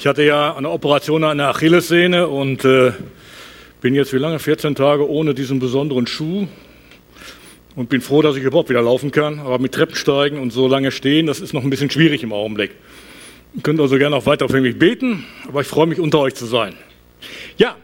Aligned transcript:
Ich 0.00 0.06
hatte 0.06 0.22
ja 0.22 0.56
eine 0.56 0.70
Operation 0.70 1.24
an 1.24 1.36
der 1.36 1.48
Achillessehne 1.48 2.26
und 2.26 2.64
äh, 2.64 2.92
bin 3.82 3.94
jetzt 3.94 4.14
wie 4.14 4.16
lange? 4.16 4.38
14 4.38 4.74
Tage 4.74 5.06
ohne 5.06 5.34
diesen 5.34 5.58
besonderen 5.58 6.06
Schuh 6.06 6.48
und 7.76 7.90
bin 7.90 8.00
froh, 8.00 8.22
dass 8.22 8.34
ich 8.34 8.42
überhaupt 8.42 8.70
wieder 8.70 8.80
laufen 8.80 9.10
kann. 9.10 9.40
Aber 9.40 9.58
mit 9.58 9.72
Treppensteigen 9.72 10.38
und 10.38 10.54
so 10.54 10.68
lange 10.68 10.90
stehen, 10.90 11.26
das 11.26 11.40
ist 11.40 11.52
noch 11.52 11.62
ein 11.64 11.68
bisschen 11.68 11.90
schwierig 11.90 12.22
im 12.22 12.32
Augenblick. 12.32 12.70
Ihr 13.54 13.60
könnt 13.60 13.78
also 13.78 13.98
gerne 13.98 14.16
auch 14.16 14.24
weiter 14.24 14.48
für 14.48 14.62
mich 14.62 14.78
beten, 14.78 15.26
aber 15.46 15.60
ich 15.60 15.66
freue 15.66 15.86
mich, 15.86 16.00
unter 16.00 16.20
euch 16.20 16.34
zu 16.34 16.46
sein. 16.46 16.72
Ja, 17.58 17.76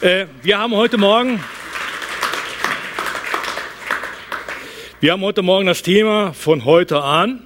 äh, 0.00 0.26
wir 0.44 0.58
haben 0.58 0.72
heute 0.72 0.98
Morgen. 0.98 1.40
Wir 5.00 5.10
haben 5.10 5.22
heute 5.22 5.42
Morgen 5.42 5.66
das 5.66 5.82
Thema 5.82 6.32
von 6.32 6.64
heute 6.64 7.02
an. 7.02 7.45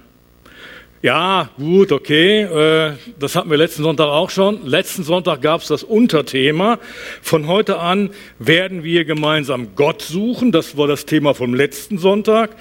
Ja, 1.03 1.49
gut, 1.57 1.91
okay. 1.91 2.43
Äh, 2.43 2.93
das 3.17 3.35
hatten 3.35 3.49
wir 3.49 3.57
letzten 3.57 3.81
Sonntag 3.81 4.05
auch 4.05 4.29
schon. 4.29 4.67
Letzten 4.67 5.03
Sonntag 5.03 5.41
gab 5.41 5.61
es 5.61 5.67
das 5.67 5.83
Unterthema. 5.83 6.77
Von 7.23 7.47
heute 7.47 7.79
an 7.79 8.11
werden 8.37 8.83
wir 8.83 9.03
gemeinsam 9.03 9.69
Gott 9.75 10.03
suchen. 10.03 10.51
Das 10.51 10.77
war 10.77 10.87
das 10.87 11.07
Thema 11.07 11.33
vom 11.33 11.55
letzten 11.55 11.97
Sonntag. 11.97 12.51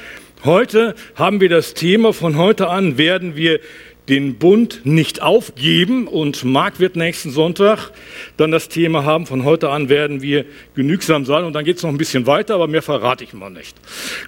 Heute 0.43 0.95
haben 1.17 1.43
wir 1.43 1.51
das 1.51 1.75
Thema. 1.75 2.15
Von 2.15 2.39
heute 2.39 2.69
an 2.71 2.97
werden 2.97 3.37
wir 3.37 3.61
den 4.09 4.37
Bund 4.37 4.81
nicht 4.85 5.23
aufgeben. 5.23 6.07
Und 6.07 6.45
Marc 6.45 6.81
wird 6.81 6.97
nächsten 6.97 7.31
Sonntag 7.31 7.91
dann 8.37 8.51
das 8.51 8.69
Thema 8.69 9.05
haben. 9.05 9.27
Von 9.27 9.45
heute 9.45 9.71
an 9.71 9.89
werden 9.89 10.23
wir 10.23 10.45
genügsam 10.75 11.25
sein. 11.25 11.45
Und 11.45 11.53
dann 11.53 11.65
geht 11.65 11.77
es 11.77 11.83
noch 11.83 11.91
ein 11.91 11.99
bisschen 11.99 12.27
weiter, 12.27 12.55
aber 12.55 12.67
mehr 12.67 12.83
verrate 12.83 13.25
ich 13.25 13.33
mal 13.33 13.51
nicht. 13.51 13.77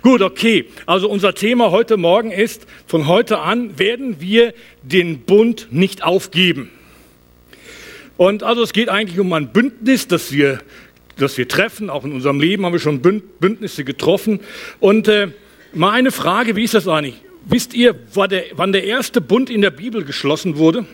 Gut, 0.03 0.23
okay. 0.23 0.67
Also 0.87 1.09
unser 1.09 1.35
Thema 1.35 1.71
heute 1.71 1.97
Morgen 1.97 2.31
ist, 2.31 2.67
von 2.87 3.07
heute 3.09 3.41
an 3.41 3.79
werden 3.79 4.21
wir 4.21 4.55
den 4.83 5.21
Bund 5.21 5.69
nicht 5.71 6.05
aufgeben. 6.05 6.70
Und 8.17 8.43
also 8.43 8.62
es 8.62 8.73
geht 8.73 8.89
eigentlich 8.89 9.19
um 9.19 9.33
ein 9.33 9.53
Bündnis, 9.53 10.07
das 10.07 10.33
wir, 10.33 10.61
das 11.17 11.36
wir 11.39 11.48
treffen. 11.48 11.91
Auch 11.91 12.05
in 12.05 12.12
unserem 12.12 12.39
Leben 12.39 12.64
haben 12.64 12.73
wir 12.73 12.79
schon 12.79 13.01
Bündnisse 13.01 13.84
getroffen. 13.84 14.41
Und 14.79 15.09
äh, 15.09 15.29
mal 15.73 15.91
eine 15.91 16.12
Frage, 16.12 16.55
wie 16.55 16.62
ist 16.62 16.75
das 16.75 16.86
eigentlich? 16.86 17.20
Wisst 17.45 17.75
ihr, 17.75 17.95
wann 18.15 18.73
der 18.73 18.85
erste 18.85 19.21
Bund 19.21 19.51
in 19.51 19.61
der 19.61 19.71
Bibel 19.71 20.05
geschlossen 20.05 20.57
wurde? 20.57 20.87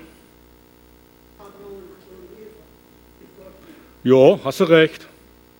Ja, 4.05 4.41
hast 4.45 4.61
du 4.61 4.65
recht. 4.65 5.07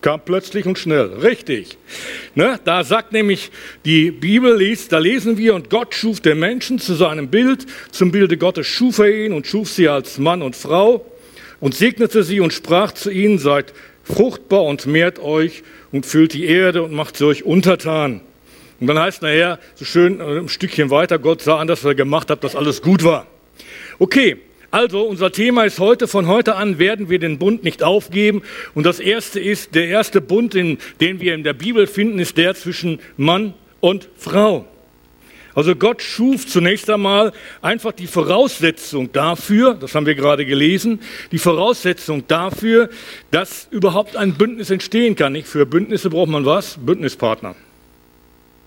Kam 0.01 0.21
plötzlich 0.23 0.65
und 0.65 0.79
schnell. 0.79 1.07
Richtig. 1.21 1.77
Ne? 2.33 2.57
Da 2.63 2.83
sagt 2.85 3.11
nämlich 3.11 3.51
die 3.83 4.11
Bibel, 4.11 4.57
da 4.89 4.97
lesen 4.97 5.37
wir, 5.37 5.55
und 5.55 5.69
Gott 5.69 5.93
schuf 5.93 6.21
den 6.21 6.39
Menschen 6.39 6.79
zu 6.79 6.93
seinem 6.93 7.27
Bild, 7.27 7.65
zum 7.91 8.11
Bilde 8.11 8.37
Gottes 8.37 8.65
schuf 8.65 8.99
er 8.99 9.25
ihn 9.25 9.33
und 9.33 9.45
schuf 9.45 9.69
sie 9.69 9.89
als 9.89 10.17
Mann 10.17 10.41
und 10.41 10.55
Frau 10.55 11.05
und 11.59 11.75
segnete 11.75 12.23
sie 12.23 12.39
und 12.39 12.53
sprach 12.53 12.93
zu 12.93 13.11
ihnen, 13.11 13.39
seid 13.39 13.73
fruchtbar 14.05 14.63
und 14.63 14.85
mehrt 14.85 15.19
euch 15.19 15.63
und 15.91 16.05
füllt 16.05 16.33
die 16.33 16.45
Erde 16.45 16.81
und 16.83 16.93
macht 16.93 17.17
sie 17.17 17.25
euch 17.25 17.43
untertan. 17.43 18.21
Und 18.79 18.87
dann 18.87 18.99
heißt 18.99 19.21
nachher 19.21 19.59
so 19.75 19.85
schön 19.85 20.19
äh, 20.19 20.39
ein 20.39 20.49
Stückchen 20.49 20.89
weiter, 20.89 21.19
Gott 21.19 21.41
sah 21.41 21.57
an, 21.57 21.67
dass 21.67 21.83
er 21.83 21.95
gemacht 21.95 22.29
hat, 22.29 22.43
dass 22.43 22.55
alles 22.55 22.81
gut 22.81 23.03
war. 23.03 23.27
Okay, 23.99 24.37
also 24.71 25.01
unser 25.01 25.31
Thema 25.31 25.63
ist 25.63 25.79
heute, 25.79 26.07
von 26.07 26.27
heute 26.27 26.55
an 26.55 26.77
werden 26.77 27.09
wir 27.09 27.17
den 27.17 27.39
Bund 27.39 27.63
nicht 27.63 27.81
aufgeben. 27.81 28.43
Und 28.75 28.85
das 28.85 28.99
erste 28.99 29.39
ist, 29.39 29.73
der 29.73 29.87
erste 29.87 30.21
Bund, 30.21 30.53
den, 30.53 30.77
den 31.01 31.19
wir 31.19 31.33
in 31.33 31.43
der 31.43 31.53
Bibel 31.53 31.87
finden, 31.87 32.19
ist 32.19 32.37
der 32.37 32.53
zwischen 32.53 32.99
Mann 33.17 33.55
und 33.79 34.09
Frau. 34.15 34.65
Also 35.55 35.75
Gott 35.75 36.03
schuf 36.03 36.45
zunächst 36.45 36.89
einmal 36.89 37.33
einfach 37.61 37.91
die 37.91 38.05
Voraussetzung 38.05 39.11
dafür, 39.11 39.73
das 39.73 39.95
haben 39.95 40.05
wir 40.05 40.15
gerade 40.15 40.45
gelesen, 40.45 41.01
die 41.31 41.39
Voraussetzung 41.39 42.27
dafür, 42.27 42.89
dass 43.31 43.67
überhaupt 43.71 44.15
ein 44.15 44.35
Bündnis 44.35 44.69
entstehen 44.69 45.15
kann. 45.15 45.33
Nicht 45.33 45.47
für 45.47 45.65
Bündnisse 45.65 46.11
braucht 46.11 46.29
man 46.29 46.45
was? 46.45 46.77
Bündnispartner. 46.77 47.55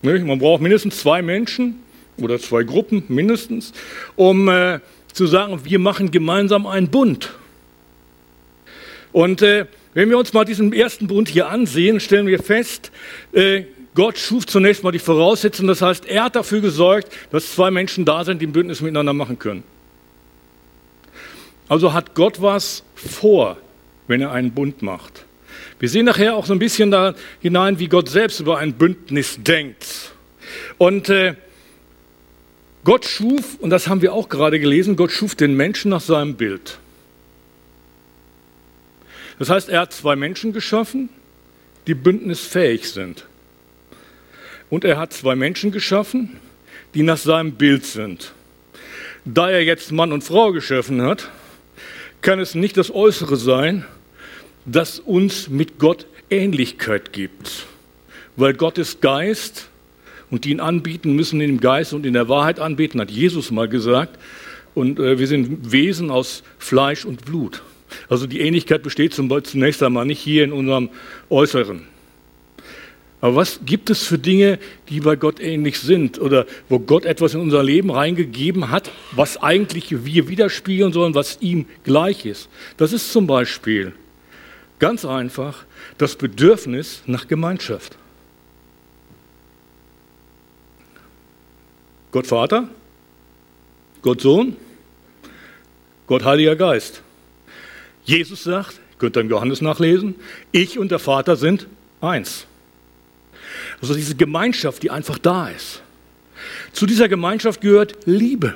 Man 0.03 0.37
braucht 0.37 0.61
mindestens 0.61 0.99
zwei 0.99 1.21
Menschen 1.21 1.79
oder 2.17 2.37
zwei 2.37 2.63
Gruppen 2.63 3.03
mindestens, 3.07 3.71
um 4.17 4.49
äh, 4.49 4.79
zu 5.13 5.27
sagen, 5.27 5.61
wir 5.63 5.79
machen 5.79 6.11
gemeinsam 6.11 6.67
einen 6.67 6.89
Bund. 6.89 7.31
Und 9.13 9.41
äh, 9.41 9.65
wenn 9.93 10.09
wir 10.09 10.17
uns 10.17 10.33
mal 10.33 10.43
diesen 10.43 10.73
ersten 10.73 11.07
Bund 11.07 11.29
hier 11.29 11.47
ansehen, 11.47 12.01
stellen 12.01 12.27
wir 12.27 12.39
fest, 12.39 12.91
äh, 13.31 13.63
Gott 13.95 14.17
schuf 14.17 14.45
zunächst 14.45 14.83
mal 14.83 14.91
die 14.91 14.99
Voraussetzungen, 14.99 15.69
das 15.69 15.81
heißt, 15.81 16.05
er 16.05 16.25
hat 16.25 16.35
dafür 16.35 16.59
gesorgt, 16.59 17.09
dass 17.31 17.53
zwei 17.53 17.71
Menschen 17.71 18.03
da 18.03 18.25
sind, 18.25 18.41
die 18.41 18.47
ein 18.47 18.51
Bündnis 18.51 18.81
miteinander 18.81 19.13
machen 19.13 19.39
können. 19.39 19.63
Also 21.69 21.93
hat 21.93 22.13
Gott 22.13 22.41
was 22.41 22.83
vor, 22.95 23.57
wenn 24.07 24.19
er 24.19 24.31
einen 24.31 24.51
Bund 24.51 24.81
macht. 24.81 25.25
Wir 25.79 25.89
sehen 25.89 26.05
nachher 26.05 26.35
auch 26.35 26.45
so 26.45 26.53
ein 26.53 26.59
bisschen 26.59 26.91
da 26.91 27.15
hinein, 27.39 27.79
wie 27.79 27.87
Gott 27.87 28.09
selbst 28.09 28.39
über 28.39 28.57
ein 28.57 28.73
Bündnis 28.73 29.37
denkt. 29.41 30.13
Und 30.77 31.09
äh, 31.09 31.35
Gott 32.83 33.05
schuf, 33.05 33.55
und 33.59 33.69
das 33.69 33.87
haben 33.87 34.01
wir 34.01 34.13
auch 34.13 34.29
gerade 34.29 34.59
gelesen, 34.59 34.95
Gott 34.95 35.11
schuf 35.11 35.35
den 35.35 35.55
Menschen 35.55 35.89
nach 35.89 36.01
seinem 36.01 36.35
Bild. 36.35 36.79
Das 39.39 39.49
heißt, 39.49 39.69
er 39.69 39.81
hat 39.81 39.93
zwei 39.93 40.15
Menschen 40.15 40.53
geschaffen, 40.53 41.09
die 41.87 41.95
bündnisfähig 41.95 42.89
sind. 42.89 43.25
Und 44.69 44.85
er 44.85 44.97
hat 44.97 45.13
zwei 45.13 45.35
Menschen 45.35 45.71
geschaffen, 45.71 46.39
die 46.93 47.03
nach 47.03 47.17
seinem 47.17 47.53
Bild 47.53 47.85
sind. 47.85 48.33
Da 49.25 49.49
er 49.49 49.63
jetzt 49.63 49.91
Mann 49.91 50.11
und 50.11 50.23
Frau 50.23 50.51
geschaffen 50.51 51.01
hat, 51.01 51.29
kann 52.21 52.39
es 52.39 52.55
nicht 52.55 52.77
das 52.77 52.93
Äußere 52.93 53.37
sein, 53.37 53.85
das 54.65 54.99
uns 54.99 55.49
mit 55.49 55.79
Gott 55.79 56.05
Ähnlichkeit 56.29 57.13
gibt. 57.13 57.65
Weil 58.35 58.53
Gott 58.53 58.77
ist 58.77 59.01
Geist 59.01 59.69
und 60.31 60.45
die 60.45 60.51
ihn 60.51 60.59
anbieten, 60.59 61.13
müssen 61.13 61.41
ihn 61.41 61.49
im 61.49 61.59
Geist 61.59 61.93
und 61.93 62.05
in 62.05 62.13
der 62.13 62.29
Wahrheit 62.29 62.59
anbeten, 62.59 62.99
hat 62.99 63.11
Jesus 63.11 63.51
mal 63.51 63.67
gesagt. 63.67 64.19
Und 64.73 64.99
äh, 64.99 65.19
wir 65.19 65.27
sind 65.27 65.71
Wesen 65.71 66.09
aus 66.09 66.43
Fleisch 66.57 67.05
und 67.05 67.25
Blut. 67.25 67.61
Also 68.09 68.25
die 68.25 68.41
Ähnlichkeit 68.41 68.81
besteht 68.81 69.13
zunächst 69.13 69.83
einmal 69.83 70.05
nicht 70.05 70.19
hier 70.19 70.43
in 70.43 70.51
unserem 70.51 70.89
Äußeren. 71.29 71.83
Aber 73.21 73.35
was 73.35 73.61
gibt 73.65 73.89
es 73.89 74.03
für 74.03 74.17
Dinge, 74.17 74.59
die 74.89 74.99
bei 74.99 75.15
Gott 75.15 75.39
ähnlich 75.39 75.79
sind 75.79 76.19
oder 76.19 76.45
wo 76.67 76.79
Gott 76.79 77.05
etwas 77.05 77.33
in 77.33 77.39
unser 77.39 77.63
Leben 77.63 77.89
reingegeben 77.89 78.69
hat, 78.69 78.91
was 79.11 79.41
eigentlich 79.41 80.03
wir 80.03 80.27
widerspiegeln 80.27 80.91
sollen, 80.91 81.15
was 81.15 81.37
ihm 81.39 81.65
gleich 81.85 82.25
ist? 82.25 82.49
Das 82.75 82.91
ist 82.91 83.13
zum 83.13 83.25
Beispiel 83.25 83.93
Ganz 84.83 85.05
einfach 85.05 85.63
das 85.97 86.17
Bedürfnis 86.17 87.03
nach 87.05 87.29
Gemeinschaft. 87.29 87.97
Gott 92.11 92.27
Vater, 92.27 92.67
Gott 94.01 94.19
Sohn, 94.19 94.57
Gott 96.05 96.25
Heiliger 96.25 96.57
Geist. 96.57 97.01
Jesus 98.03 98.43
sagt, 98.43 98.81
könnt 98.97 99.15
ihr 99.15 99.21
im 99.21 99.29
Johannes 99.29 99.61
nachlesen, 99.61 100.15
ich 100.51 100.77
und 100.77 100.91
der 100.91 100.99
Vater 100.99 101.37
sind 101.37 101.65
eins. 102.01 102.45
Also 103.81 103.93
diese 103.93 104.15
Gemeinschaft, 104.15 104.83
die 104.83 104.91
einfach 104.91 105.17
da 105.17 105.47
ist. 105.47 105.81
Zu 106.73 106.87
dieser 106.87 107.07
Gemeinschaft 107.07 107.61
gehört 107.61 107.99
Liebe. 108.03 108.55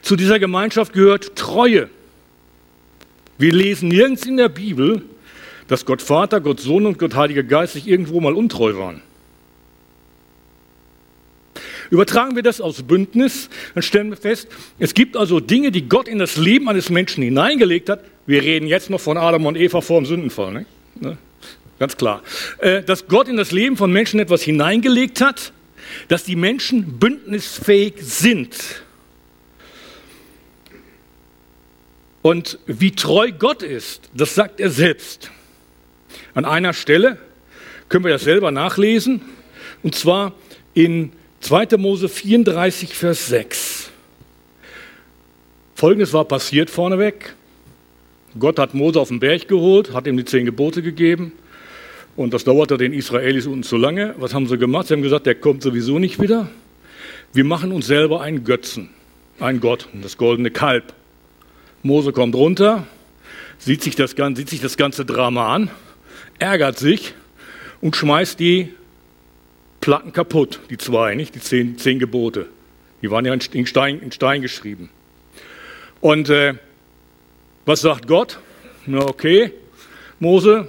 Zu 0.00 0.16
dieser 0.16 0.38
Gemeinschaft 0.38 0.94
gehört 0.94 1.36
Treue. 1.36 1.90
Wir 3.38 3.52
lesen 3.52 3.88
nirgends 3.88 4.24
in 4.26 4.36
der 4.36 4.48
Bibel, 4.48 5.02
dass 5.68 5.84
Gott 5.84 6.02
Vater, 6.02 6.40
Gott 6.40 6.60
Sohn 6.60 6.86
und 6.86 6.98
Gott 6.98 7.14
Heiliger 7.14 7.42
Geist 7.42 7.74
sich 7.74 7.86
irgendwo 7.86 8.20
mal 8.20 8.34
untreu 8.34 8.76
waren. 8.76 9.02
Übertragen 11.90 12.34
wir 12.34 12.42
das 12.42 12.60
aus 12.60 12.82
Bündnis, 12.82 13.48
dann 13.74 13.82
stellen 13.82 14.10
wir 14.10 14.16
fest, 14.16 14.48
es 14.78 14.94
gibt 14.94 15.16
also 15.16 15.38
Dinge, 15.38 15.70
die 15.70 15.88
Gott 15.88 16.08
in 16.08 16.18
das 16.18 16.36
Leben 16.36 16.68
eines 16.68 16.90
Menschen 16.90 17.22
hineingelegt 17.22 17.88
hat. 17.88 18.04
Wir 18.26 18.42
reden 18.42 18.66
jetzt 18.66 18.90
noch 18.90 19.00
von 19.00 19.16
Adam 19.16 19.46
und 19.46 19.56
Eva 19.56 19.80
vor 19.80 20.00
dem 20.00 20.06
Sündenfall, 20.06 20.52
ne? 20.52 20.66
Ne? 21.00 21.16
ganz 21.78 21.96
klar. 21.96 22.22
Äh, 22.58 22.82
dass 22.82 23.06
Gott 23.06 23.28
in 23.28 23.36
das 23.36 23.52
Leben 23.52 23.76
von 23.76 23.92
Menschen 23.92 24.18
etwas 24.18 24.42
hineingelegt 24.42 25.20
hat, 25.20 25.52
dass 26.08 26.24
die 26.24 26.36
Menschen 26.36 26.98
bündnisfähig 26.98 27.94
sind. 28.00 28.82
Und 32.26 32.58
wie 32.66 32.90
treu 32.90 33.30
Gott 33.30 33.62
ist, 33.62 34.10
das 34.12 34.34
sagt 34.34 34.58
er 34.58 34.68
selbst. 34.68 35.30
An 36.34 36.44
einer 36.44 36.72
Stelle 36.72 37.18
können 37.88 38.04
wir 38.04 38.10
das 38.10 38.24
selber 38.24 38.50
nachlesen, 38.50 39.20
und 39.84 39.94
zwar 39.94 40.32
in 40.74 41.12
2. 41.38 41.76
Mose 41.76 42.08
34, 42.08 42.94
Vers 42.94 43.28
6. 43.28 43.90
Folgendes 45.76 46.12
war 46.14 46.24
passiert 46.24 46.68
vorneweg. 46.68 47.36
Gott 48.40 48.58
hat 48.58 48.74
Mose 48.74 48.98
auf 48.98 49.06
den 49.06 49.20
Berg 49.20 49.46
geholt, 49.46 49.94
hat 49.94 50.08
ihm 50.08 50.16
die 50.16 50.24
zehn 50.24 50.46
Gebote 50.46 50.82
gegeben. 50.82 51.30
Und 52.16 52.34
das 52.34 52.42
dauerte 52.42 52.76
den 52.76 52.92
Israelis 52.92 53.46
unten 53.46 53.62
zu 53.62 53.76
lange. 53.76 54.16
Was 54.18 54.34
haben 54.34 54.48
sie 54.48 54.58
gemacht? 54.58 54.88
Sie 54.88 54.94
haben 54.94 55.02
gesagt, 55.02 55.26
der 55.26 55.36
kommt 55.36 55.62
sowieso 55.62 56.00
nicht 56.00 56.20
wieder. 56.20 56.48
Wir 57.32 57.44
machen 57.44 57.70
uns 57.70 57.86
selber 57.86 58.20
einen 58.20 58.42
Götzen, 58.42 58.90
einen 59.38 59.60
Gott, 59.60 59.86
das 60.02 60.16
goldene 60.16 60.50
Kalb. 60.50 60.92
Mose 61.86 62.12
kommt 62.12 62.34
runter, 62.34 62.86
sieht 63.58 63.82
sich 63.82 63.94
das, 63.94 64.14
sieht 64.34 64.50
sich 64.50 64.60
das 64.60 64.76
ganze 64.76 65.04
Drama 65.04 65.54
an, 65.54 65.70
ärgert 66.38 66.78
sich 66.78 67.14
und 67.80 67.96
schmeißt 67.96 68.38
die 68.38 68.74
Platten 69.80 70.12
kaputt, 70.12 70.60
die 70.68 70.78
zwei, 70.78 71.14
nicht? 71.14 71.34
Die 71.34 71.40
zehn, 71.40 71.78
zehn 71.78 71.98
Gebote. 71.98 72.48
Die 73.02 73.10
waren 73.10 73.24
ja 73.24 73.32
in 73.32 73.66
Stein, 73.66 74.00
in 74.00 74.10
Stein 74.10 74.42
geschrieben. 74.42 74.90
Und 76.00 76.28
äh, 76.28 76.54
was 77.66 77.82
sagt 77.82 78.08
Gott? 78.08 78.40
Na 78.86 79.06
okay, 79.06 79.52
Mose, 80.18 80.68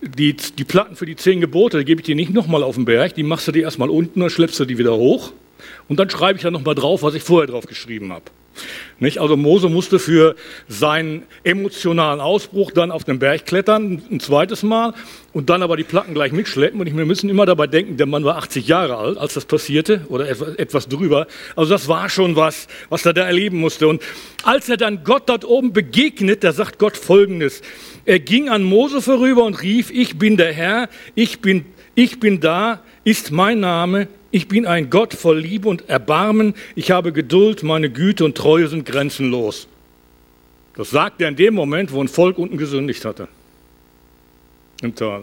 die, 0.00 0.34
die 0.34 0.64
Platten 0.64 0.96
für 0.96 1.06
die 1.06 1.16
zehn 1.16 1.40
Gebote, 1.40 1.78
die 1.78 1.84
gebe 1.84 2.00
ich 2.00 2.06
dir 2.06 2.14
nicht 2.14 2.32
nochmal 2.32 2.62
auf 2.62 2.76
den 2.76 2.86
Berg, 2.86 3.14
die 3.14 3.22
machst 3.22 3.46
du 3.48 3.52
dir 3.52 3.62
erstmal 3.62 3.90
unten, 3.90 4.20
dann 4.20 4.30
schleppst 4.30 4.58
du 4.58 4.64
die 4.64 4.78
wieder 4.78 4.96
hoch 4.96 5.32
und 5.88 5.98
dann 5.98 6.08
schreibe 6.08 6.38
ich 6.38 6.44
ja 6.44 6.50
nochmal 6.50 6.74
drauf, 6.74 7.02
was 7.02 7.14
ich 7.14 7.22
vorher 7.22 7.46
drauf 7.46 7.66
geschrieben 7.66 8.12
habe. 8.12 8.24
Nicht? 8.98 9.18
Also 9.18 9.36
Mose 9.36 9.68
musste 9.68 9.98
für 9.98 10.36
seinen 10.68 11.24
emotionalen 11.42 12.20
Ausbruch 12.20 12.70
dann 12.70 12.90
auf 12.90 13.04
den 13.04 13.18
Berg 13.18 13.46
klettern, 13.46 14.02
ein 14.10 14.20
zweites 14.20 14.62
Mal, 14.62 14.94
und 15.32 15.50
dann 15.50 15.62
aber 15.62 15.76
die 15.76 15.84
Platten 15.84 16.14
gleich 16.14 16.32
mitschleppen. 16.32 16.80
Und 16.80 16.96
wir 16.96 17.04
müssen 17.06 17.28
immer 17.28 17.44
dabei 17.44 17.66
denken, 17.66 17.96
der 17.96 18.06
Mann 18.06 18.24
war 18.24 18.36
80 18.36 18.68
Jahre 18.68 18.96
alt, 18.96 19.18
als 19.18 19.34
das 19.34 19.44
passierte, 19.44 20.02
oder 20.08 20.28
etwas 20.28 20.88
drüber. 20.88 21.26
Also 21.56 21.72
das 21.72 21.88
war 21.88 22.08
schon 22.08 22.36
was, 22.36 22.68
was 22.88 23.04
er 23.04 23.12
da 23.12 23.24
erleben 23.24 23.58
musste. 23.58 23.88
Und 23.88 24.02
als 24.44 24.68
er 24.68 24.76
dann 24.76 25.04
Gott 25.04 25.24
dort 25.26 25.44
oben 25.44 25.72
begegnet, 25.72 26.44
da 26.44 26.52
sagt 26.52 26.78
Gott 26.78 26.96
Folgendes. 26.96 27.62
Er 28.04 28.20
ging 28.20 28.48
an 28.48 28.62
Mose 28.62 29.02
vorüber 29.02 29.44
und 29.44 29.60
rief, 29.62 29.90
ich 29.90 30.18
bin 30.18 30.36
der 30.36 30.52
Herr, 30.52 30.88
ich 31.14 31.40
bin, 31.40 31.64
ich 31.94 32.20
bin 32.20 32.40
da, 32.40 32.80
ist 33.02 33.30
mein 33.30 33.60
Name, 33.60 34.08
ich 34.34 34.48
bin 34.48 34.66
ein 34.66 34.90
Gott 34.90 35.14
voll 35.14 35.38
Liebe 35.38 35.68
und 35.68 35.88
Erbarmen. 35.88 36.54
Ich 36.74 36.90
habe 36.90 37.12
Geduld, 37.12 37.62
meine 37.62 37.88
Güte 37.88 38.24
und 38.24 38.36
Treue 38.36 38.66
sind 38.66 38.84
grenzenlos. 38.84 39.68
Das 40.74 40.90
sagt 40.90 41.20
er 41.20 41.28
in 41.28 41.36
dem 41.36 41.54
Moment, 41.54 41.92
wo 41.92 42.02
ein 42.02 42.08
Volk 42.08 42.36
unten 42.36 42.58
gesündigt 42.58 43.04
hatte. 43.04 43.28
Im 44.82 44.92
Tal. 44.96 45.22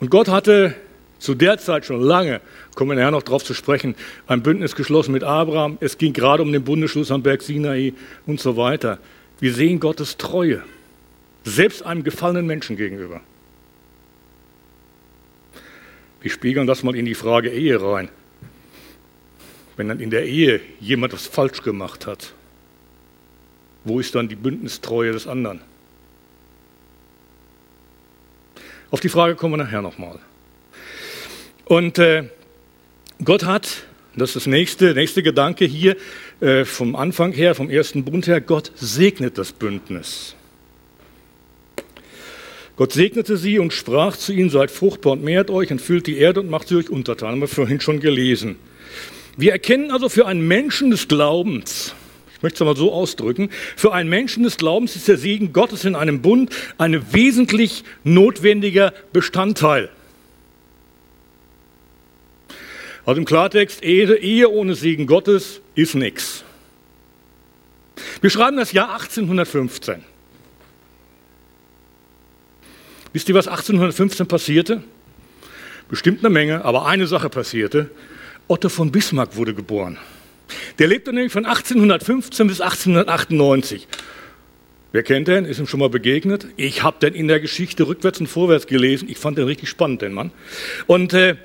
Und 0.00 0.10
Gott 0.10 0.26
hatte 0.26 0.74
zu 1.20 1.36
der 1.36 1.58
Zeit 1.58 1.86
schon 1.86 2.00
lange, 2.00 2.40
kommen 2.74 2.90
wir 2.90 2.96
nachher 2.96 3.12
noch 3.12 3.22
darauf 3.22 3.44
zu 3.44 3.54
sprechen, 3.54 3.94
ein 4.26 4.42
Bündnis 4.42 4.74
geschlossen 4.74 5.12
mit 5.12 5.22
Abraham. 5.22 5.78
Es 5.78 5.96
ging 5.96 6.12
gerade 6.12 6.42
um 6.42 6.50
den 6.50 6.64
Bundesschluss 6.64 7.12
am 7.12 7.22
Berg 7.22 7.42
Sinai 7.42 7.92
und 8.26 8.40
so 8.40 8.56
weiter. 8.56 8.98
Wir 9.38 9.54
sehen 9.54 9.78
Gottes 9.78 10.16
Treue, 10.16 10.64
selbst 11.44 11.86
einem 11.86 12.02
gefallenen 12.02 12.46
Menschen 12.46 12.76
gegenüber. 12.76 13.20
Wir 16.22 16.30
spiegeln 16.30 16.68
das 16.68 16.84
mal 16.84 16.94
in 16.94 17.04
die 17.04 17.16
Frage 17.16 17.50
Ehe 17.50 17.82
rein. 17.82 18.08
Wenn 19.76 19.88
dann 19.88 20.00
in 20.00 20.10
der 20.10 20.24
Ehe 20.24 20.60
jemand 20.80 21.12
was 21.12 21.26
falsch 21.26 21.62
gemacht 21.62 22.06
hat, 22.06 22.32
wo 23.84 23.98
ist 23.98 24.14
dann 24.14 24.28
die 24.28 24.36
Bündnistreue 24.36 25.12
des 25.12 25.26
anderen? 25.26 25.60
Auf 28.92 29.00
die 29.00 29.08
Frage 29.08 29.34
kommen 29.34 29.54
wir 29.54 29.64
nachher 29.64 29.82
nochmal. 29.82 30.20
Und 31.64 31.98
äh, 31.98 32.28
Gott 33.24 33.44
hat, 33.44 33.84
das 34.14 34.30
ist 34.30 34.36
das 34.36 34.46
nächste, 34.46 34.94
nächste 34.94 35.22
Gedanke 35.22 35.64
hier 35.64 35.96
äh, 36.40 36.64
vom 36.64 36.94
Anfang 36.94 37.32
her, 37.32 37.54
vom 37.54 37.70
ersten 37.70 38.04
Bund 38.04 38.28
her, 38.28 38.40
Gott 38.40 38.70
segnet 38.76 39.38
das 39.38 39.52
Bündnis. 39.52 40.36
Gott 42.76 42.92
segnete 42.92 43.36
sie 43.36 43.58
und 43.58 43.72
sprach 43.72 44.16
zu 44.16 44.32
ihnen, 44.32 44.48
seid 44.48 44.70
fruchtbar 44.70 45.12
und 45.12 45.22
mehrt 45.22 45.50
euch 45.50 45.70
und 45.70 45.80
füllt 45.80 46.06
die 46.06 46.16
Erde 46.16 46.40
und 46.40 46.50
macht 46.50 46.68
sie 46.68 46.76
euch 46.76 46.88
untertan. 46.88 47.32
Haben 47.32 47.40
wir 47.40 47.48
vorhin 47.48 47.80
schon 47.80 48.00
gelesen. 48.00 48.56
Wir 49.36 49.52
erkennen 49.52 49.90
also 49.90 50.08
für 50.08 50.26
einen 50.26 50.46
Menschen 50.46 50.90
des 50.90 51.08
Glaubens, 51.08 51.94
ich 52.36 52.42
möchte 52.42 52.64
es 52.64 52.66
mal 52.66 52.76
so 52.76 52.92
ausdrücken, 52.92 53.50
für 53.76 53.92
einen 53.92 54.08
Menschen 54.08 54.42
des 54.42 54.56
Glaubens 54.56 54.96
ist 54.96 55.08
der 55.08 55.16
Segen 55.16 55.52
Gottes 55.52 55.84
in 55.84 55.94
einem 55.94 56.22
Bund 56.22 56.50
ein 56.78 57.12
wesentlich 57.12 57.84
notwendiger 58.04 58.92
Bestandteil. 59.12 59.90
Also 63.04 63.20
im 63.20 63.24
Klartext, 63.24 63.82
Ehe, 63.82 64.16
Ehe 64.16 64.48
ohne 64.48 64.74
Segen 64.74 65.06
Gottes 65.06 65.60
ist 65.74 65.94
nichts. 65.94 66.44
Wir 68.20 68.30
schreiben 68.30 68.56
das 68.56 68.72
Jahr 68.72 68.92
1815. 68.92 70.11
Wisst 73.12 73.28
ihr, 73.28 73.34
was 73.34 73.48
1815 73.48 74.26
passierte? 74.26 74.82
Bestimmt 75.88 76.20
eine 76.20 76.30
Menge, 76.30 76.64
aber 76.64 76.86
eine 76.86 77.06
Sache 77.06 77.28
passierte. 77.28 77.90
Otto 78.48 78.68
von 78.68 78.90
Bismarck 78.90 79.36
wurde 79.36 79.54
geboren. 79.54 79.98
Der 80.78 80.86
lebte 80.86 81.12
nämlich 81.12 81.32
von 81.32 81.44
1815 81.44 82.46
bis 82.46 82.60
1898. 82.60 83.86
Wer 84.92 85.02
kennt 85.02 85.28
den? 85.28 85.44
Ist 85.44 85.58
ihm 85.58 85.66
schon 85.66 85.80
mal 85.80 85.88
begegnet? 85.88 86.46
Ich 86.56 86.82
habe 86.82 86.98
den 87.00 87.14
in 87.14 87.28
der 87.28 87.40
Geschichte 87.40 87.86
rückwärts 87.86 88.20
und 88.20 88.26
vorwärts 88.26 88.66
gelesen. 88.66 89.08
Ich 89.08 89.18
fand 89.18 89.38
den 89.38 89.46
richtig 89.46 89.68
spannend, 89.68 90.02
den 90.02 90.12
Mann. 90.12 90.30
Und 90.86 91.14
äh, 91.14 91.36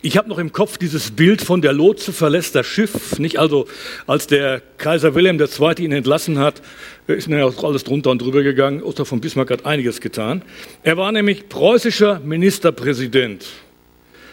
ich 0.00 0.16
habe 0.16 0.28
noch 0.28 0.38
im 0.38 0.52
Kopf 0.52 0.78
dieses 0.78 1.10
Bild 1.10 1.42
von 1.42 1.60
der 1.60 1.72
Lotse 1.72 2.12
verlässt 2.12 2.54
das 2.54 2.66
Schiff, 2.66 3.18
nicht 3.18 3.38
also 3.38 3.66
als 4.06 4.28
der 4.28 4.62
Kaiser 4.76 5.14
Wilhelm 5.14 5.40
II. 5.40 5.84
ihn 5.84 5.92
entlassen 5.92 6.38
hat, 6.38 6.62
ist 7.08 7.28
mir 7.28 7.44
auch 7.44 7.64
alles 7.64 7.82
drunter 7.82 8.10
und 8.10 8.22
drüber 8.22 8.42
gegangen. 8.42 8.82
Otto 8.82 9.04
von 9.04 9.20
Bismarck 9.20 9.50
hat 9.50 9.66
einiges 9.66 10.00
getan. 10.00 10.42
Er 10.84 10.96
war 10.96 11.10
nämlich 11.10 11.48
preußischer 11.48 12.20
Ministerpräsident 12.20 13.46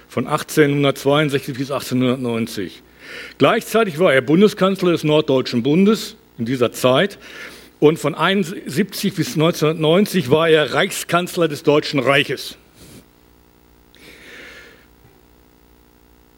von 0.08 0.28
1862 0.28 1.58
bis 1.58 1.72
1890. 1.72 2.84
Gleichzeitig 3.38 3.98
war 3.98 4.14
er 4.14 4.22
Bundeskanzler 4.22 4.92
des 4.92 5.04
Norddeutschen 5.04 5.64
Bundes 5.64 6.16
in 6.38 6.46
dieser 6.46 6.72
Zeit 6.74 7.18
und 7.80 7.98
von 7.98 8.14
1971 8.14 9.14
bis 9.16 9.34
1990 9.34 10.30
war 10.30 10.48
er 10.48 10.74
Reichskanzler 10.74 11.48
des 11.48 11.64
Deutschen 11.64 12.00
Reiches. 12.00 12.58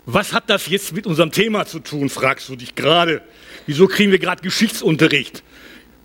Was 0.09 0.31
hat 0.31 0.49
das 0.49 0.67
jetzt 0.67 0.93
mit 0.93 1.05
unserem 1.05 1.33
Thema 1.33 1.65
zu 1.65 1.79
tun, 1.79 2.07
fragst 2.07 2.47
du 2.47 2.55
dich 2.55 2.75
gerade. 2.75 3.21
Wieso 3.65 3.87
kriegen 3.87 4.09
wir 4.09 4.19
gerade 4.19 4.41
Geschichtsunterricht? 4.41 5.43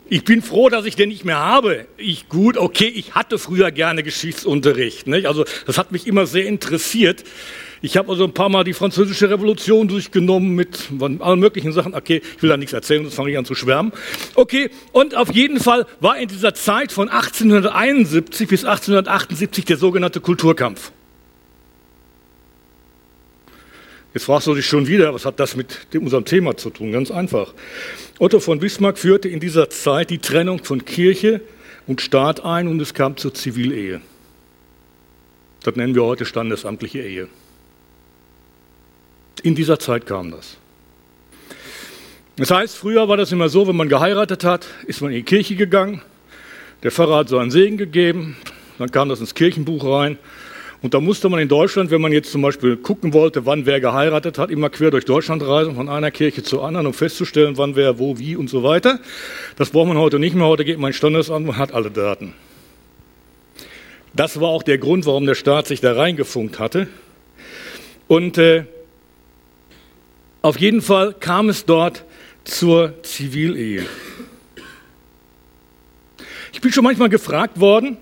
Ich 0.08 0.24
bin 0.24 0.42
froh, 0.42 0.68
dass 0.68 0.86
ich 0.86 0.96
den 0.96 1.08
nicht 1.08 1.24
mehr 1.24 1.38
habe. 1.38 1.86
Ich 1.98 2.28
gut, 2.28 2.56
okay, 2.56 2.88
ich 2.88 3.14
hatte 3.14 3.38
früher 3.38 3.70
gerne 3.70 4.02
Geschichtsunterricht. 4.02 5.06
Nicht? 5.06 5.26
Also 5.26 5.44
das 5.66 5.78
hat 5.78 5.92
mich 5.92 6.08
immer 6.08 6.26
sehr 6.26 6.46
interessiert. 6.46 7.22
Ich 7.80 7.96
habe 7.96 8.10
also 8.10 8.24
ein 8.24 8.34
paar 8.34 8.48
Mal 8.48 8.64
die 8.64 8.72
französische 8.72 9.30
Revolution 9.30 9.86
durchgenommen 9.86 10.56
mit 10.56 10.90
allen 11.20 11.38
möglichen 11.38 11.72
Sachen. 11.72 11.94
Okay, 11.94 12.22
ich 12.36 12.42
will 12.42 12.50
da 12.50 12.56
nichts 12.56 12.72
erzählen, 12.72 13.04
sonst 13.04 13.14
fange 13.14 13.30
ich 13.30 13.38
an 13.38 13.44
zu 13.44 13.54
schwärmen. 13.54 13.92
Okay, 14.34 14.70
und 14.90 15.14
auf 15.14 15.32
jeden 15.32 15.60
Fall 15.60 15.86
war 16.00 16.18
in 16.18 16.26
dieser 16.26 16.54
Zeit 16.54 16.90
von 16.90 17.08
1871 17.08 18.48
bis 18.48 18.64
1878 18.64 19.64
der 19.64 19.76
sogenannte 19.76 20.20
Kulturkampf. 20.20 20.90
Jetzt 24.14 24.24
fragst 24.24 24.46
du 24.46 24.54
dich 24.54 24.66
schon 24.66 24.86
wieder, 24.86 25.14
was 25.14 25.24
hat 25.24 25.40
das 25.40 25.56
mit 25.56 25.86
unserem 25.94 26.24
Thema 26.24 26.56
zu 26.56 26.68
tun? 26.70 26.92
Ganz 26.92 27.10
einfach. 27.10 27.54
Otto 28.18 28.40
von 28.40 28.58
Bismarck 28.58 28.98
führte 28.98 29.28
in 29.28 29.40
dieser 29.40 29.70
Zeit 29.70 30.10
die 30.10 30.18
Trennung 30.18 30.62
von 30.62 30.84
Kirche 30.84 31.40
und 31.86 32.02
Staat 32.02 32.44
ein 32.44 32.68
und 32.68 32.80
es 32.80 32.92
kam 32.92 33.16
zur 33.16 33.32
Zivilehe. 33.32 34.02
Das 35.62 35.76
nennen 35.76 35.94
wir 35.94 36.04
heute 36.04 36.26
standesamtliche 36.26 37.00
Ehe. 37.00 37.28
In 39.42 39.54
dieser 39.54 39.78
Zeit 39.78 40.06
kam 40.06 40.30
das. 40.30 40.58
Das 42.36 42.50
heißt, 42.50 42.76
früher 42.76 43.08
war 43.08 43.16
das 43.16 43.32
immer 43.32 43.48
so, 43.48 43.66
wenn 43.66 43.76
man 43.76 43.88
geheiratet 43.88 44.44
hat, 44.44 44.66
ist 44.86 45.00
man 45.00 45.10
in 45.10 45.18
die 45.18 45.22
Kirche 45.22 45.56
gegangen, 45.56 46.02
der 46.82 46.90
Pfarrer 46.90 47.18
hat 47.18 47.28
seinen 47.28 47.50
Segen 47.50 47.76
gegeben, 47.76 48.36
dann 48.78 48.90
kam 48.90 49.08
das 49.08 49.20
ins 49.20 49.34
Kirchenbuch 49.34 49.84
rein 49.84 50.18
und 50.82 50.94
da 50.94 51.00
musste 51.00 51.28
man 51.28 51.38
in 51.38 51.48
Deutschland, 51.48 51.92
wenn 51.92 52.00
man 52.00 52.12
jetzt 52.12 52.32
zum 52.32 52.42
Beispiel 52.42 52.76
gucken 52.76 53.12
wollte, 53.12 53.46
wann 53.46 53.66
wer 53.66 53.80
geheiratet 53.80 54.36
hat, 54.36 54.50
immer 54.50 54.68
quer 54.68 54.90
durch 54.90 55.04
Deutschland 55.04 55.40
reisen, 55.46 55.76
von 55.76 55.88
einer 55.88 56.10
Kirche 56.10 56.42
zur 56.42 56.64
anderen, 56.64 56.88
um 56.88 56.92
festzustellen, 56.92 57.56
wann 57.56 57.76
wer 57.76 58.00
wo, 58.00 58.18
wie 58.18 58.34
und 58.34 58.50
so 58.50 58.64
weiter. 58.64 58.98
Das 59.56 59.70
braucht 59.70 59.86
man 59.86 59.96
heute 59.96 60.18
nicht 60.18 60.34
mehr. 60.34 60.46
Heute 60.46 60.64
geht 60.64 60.80
man 60.80 60.88
ins 60.88 60.96
Standesamt 60.96 61.48
und 61.48 61.56
hat 61.56 61.72
alle 61.72 61.92
Daten. 61.92 62.34
Das 64.12 64.40
war 64.40 64.48
auch 64.48 64.64
der 64.64 64.78
Grund, 64.78 65.06
warum 65.06 65.24
der 65.24 65.36
Staat 65.36 65.68
sich 65.68 65.80
da 65.80 65.92
reingefunkt 65.92 66.58
hatte. 66.58 66.88
Und 68.08 68.36
äh, 68.36 68.64
auf 70.42 70.58
jeden 70.58 70.82
Fall 70.82 71.14
kam 71.14 71.48
es 71.48 71.64
dort 71.64 72.04
zur 72.42 73.00
Zivilehe. 73.04 73.86
Ich 76.52 76.60
bin 76.60 76.72
schon 76.72 76.82
manchmal 76.82 77.08
gefragt 77.08 77.60
worden, 77.60 77.98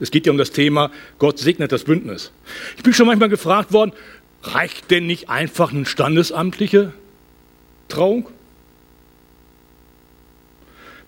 es 0.00 0.10
geht 0.10 0.26
ja 0.26 0.32
um 0.32 0.38
das 0.38 0.50
Thema, 0.50 0.90
Gott 1.18 1.38
segnet 1.38 1.72
das 1.72 1.84
Bündnis. 1.84 2.32
Ich 2.76 2.82
bin 2.82 2.92
schon 2.92 3.06
manchmal 3.06 3.28
gefragt 3.28 3.72
worden, 3.72 3.92
reicht 4.42 4.90
denn 4.90 5.06
nicht 5.06 5.30
einfach 5.30 5.72
eine 5.72 5.86
standesamtliche 5.86 6.92
Trauung? 7.88 8.28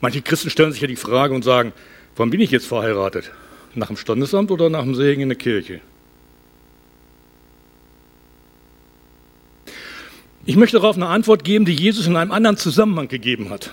Manche 0.00 0.22
Christen 0.22 0.50
stellen 0.50 0.72
sich 0.72 0.80
ja 0.80 0.88
die 0.88 0.96
Frage 0.96 1.34
und 1.34 1.42
sagen, 1.42 1.72
wann 2.16 2.30
bin 2.30 2.40
ich 2.40 2.50
jetzt 2.50 2.66
verheiratet? 2.66 3.32
Nach 3.74 3.88
dem 3.88 3.96
Standesamt 3.96 4.50
oder 4.50 4.70
nach 4.70 4.84
dem 4.84 4.94
Segen 4.94 5.22
in 5.22 5.28
der 5.28 5.38
Kirche? 5.38 5.80
Ich 10.44 10.56
möchte 10.56 10.78
darauf 10.78 10.96
eine 10.96 11.08
Antwort 11.08 11.42
geben, 11.42 11.64
die 11.64 11.74
Jesus 11.74 12.06
in 12.06 12.16
einem 12.16 12.30
anderen 12.30 12.56
Zusammenhang 12.56 13.08
gegeben 13.08 13.50
hat. 13.50 13.72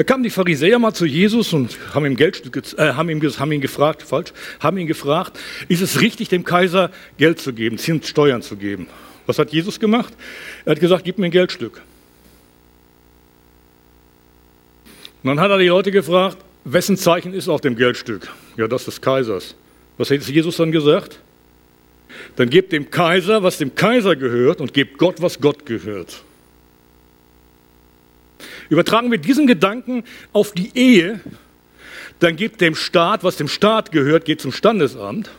Da 0.00 0.04
kamen 0.04 0.22
die 0.22 0.30
Pharisäer 0.30 0.78
mal 0.78 0.94
zu 0.94 1.04
Jesus 1.04 1.52
und 1.52 1.76
haben 1.92 2.06
ihm 2.06 2.16
Geldstücke, 2.16 2.62
äh, 2.78 2.94
haben, 2.94 3.10
ihm, 3.10 3.20
haben 3.20 3.52
ihn 3.52 3.60
gefragt, 3.60 4.02
falsch, 4.02 4.32
haben 4.58 4.78
ihn 4.78 4.86
gefragt, 4.86 5.38
ist 5.68 5.82
es 5.82 6.00
richtig, 6.00 6.30
dem 6.30 6.42
Kaiser 6.42 6.90
Geld 7.18 7.38
zu 7.38 7.52
geben, 7.52 7.76
Steuern 7.78 8.40
zu 8.40 8.56
geben? 8.56 8.86
Was 9.26 9.38
hat 9.38 9.52
Jesus 9.52 9.78
gemacht? 9.78 10.14
Er 10.64 10.70
hat 10.70 10.80
gesagt, 10.80 11.04
gib 11.04 11.18
mir 11.18 11.26
ein 11.26 11.30
Geldstück. 11.30 11.82
Und 15.22 15.28
dann 15.28 15.38
hat 15.38 15.50
er 15.50 15.58
die 15.58 15.66
Leute 15.66 15.90
gefragt, 15.90 16.38
wessen 16.64 16.96
Zeichen 16.96 17.34
ist 17.34 17.50
auf 17.50 17.60
dem 17.60 17.76
Geldstück? 17.76 18.32
Ja, 18.56 18.68
das 18.68 18.86
des 18.86 19.02
Kaisers. 19.02 19.54
Was 19.98 20.10
hat 20.10 20.22
Jesus 20.22 20.56
dann 20.56 20.72
gesagt? 20.72 21.20
Dann 22.36 22.48
gebt 22.48 22.72
dem 22.72 22.90
Kaiser, 22.90 23.42
was 23.42 23.58
dem 23.58 23.74
Kaiser 23.74 24.16
gehört, 24.16 24.62
und 24.62 24.72
gebt 24.72 24.96
Gott, 24.96 25.20
was 25.20 25.42
Gott 25.42 25.66
gehört. 25.66 26.22
Übertragen 28.68 29.10
wir 29.10 29.18
diesen 29.18 29.46
Gedanken 29.46 30.04
auf 30.32 30.52
die 30.52 30.70
Ehe, 30.74 31.20
dann 32.20 32.36
gebt 32.36 32.60
dem 32.60 32.74
Staat, 32.74 33.24
was 33.24 33.36
dem 33.36 33.48
Staat 33.48 33.92
gehört, 33.92 34.24
geht 34.24 34.40
zum 34.40 34.52
Standesamt 34.52 35.30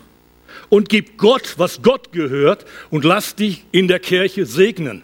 und 0.70 0.90
gib 0.90 1.18
Gott, 1.18 1.56
was 1.58 1.82
Gott 1.82 2.12
gehört 2.12 2.66
und 2.90 3.06
lass 3.06 3.36
dich 3.36 3.66
in 3.72 3.88
der 3.88 4.00
Kirche 4.00 4.46
segnen. 4.46 5.04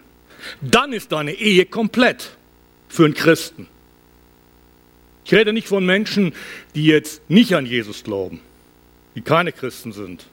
Dann 0.60 0.92
ist 0.92 1.12
deine 1.12 1.34
Ehe 1.34 1.66
komplett 1.66 2.36
für 2.88 3.04
einen 3.04 3.14
Christen. 3.14 3.68
Ich 5.24 5.34
rede 5.34 5.52
nicht 5.52 5.68
von 5.68 5.84
Menschen, 5.84 6.32
die 6.74 6.86
jetzt 6.86 7.28
nicht 7.28 7.54
an 7.54 7.66
Jesus 7.66 8.02
glauben, 8.02 8.40
die 9.14 9.20
keine 9.20 9.52
Christen 9.52 9.92
sind. 9.92 10.26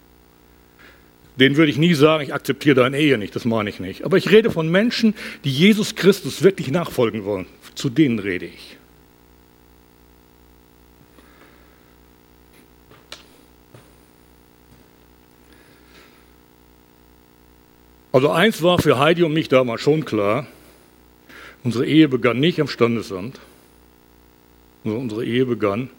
Denen 1.38 1.58
würde 1.58 1.70
ich 1.70 1.78
nie 1.78 1.94
sagen, 1.94 2.24
ich 2.24 2.34
akzeptiere 2.34 2.76
deine 2.76 2.98
Ehe 2.98 3.18
nicht, 3.18 3.36
das 3.36 3.44
meine 3.44 3.70
ich 3.70 3.80
nicht. 3.80 4.06
Aber 4.06 4.18
ich 4.18 4.32
rede 4.32 4.52
von 4.52 4.70
Menschen, 4.70 5.14
die 5.44 5.52
Jesus 5.52 5.96
Christus 5.96 6.44
wirklich 6.44 6.72
nachfolgen 6.72 7.26
wollen. 7.26 7.46
Zu 7.76 7.90
denen 7.90 8.20
rede 8.20 8.46
ich. 8.46 8.78
Also 18.14 18.30
eins 18.30 18.64
war 18.64 18.80
für 18.80 18.98
Heidi 18.98 19.24
und 19.24 19.34
mich 19.34 19.50
damals 19.50 19.82
schon 19.82 20.06
klar, 20.06 20.48
unsere 21.66 21.86
Ehe 21.86 22.08
begann 22.08 22.40
nicht 22.40 22.62
am 22.62 22.70
Standesamt, 22.70 23.42
sondern 24.86 25.02
unsere 25.02 25.26
Ehe 25.26 25.46
begann, 25.46 25.90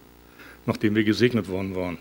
nachdem 0.65 0.95
wir 0.95 1.05
gesegnet 1.05 1.49
worden 1.51 1.77
waren. 1.77 1.99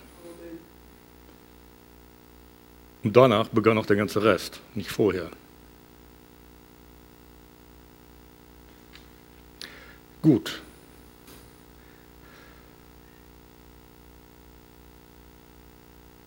Und 3.05 3.15
danach 3.15 3.50
begann 3.50 3.77
auch 3.77 3.85
der 3.85 3.97
ganze 3.97 4.24
Rest, 4.24 4.62
nicht 4.74 4.89
vorher. 4.89 5.29
Gut. 10.24 10.59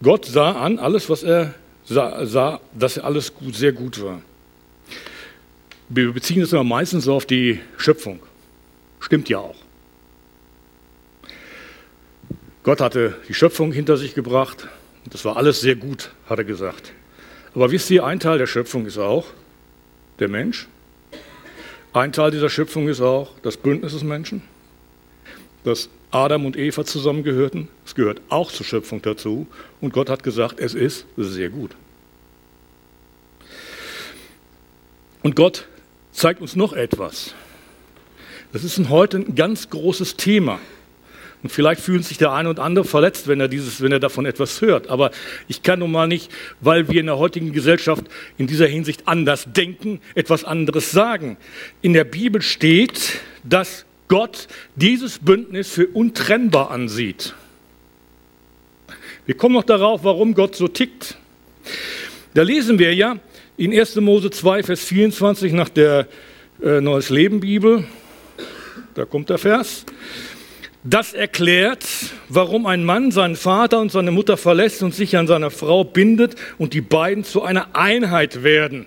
Gott 0.01 0.25
sah 0.27 0.53
an 0.53 0.79
alles, 0.79 1.11
was 1.11 1.25
er 1.25 1.53
sah, 1.85 2.25
sah 2.25 2.61
dass 2.73 2.97
alles 2.97 3.35
gut, 3.35 3.57
sehr 3.57 3.73
gut 3.73 4.01
war. 4.01 4.23
Wir 5.89 6.13
beziehen 6.13 6.43
es 6.43 6.53
immer 6.53 6.63
meistens 6.63 7.09
auf 7.09 7.27
die 7.27 7.59
Schöpfung. 7.77 8.21
Stimmt 9.01 9.29
ja 9.29 9.39
auch. 9.39 9.57
Gott 12.63 12.81
hatte 12.81 13.17
die 13.29 13.35
Schöpfung 13.35 13.73
hinter 13.73 13.97
sich 13.97 14.15
gebracht. 14.15 14.69
Das 15.07 15.25
war 15.25 15.37
alles 15.37 15.61
sehr 15.61 15.77
gut, 15.77 16.11
hat 16.29 16.39
er 16.39 16.45
gesagt. 16.45 16.93
Aber 17.55 17.71
wisst 17.71 17.91
ihr, 17.91 18.05
ein 18.05 18.21
Teil 18.21 18.39
der 18.39 18.47
Schöpfung 18.47 18.87
ist 18.87 18.99
auch 18.99 19.27
der 20.19 20.29
Mensch. 20.29 20.69
Ein 21.93 22.13
Teil 22.13 22.31
dieser 22.31 22.51
Schöpfung 22.51 22.89
ist 22.89 23.01
auch 23.01 23.33
das 23.43 23.57
Bündnis 23.57 23.93
des 23.93 24.05
Menschen, 24.05 24.43
dass 25.65 25.89
Adam 26.11 26.47
und 26.47 26.57
Eva 26.57 26.85
zusammengehörten. 26.85 27.69
Es 27.85 27.95
gehört 27.95 28.21
auch 28.29 28.53
zur 28.53 28.65
Schöpfung 28.65 29.03
dazu. 29.03 29.47
Und 29.81 29.93
Gott 29.93 30.11
hat 30.11 30.23
gesagt, 30.23 30.61
es 30.61 30.75
ist 30.75 31.07
sehr 31.17 31.51
gut. 31.51 31.75
Und 35.23 35.37
Gott 35.37 35.67
zeigt 36.13 36.41
uns 36.41 36.57
noch 36.57 36.73
etwas. 36.73 37.35
Das 38.53 38.65
ist 38.65 38.79
heute 38.89 39.19
ein 39.19 39.35
ganz 39.35 39.69
großes 39.69 40.17
Thema. 40.17 40.59
Und 41.43 41.51
vielleicht 41.51 41.81
fühlt 41.81 42.05
sich 42.05 42.19
der 42.19 42.33
eine 42.33 42.49
und 42.49 42.59
andere 42.59 42.85
verletzt, 42.85 43.29
wenn 43.29 43.41
er, 43.41 43.49
dieses, 43.49 43.81
wenn 43.81 43.93
er 43.93 44.01
davon 44.01 44.27
etwas 44.27 44.61
hört. 44.61 44.89
Aber 44.89 45.13
ich 45.47 45.63
kann 45.63 45.79
nun 45.79 45.93
mal 45.93 46.09
nicht, 46.09 46.33
weil 46.61 46.89
wir 46.89 47.01
in 47.01 47.07
der 47.07 47.19
heutigen 47.19 47.53
Gesellschaft 47.53 48.05
in 48.39 48.47
dieser 48.47 48.67
Hinsicht 48.67 49.07
anders 49.07 49.47
denken, 49.53 50.01
etwas 50.15 50.45
anderes 50.45 50.91
sagen. 50.91 51.37
In 51.81 51.93
der 51.93 52.05
Bibel 52.05 52.43
steht, 52.43 53.21
dass 53.45 53.85
Gott 54.09 54.49
dieses 54.75 55.19
Bündnis 55.21 55.71
für 55.71 55.87
untrennbar 55.87 56.71
ansieht. 56.71 57.35
Wir 59.27 59.37
kommen 59.37 59.55
noch 59.55 59.65
darauf, 59.65 60.05
warum 60.05 60.35
Gott 60.35 60.57
so 60.57 60.67
tickt. 60.67 61.19
Da 62.35 62.43
lesen 62.43 62.79
wir 62.79 62.95
ja 62.95 63.19
in 63.57 63.79
1. 63.79 63.97
Mose 63.97 64.31
2, 64.31 64.63
Vers 64.63 64.81
24 64.85 65.53
nach 65.53 65.69
der 65.69 66.09
äh, 66.63 66.81
Neues 66.81 67.11
Leben 67.11 67.41
Bibel. 67.41 67.85
Da 68.95 69.05
kommt 69.05 69.29
der 69.31 69.39
Vers. 69.39 69.85
Das 70.91 71.13
erklärt, 71.13 71.85
warum 72.31 72.65
ein 72.65 72.83
Mann 72.83 73.11
seinen 73.11 73.37
Vater 73.37 73.79
und 73.79 73.93
seine 73.93 74.11
Mutter 74.11 74.39
verlässt 74.39 74.83
und 74.83 74.95
sich 74.95 75.19
an 75.19 75.27
seine 75.27 75.51
Frau 75.51 75.85
bindet 75.85 76.35
und 76.57 76.73
die 76.73 76.81
beiden 76.81 77.25
zu 77.25 77.43
einer 77.43 77.77
Einheit 77.77 78.43
werden. 78.43 78.87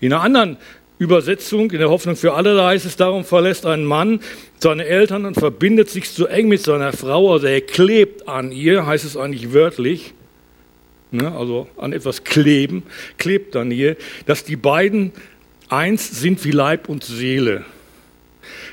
In 0.00 0.12
einer 0.12 0.22
anderen 0.22 0.56
Übersetzung, 0.98 1.70
in 1.70 1.78
der 1.78 1.88
Hoffnung 1.88 2.16
für 2.16 2.34
alle, 2.34 2.54
da 2.54 2.68
heißt 2.68 2.84
es, 2.84 2.96
darum 2.96 3.24
verlässt 3.24 3.64
ein 3.64 3.82
Mann 3.82 4.20
seine 4.58 4.84
Eltern 4.84 5.24
und 5.24 5.36
verbindet 5.38 5.88
sich 5.88 6.12
zu 6.12 6.26
eng 6.26 6.48
mit 6.48 6.60
seiner 6.60 6.92
Frau, 6.92 7.32
also 7.32 7.46
er 7.46 7.62
klebt 7.62 8.28
an 8.28 8.52
ihr, 8.52 8.84
heißt 8.84 9.06
es 9.06 9.16
eigentlich 9.16 9.54
wörtlich, 9.54 10.12
ne, 11.12 11.32
also 11.32 11.66
an 11.78 11.94
etwas 11.94 12.24
kleben, 12.24 12.82
klebt 13.16 13.56
an 13.56 13.70
ihr, 13.70 13.96
dass 14.26 14.44
die 14.44 14.56
beiden 14.56 15.12
eins 15.70 16.10
sind 16.20 16.44
wie 16.44 16.50
Leib 16.50 16.90
und 16.90 17.04
Seele. 17.04 17.64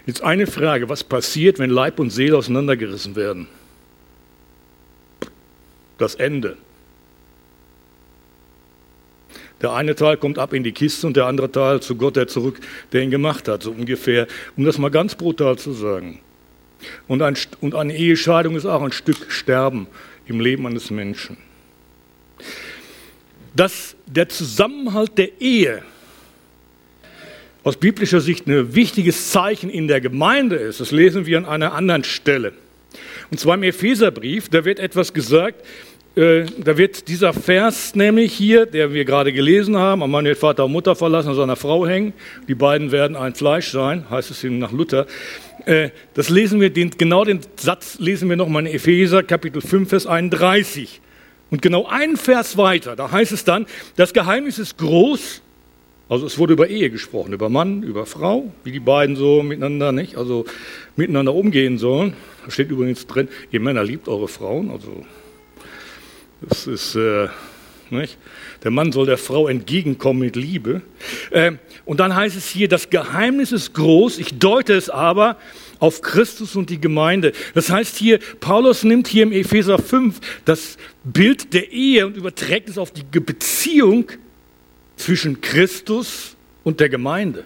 Jetzt 0.07 0.23
eine 0.23 0.47
Frage, 0.47 0.87
was 0.87 1.03
passiert, 1.03 1.59
wenn 1.59 1.69
Leib 1.69 1.99
und 1.99 2.11
Seele 2.11 2.37
auseinandergerissen 2.37 3.17
werden? 3.17 3.47
Das 5.97 6.15
Ende. 6.15 6.57
Der 9.61 9.73
eine 9.73 9.95
Teil 9.95 10.15
kommt 10.15 10.39
ab 10.39 10.53
in 10.53 10.63
die 10.63 10.71
Kiste 10.71 11.07
und 11.07 11.17
der 11.17 11.25
andere 11.25 11.51
Teil 11.51 11.81
zu 11.81 11.95
Gott, 11.95 12.15
der 12.15 12.27
zurück, 12.27 12.57
der 12.93 13.01
ihn 13.01 13.11
gemacht 13.11 13.49
hat, 13.49 13.63
so 13.63 13.71
ungefähr, 13.71 14.27
um 14.55 14.63
das 14.63 14.77
mal 14.77 14.91
ganz 14.91 15.15
brutal 15.15 15.57
zu 15.57 15.73
sagen. 15.73 16.21
Und, 17.07 17.21
ein, 17.21 17.35
und 17.59 17.75
eine 17.75 17.93
Ehescheidung 17.97 18.55
ist 18.55 18.65
auch 18.65 18.83
ein 18.83 18.93
Stück 18.93 19.29
Sterben 19.29 19.87
im 20.25 20.39
Leben 20.39 20.65
eines 20.67 20.89
Menschen. 20.89 21.35
Dass 23.53 23.97
der 24.05 24.29
Zusammenhalt 24.29 25.17
der 25.17 25.41
Ehe 25.41 25.83
aus 27.67 27.75
biblischer 27.75 28.21
Sicht 28.21 28.47
ein 28.47 28.75
wichtiges 28.75 29.31
Zeichen 29.31 29.69
in 29.69 29.89
der 29.89 29.99
Gemeinde 29.99 30.55
ist. 30.55 30.79
Das 30.79 30.91
lesen 30.91 31.25
wir 31.25 31.37
an 31.37 31.45
einer 31.45 31.73
anderen 31.73 32.05
Stelle. 32.05 32.53
Und 33.29 33.41
zwar 33.41 33.55
im 33.55 33.63
Epheserbrief, 33.63 34.47
da 34.47 34.63
wird 34.63 34.79
etwas 34.79 35.13
gesagt, 35.13 35.65
äh, 36.15 36.45
da 36.63 36.77
wird 36.77 37.09
dieser 37.09 37.33
Vers 37.33 37.93
nämlich 37.93 38.31
hier, 38.31 38.65
der 38.65 38.93
wir 38.93 39.03
gerade 39.03 39.33
gelesen 39.33 39.75
haben, 39.75 40.01
am 40.01 40.11
Mann 40.11 40.23
wird 40.23 40.37
Vater 40.37 40.63
und 40.63 40.71
Mutter 40.71 40.95
verlassen, 40.95 41.27
an 41.29 41.35
seiner 41.35 41.57
Frau 41.57 41.85
hängen, 41.85 42.13
die 42.47 42.55
beiden 42.55 42.93
werden 42.93 43.17
ein 43.17 43.35
Fleisch 43.35 43.69
sein, 43.69 44.09
heißt 44.09 44.31
es 44.31 44.43
nach 44.45 44.71
Luther. 44.71 45.05
Äh, 45.65 45.89
das 46.13 46.29
lesen 46.29 46.61
wir, 46.61 46.69
den, 46.69 46.91
genau 46.91 47.25
den 47.25 47.41
Satz 47.57 47.99
lesen 47.99 48.29
wir 48.29 48.37
nochmal 48.37 48.65
in 48.65 48.73
Epheser 48.73 49.23
Kapitel 49.23 49.61
5, 49.61 49.89
Vers 49.89 50.07
31. 50.07 51.01
Und 51.51 51.61
genau 51.61 51.85
einen 51.85 52.15
Vers 52.15 52.55
weiter, 52.55 52.95
da 52.95 53.11
heißt 53.11 53.33
es 53.33 53.43
dann, 53.43 53.65
das 53.97 54.13
Geheimnis 54.13 54.57
ist 54.57 54.77
groß, 54.77 55.41
also 56.09 56.25
es 56.25 56.37
wurde 56.37 56.53
über 56.53 56.67
Ehe 56.67 56.89
gesprochen, 56.89 57.33
über 57.33 57.49
Mann, 57.49 57.83
über 57.83 58.05
Frau, 58.05 58.51
wie 58.63 58.71
die 58.71 58.79
beiden 58.79 59.15
so 59.15 59.43
miteinander, 59.43 59.91
nicht? 59.91 60.15
Also 60.15 60.45
miteinander 60.95 61.33
umgehen 61.33 61.77
sollen. 61.77 62.13
Da 62.45 62.51
steht 62.51 62.69
übrigens 62.69 63.07
drin, 63.07 63.27
ihr 63.51 63.59
Männer 63.59 63.83
liebt 63.83 64.07
eure 64.07 64.27
Frauen. 64.27 64.71
Also 64.71 65.05
das 66.41 66.65
ist, 66.65 66.95
äh, 66.95 67.27
nicht? 67.89 68.17
Der 68.63 68.71
Mann 68.71 68.91
soll 68.91 69.05
der 69.05 69.17
Frau 69.17 69.47
entgegenkommen 69.47 70.21
mit 70.21 70.35
Liebe. 70.35 70.81
Äh, 71.31 71.53
und 71.85 71.99
dann 71.99 72.15
heißt 72.15 72.35
es 72.35 72.47
hier, 72.47 72.67
das 72.67 72.89
Geheimnis 72.89 73.51
ist 73.51 73.73
groß. 73.73 74.17
Ich 74.19 74.39
deute 74.39 74.73
es 74.73 74.89
aber 74.89 75.37
auf 75.79 76.01
Christus 76.01 76.55
und 76.55 76.69
die 76.69 76.81
Gemeinde. 76.81 77.33
Das 77.53 77.69
heißt 77.69 77.97
hier, 77.97 78.19
Paulus 78.39 78.83
nimmt 78.83 79.07
hier 79.07 79.23
im 79.23 79.31
Epheser 79.31 79.77
5 79.77 80.19
das 80.45 80.77
Bild 81.03 81.53
der 81.53 81.71
Ehe 81.71 82.07
und 82.07 82.17
überträgt 82.17 82.69
es 82.69 82.77
auf 82.77 82.91
die 82.91 83.03
Beziehung 83.03 84.07
zwischen 84.97 85.41
Christus 85.41 86.35
und 86.63 86.79
der 86.79 86.89
Gemeinde. 86.89 87.45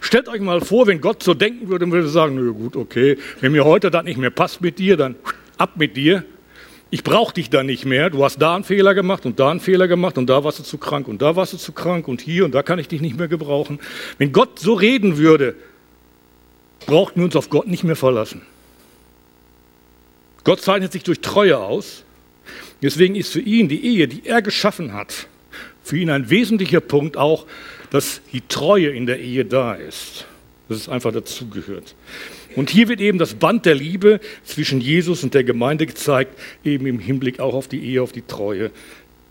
Stellt 0.00 0.28
euch 0.28 0.40
mal 0.40 0.60
vor, 0.60 0.88
wenn 0.88 1.00
Gott 1.00 1.22
so 1.22 1.32
denken 1.32 1.68
würde, 1.68 1.90
würde 1.90 2.08
sagen, 2.08 2.34
na 2.34 2.50
gut, 2.50 2.76
okay, 2.76 3.16
wenn 3.40 3.52
mir 3.52 3.64
heute 3.64 3.90
das 3.90 4.04
nicht 4.04 4.18
mehr 4.18 4.30
passt 4.30 4.60
mit 4.60 4.78
dir, 4.78 4.96
dann 4.96 5.14
ab 5.56 5.76
mit 5.76 5.96
dir. 5.96 6.24
Ich 6.90 7.04
brauche 7.04 7.32
dich 7.32 7.48
da 7.48 7.62
nicht 7.62 7.86
mehr. 7.86 8.10
Du 8.10 8.22
hast 8.22 8.36
da 8.42 8.54
einen 8.54 8.64
Fehler 8.64 8.94
gemacht 8.94 9.24
und 9.24 9.40
da 9.40 9.50
einen 9.50 9.60
Fehler 9.60 9.88
gemacht 9.88 10.18
und 10.18 10.26
da 10.26 10.44
warst 10.44 10.58
du 10.58 10.62
zu 10.64 10.76
krank 10.76 11.08
und 11.08 11.22
da 11.22 11.36
warst 11.36 11.52
du 11.52 11.56
zu 11.56 11.72
krank 11.72 12.08
und 12.08 12.20
hier 12.20 12.44
und 12.44 12.52
da 12.52 12.62
kann 12.62 12.78
ich 12.78 12.88
dich 12.88 13.00
nicht 13.00 13.16
mehr 13.16 13.28
gebrauchen. 13.28 13.78
Wenn 14.18 14.32
Gott 14.32 14.58
so 14.58 14.74
reden 14.74 15.16
würde, 15.16 15.54
brauchten 16.84 17.20
wir 17.20 17.24
uns 17.24 17.36
auf 17.36 17.48
Gott 17.48 17.68
nicht 17.68 17.84
mehr 17.84 17.96
verlassen. 17.96 18.42
Gott 20.44 20.60
zeichnet 20.60 20.92
sich 20.92 21.04
durch 21.04 21.20
Treue 21.20 21.58
aus. 21.58 22.04
Deswegen 22.82 23.14
ist 23.14 23.32
für 23.32 23.40
ihn 23.40 23.68
die 23.68 23.86
Ehe, 23.86 24.08
die 24.08 24.26
er 24.26 24.42
geschaffen 24.42 24.92
hat, 24.92 25.28
für 25.82 25.96
ihn 25.96 26.10
ein 26.10 26.30
wesentlicher 26.30 26.80
Punkt 26.80 27.16
auch, 27.16 27.46
dass 27.90 28.20
die 28.32 28.42
Treue 28.46 28.88
in 28.88 29.06
der 29.06 29.20
Ehe 29.20 29.44
da 29.44 29.74
ist. 29.74 30.26
Dass 30.68 30.78
es 30.78 30.88
einfach 30.88 31.12
dazugehört. 31.12 31.94
Und 32.54 32.70
hier 32.70 32.88
wird 32.88 33.00
eben 33.00 33.18
das 33.18 33.34
Band 33.34 33.66
der 33.66 33.74
Liebe 33.74 34.20
zwischen 34.44 34.80
Jesus 34.80 35.22
und 35.22 35.34
der 35.34 35.44
Gemeinde 35.44 35.86
gezeigt, 35.86 36.38
eben 36.64 36.86
im 36.86 36.98
Hinblick 36.98 37.40
auch 37.40 37.54
auf 37.54 37.68
die 37.68 37.84
Ehe, 37.84 38.02
auf 38.02 38.12
die 38.12 38.22
Treue. 38.22 38.70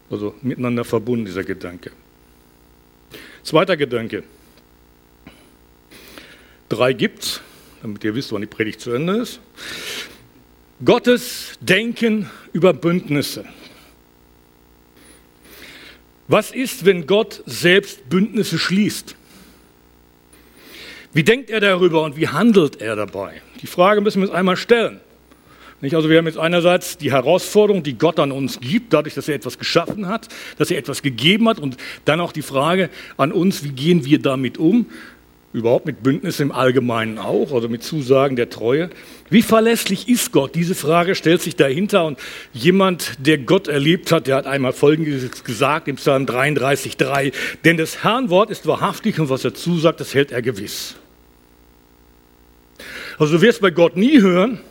Also 0.10 0.36
miteinander 0.41 0.84
verbunden, 0.84 1.25
dieser 1.25 1.43
Gedanke. 1.43 1.91
Zweiter 3.43 3.77
Gedanke. 3.77 4.24
Drei 6.70 6.93
gibt's, 6.93 7.41
damit 7.81 8.03
ihr 8.03 8.15
wisst, 8.15 8.31
wann 8.31 8.41
die 8.41 8.48
Predigt 8.48 8.81
zu 8.81 8.91
Ende 8.91 9.17
ist. 9.17 9.39
Gottes 10.84 11.53
Denken 11.60 12.29
über 12.53 12.74
Bündnisse. 12.74 13.46
Was 16.32 16.52
ist, 16.52 16.86
wenn 16.86 17.08
Gott 17.08 17.44
selbst 17.46 18.10
Bündnisse 18.10 18.58
schließt? 18.58 19.18
Wie 21.12 21.24
denkt 21.24 21.50
er 21.50 21.60
darüber 21.60 22.04
und 22.04 22.16
wie 22.16 22.30
handelt 22.30 22.80
er 22.80 22.96
dabei? 22.96 23.42
Die 23.62 23.68
Frage 23.68 24.00
müssen 24.00 24.22
wir 24.22 24.30
uns 24.30 24.38
einmal 24.38 24.56
stellen. 24.56 25.02
Also 25.82 26.10
wir 26.10 26.18
haben 26.18 26.28
jetzt 26.28 26.38
einerseits 26.38 26.98
die 26.98 27.12
Herausforderung, 27.12 27.84
die 27.84 27.98
Gott 27.98 28.18
an 28.18 28.32
uns 28.32 28.62
gibt, 28.62 28.94
dadurch, 28.94 29.14
dass 29.14 29.28
er 29.28 29.36
etwas 29.36 29.60
geschaffen 29.60 30.08
hat, 30.08 30.30
dass 30.58 30.72
er 30.72 30.78
etwas 30.78 31.02
gegeben 31.02 31.50
hat 31.50 31.60
und 31.60 31.76
dann 32.06 32.22
auch 32.22 32.32
die 32.32 32.44
Frage 32.44 32.90
an 33.18 33.34
uns, 33.34 33.66
wie 33.66 33.72
gehen 33.72 34.06
wir 34.06 34.22
damit 34.22 34.58
um? 34.58 34.86
Überhaupt 35.53 35.86
mit 35.86 36.01
Bündnissen 36.01 36.43
im 36.43 36.51
Allgemeinen 36.53 37.17
auch, 37.17 37.51
also 37.51 37.67
mit 37.67 37.84
Zusagen 37.84 38.38
der 38.38 38.50
Treue. 38.50 38.89
Wie 39.29 39.41
verlässlich 39.41 40.08
ist 40.08 40.31
Gott? 40.31 40.55
Diese 40.55 40.75
Frage 40.75 41.13
stellt 41.13 41.41
sich 41.41 41.58
dahinter 41.58 42.05
und 42.05 42.17
jemand, 42.53 43.15
der 43.20 43.38
Gott 43.38 43.67
erlebt 43.67 44.13
hat, 44.13 44.27
der 44.27 44.38
hat 44.38 44.48
einmal 44.48 44.72
Folgendes 44.72 45.43
gesagt 45.43 45.89
im 45.89 45.98
Psalm 45.98 46.25
33,3, 46.25 47.34
denn 47.65 47.75
das 47.75 48.01
Herrn 48.01 48.29
Wort 48.29 48.50
ist 48.50 48.65
wahrhaftig 48.65 49.20
und 49.20 49.29
was 49.29 49.43
er 49.43 49.53
zusagt, 49.53 50.00
das 50.00 50.13
hält 50.13 50.31
er 50.31 50.41
gewiss. 50.41 50.96
Also 53.20 53.36
du 53.36 53.41
wirst 53.41 53.60
bei 53.60 53.72
Gott 53.72 53.98
nie 53.98 54.22
hören, 54.22 54.62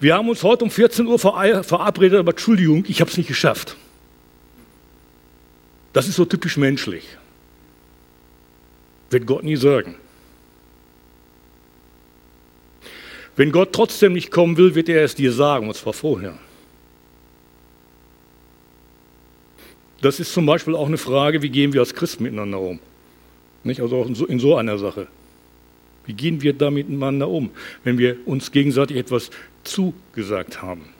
wir 0.00 0.16
haben 0.16 0.28
uns 0.28 0.42
heute 0.42 0.64
um 0.64 0.72
14 0.72 1.06
Uhr 1.06 1.20
verabredet, 1.20 2.18
aber 2.18 2.32
Entschuldigung, 2.32 2.84
ich 2.88 3.00
habe 3.00 3.10
es 3.10 3.16
nicht 3.16 3.28
geschafft. 3.28 3.76
Das 5.92 6.08
ist 6.08 6.16
so 6.16 6.24
typisch 6.24 6.56
menschlich. 6.56 7.04
Wird 9.10 9.26
Gott 9.26 9.44
nie 9.44 9.56
sagen. 9.56 9.96
Wenn 13.36 13.50
Gott 13.52 13.72
trotzdem 13.72 14.12
nicht 14.12 14.30
kommen 14.30 14.56
will, 14.56 14.74
wird 14.74 14.88
er 14.88 15.04
es 15.04 15.14
dir 15.14 15.32
sagen, 15.32 15.68
und 15.68 15.74
zwar 15.74 15.92
vorher. 15.92 16.38
Das 20.00 20.20
ist 20.20 20.32
zum 20.32 20.46
Beispiel 20.46 20.74
auch 20.74 20.86
eine 20.86 20.98
Frage, 20.98 21.42
wie 21.42 21.48
gehen 21.48 21.72
wir 21.72 21.80
als 21.80 21.94
Christen 21.94 22.24
miteinander 22.24 22.60
um? 22.60 22.78
Nicht? 23.64 23.80
Also 23.80 23.96
auch 23.96 24.06
in 24.06 24.14
so, 24.14 24.26
in 24.26 24.38
so 24.38 24.56
einer 24.56 24.78
Sache. 24.78 25.08
Wie 26.06 26.12
gehen 26.12 26.42
wir 26.42 26.52
da 26.52 26.70
miteinander 26.70 27.28
um, 27.28 27.50
wenn 27.82 27.96
wir 27.96 28.18
uns 28.26 28.52
gegenseitig 28.52 28.98
etwas 28.98 29.30
zugesagt 29.64 30.60
haben? 30.60 30.90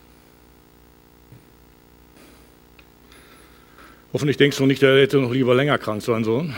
Hoffentlich 4.12 4.36
denkst 4.38 4.56
du 4.56 4.66
nicht, 4.66 4.80
der 4.80 4.98
hätte 4.98 5.18
noch 5.18 5.32
lieber 5.32 5.54
länger 5.54 5.76
krank 5.76 6.00
sein 6.00 6.24
sollen. 6.24 6.54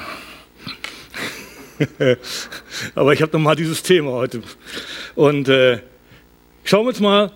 Aber 2.94 3.12
ich 3.12 3.22
habe 3.22 3.32
noch 3.32 3.44
mal 3.44 3.56
dieses 3.56 3.82
Thema 3.82 4.12
heute. 4.12 4.42
Und 5.14 5.48
äh, 5.48 5.78
schauen 6.64 6.84
wir 6.84 6.88
uns 6.88 7.00
mal 7.00 7.32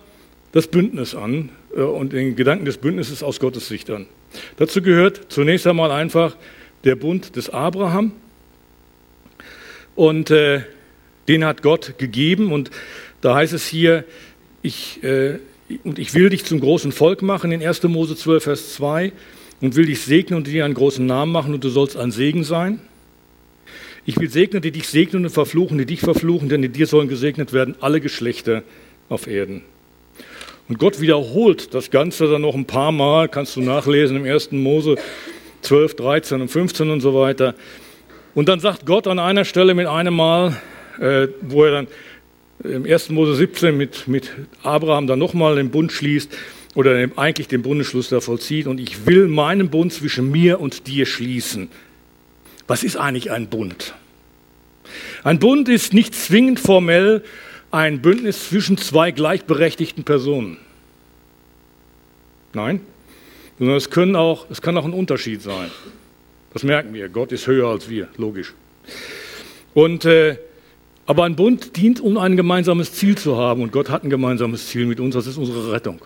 das 0.51 0.67
Bündnis 0.67 1.15
an 1.15 1.49
äh, 1.75 1.81
und 1.81 2.13
den 2.13 2.35
Gedanken 2.35 2.65
des 2.65 2.77
Bündnisses 2.77 3.23
aus 3.23 3.39
Gottes 3.39 3.67
Sicht 3.67 3.89
an. 3.89 4.07
Dazu 4.57 4.81
gehört 4.81 5.21
zunächst 5.29 5.67
einmal 5.67 5.91
einfach 5.91 6.35
der 6.83 6.95
Bund 6.95 7.35
des 7.35 7.49
Abraham. 7.49 8.13
Und 9.95 10.31
äh, 10.31 10.61
den 11.27 11.45
hat 11.45 11.61
Gott 11.61 11.97
gegeben 11.97 12.51
und 12.51 12.71
da 13.21 13.35
heißt 13.35 13.53
es 13.53 13.67
hier, 13.67 14.03
ich, 14.61 15.03
äh, 15.03 15.39
und 15.83 15.99
ich 15.99 16.13
will 16.13 16.29
dich 16.29 16.45
zum 16.45 16.59
großen 16.59 16.91
Volk 16.91 17.21
machen 17.21 17.51
in 17.51 17.65
1. 17.65 17.83
Mose 17.83 18.15
12, 18.15 18.43
Vers 18.43 18.73
2 18.73 19.11
und 19.61 19.75
will 19.75 19.85
dich 19.85 20.01
segnen 20.01 20.37
und 20.37 20.47
dir 20.47 20.65
einen 20.65 20.73
großen 20.73 21.05
Namen 21.05 21.31
machen 21.31 21.53
und 21.53 21.63
du 21.63 21.69
sollst 21.69 21.97
ein 21.97 22.11
Segen 22.11 22.43
sein. 22.43 22.79
Ich 24.05 24.19
will 24.19 24.29
segnen, 24.29 24.61
die 24.61 24.71
dich 24.71 24.87
segnen 24.87 25.25
und 25.25 25.29
verfluchen, 25.29 25.77
die 25.77 25.85
dich 25.85 25.99
verfluchen, 25.99 26.49
denn 26.49 26.63
in 26.63 26.73
dir 26.73 26.87
sollen 26.87 27.07
gesegnet 27.07 27.53
werden 27.53 27.75
alle 27.81 28.01
Geschlechter 28.01 28.63
auf 29.09 29.27
Erden. 29.27 29.61
Und 30.67 30.79
Gott 30.79 31.01
wiederholt 31.01 31.73
das 31.73 31.91
Ganze 31.91 32.27
dann 32.27 32.41
noch 32.41 32.55
ein 32.55 32.65
paar 32.65 32.91
Mal, 32.91 33.29
kannst 33.29 33.55
du 33.55 33.61
nachlesen 33.61 34.17
im 34.17 34.25
1. 34.25 34.53
Mose 34.53 34.95
12, 35.61 35.95
13 35.95 36.41
und 36.41 36.47
15 36.47 36.89
und 36.89 37.01
so 37.01 37.13
weiter. 37.13 37.55
Und 38.33 38.49
dann 38.49 38.59
sagt 38.59 38.85
Gott 38.85 39.07
an 39.07 39.19
einer 39.19 39.45
Stelle 39.45 39.73
mit 39.73 39.87
einem 39.87 40.15
Mal, 40.15 40.55
äh, 40.99 41.27
wo 41.41 41.65
er 41.65 41.71
dann 41.71 41.87
im 42.63 42.85
1. 42.85 43.09
Mose 43.09 43.35
17 43.35 43.75
mit, 43.75 44.07
mit 44.07 44.31
Abraham 44.63 45.07
dann 45.07 45.19
nochmal 45.19 45.55
den 45.55 45.69
Bund 45.69 45.91
schließt 45.91 46.35
oder 46.73 47.09
eigentlich 47.17 47.47
den 47.47 47.61
Bundesschluss 47.61 48.09
da 48.09 48.21
vollzieht 48.21 48.67
und 48.67 48.79
ich 48.79 49.05
will 49.05 49.27
meinen 49.27 49.69
Bund 49.69 49.93
zwischen 49.93 50.31
mir 50.31 50.59
und 50.59 50.87
dir 50.87 51.05
schließen. 51.05 51.69
Was 52.71 52.85
ist 52.85 52.95
eigentlich 52.95 53.31
ein 53.31 53.49
Bund? 53.49 53.93
Ein 55.25 55.39
Bund 55.39 55.67
ist 55.67 55.93
nicht 55.93 56.15
zwingend 56.15 56.57
formell 56.57 57.21
ein 57.69 58.01
Bündnis 58.01 58.47
zwischen 58.47 58.77
zwei 58.77 59.11
gleichberechtigten 59.11 60.05
Personen. 60.05 60.55
Nein, 62.53 62.79
sondern 63.59 63.75
es, 63.75 63.89
können 63.89 64.15
auch, 64.15 64.49
es 64.49 64.61
kann 64.61 64.77
auch 64.77 64.85
ein 64.85 64.93
Unterschied 64.93 65.41
sein. 65.41 65.69
Das 66.53 66.63
merken 66.63 66.93
wir. 66.93 67.09
Gott 67.09 67.33
ist 67.33 67.45
höher 67.45 67.67
als 67.67 67.89
wir, 67.89 68.07
logisch. 68.15 68.53
Und 69.73 70.05
äh, 70.05 70.37
aber 71.05 71.25
ein 71.25 71.35
Bund 71.35 71.75
dient, 71.75 71.99
um 71.99 72.17
ein 72.17 72.37
gemeinsames 72.37 72.93
Ziel 72.93 73.17
zu 73.17 73.35
haben. 73.35 73.63
Und 73.63 73.73
Gott 73.73 73.89
hat 73.89 74.05
ein 74.05 74.09
gemeinsames 74.09 74.67
Ziel 74.67 74.85
mit 74.85 75.01
uns, 75.01 75.13
das 75.13 75.27
ist 75.27 75.35
unsere 75.35 75.73
Rettung. 75.73 75.99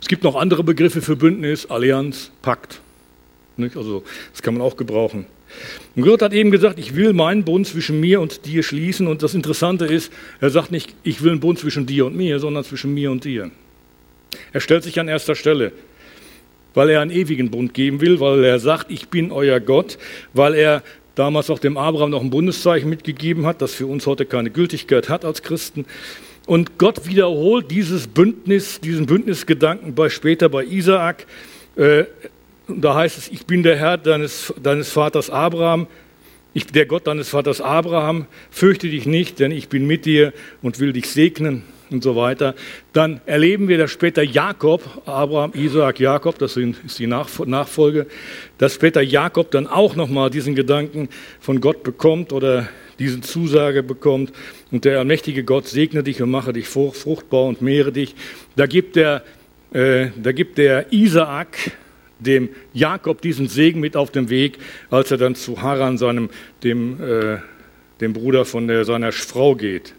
Es 0.00 0.06
gibt 0.06 0.22
noch 0.22 0.36
andere 0.36 0.62
Begriffe 0.62 1.02
für 1.02 1.16
Bündnis, 1.16 1.66
Allianz, 1.66 2.30
Pakt. 2.40 2.80
Nicht? 3.56 3.76
Also 3.76 4.02
das 4.32 4.42
kann 4.42 4.54
man 4.54 4.62
auch 4.62 4.76
gebrauchen. 4.76 5.26
Und 5.94 6.02
Gott 6.02 6.22
hat 6.22 6.32
eben 6.32 6.50
gesagt, 6.50 6.78
ich 6.78 6.96
will 6.96 7.12
meinen 7.12 7.44
Bund 7.44 7.66
zwischen 7.66 8.00
mir 8.00 8.20
und 8.20 8.46
dir 8.46 8.62
schließen. 8.62 9.06
Und 9.06 9.22
das 9.22 9.34
Interessante 9.34 9.84
ist, 9.84 10.12
er 10.40 10.50
sagt 10.50 10.72
nicht, 10.72 10.94
ich 11.02 11.22
will 11.22 11.32
einen 11.32 11.40
Bund 11.40 11.58
zwischen 11.58 11.86
dir 11.86 12.06
und 12.06 12.16
mir, 12.16 12.38
sondern 12.38 12.64
zwischen 12.64 12.94
mir 12.94 13.10
und 13.10 13.24
dir. 13.24 13.50
Er 14.52 14.60
stellt 14.60 14.82
sich 14.82 14.98
an 14.98 15.08
erster 15.08 15.34
Stelle, 15.34 15.72
weil 16.74 16.88
er 16.88 17.00
einen 17.00 17.10
ewigen 17.10 17.50
Bund 17.50 17.74
geben 17.74 18.00
will, 18.00 18.20
weil 18.20 18.42
er 18.44 18.58
sagt, 18.58 18.90
ich 18.90 19.08
bin 19.08 19.30
euer 19.30 19.60
Gott, 19.60 19.98
weil 20.32 20.54
er 20.54 20.82
damals 21.14 21.50
auch 21.50 21.58
dem 21.58 21.76
Abraham 21.76 22.10
noch 22.10 22.22
ein 22.22 22.30
Bundeszeichen 22.30 22.88
mitgegeben 22.88 23.44
hat, 23.44 23.60
das 23.60 23.74
für 23.74 23.86
uns 23.86 24.06
heute 24.06 24.24
keine 24.24 24.50
Gültigkeit 24.50 25.10
hat 25.10 25.26
als 25.26 25.42
Christen. 25.42 25.84
Und 26.46 26.78
Gott 26.78 27.06
wiederholt 27.06 27.70
dieses 27.70 28.06
Bündnis, 28.08 28.80
diesen 28.80 29.06
Bündnisgedanken 29.06 29.94
bei, 29.94 30.08
später 30.08 30.48
bei 30.48 30.64
Isaak. 30.64 31.26
Äh, 31.76 32.04
da 32.68 32.94
heißt 32.94 33.18
es, 33.18 33.28
ich 33.28 33.46
bin 33.46 33.62
der 33.62 33.76
Herr 33.76 33.98
deines, 33.98 34.52
deines 34.62 34.90
Vaters 34.90 35.30
Abraham, 35.30 35.86
ich 36.54 36.66
der 36.66 36.86
Gott 36.86 37.06
deines 37.06 37.30
Vaters 37.30 37.60
Abraham, 37.60 38.26
fürchte 38.50 38.88
dich 38.88 39.06
nicht, 39.06 39.40
denn 39.40 39.52
ich 39.52 39.68
bin 39.68 39.86
mit 39.86 40.04
dir 40.04 40.32
und 40.60 40.78
will 40.80 40.92
dich 40.92 41.08
segnen 41.08 41.64
und 41.90 42.02
so 42.02 42.16
weiter. 42.16 42.54
Dann 42.92 43.20
erleben 43.26 43.68
wir, 43.68 43.78
dass 43.78 43.90
später 43.90 44.22
Jakob, 44.22 45.02
Abraham, 45.06 45.52
Isaak, 45.54 46.00
Jakob, 46.00 46.38
das 46.38 46.56
ist 46.56 46.98
die 46.98 47.06
Nachfolge, 47.06 48.06
dass 48.58 48.74
später 48.74 49.02
Jakob 49.02 49.50
dann 49.50 49.66
auch 49.66 49.96
nochmal 49.96 50.30
diesen 50.30 50.54
Gedanken 50.54 51.08
von 51.40 51.60
Gott 51.60 51.82
bekommt 51.82 52.32
oder 52.32 52.68
diese 52.98 53.20
Zusage 53.20 53.82
bekommt 53.82 54.32
und 54.70 54.84
der 54.84 54.98
allmächtige 54.98 55.44
Gott 55.44 55.66
segne 55.66 56.02
dich 56.02 56.22
und 56.22 56.30
mache 56.30 56.52
dich 56.52 56.68
fruchtbar 56.68 57.44
und 57.44 57.62
mehre 57.62 57.92
dich. 57.92 58.14
Da 58.56 58.66
gibt 58.66 58.96
der, 58.96 59.22
äh, 59.72 60.08
da 60.22 60.32
gibt 60.32 60.58
der 60.58 60.92
Isaak 60.92 61.56
dem 62.22 62.48
Jakob 62.72 63.20
diesen 63.20 63.48
Segen 63.48 63.80
mit 63.80 63.96
auf 63.96 64.10
dem 64.10 64.30
Weg, 64.30 64.58
als 64.90 65.10
er 65.10 65.18
dann 65.18 65.34
zu 65.34 65.60
Haran, 65.62 65.98
seinem, 65.98 66.30
dem, 66.62 67.02
äh, 67.02 67.38
dem 68.00 68.12
Bruder 68.12 68.44
von 68.44 68.68
der, 68.68 68.84
seiner 68.84 69.12
Frau 69.12 69.54
geht. 69.54 69.94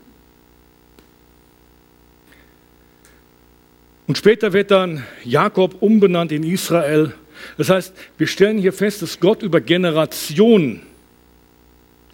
Und 4.08 4.18
später 4.18 4.54
wird 4.54 4.72
dann 4.72 5.04
Jakob 5.24 5.82
umbenannt 5.82 6.32
in 6.32 6.44
Israel. 6.44 7.14
Das 7.58 7.70
heißt, 7.70 7.94
wir 8.18 8.28
stellen 8.28 8.58
hier 8.58 8.74
fest, 8.74 9.02
dass 9.02 9.20
Gott 9.20 9.42
über 9.44 9.62
Generationen 9.62 10.82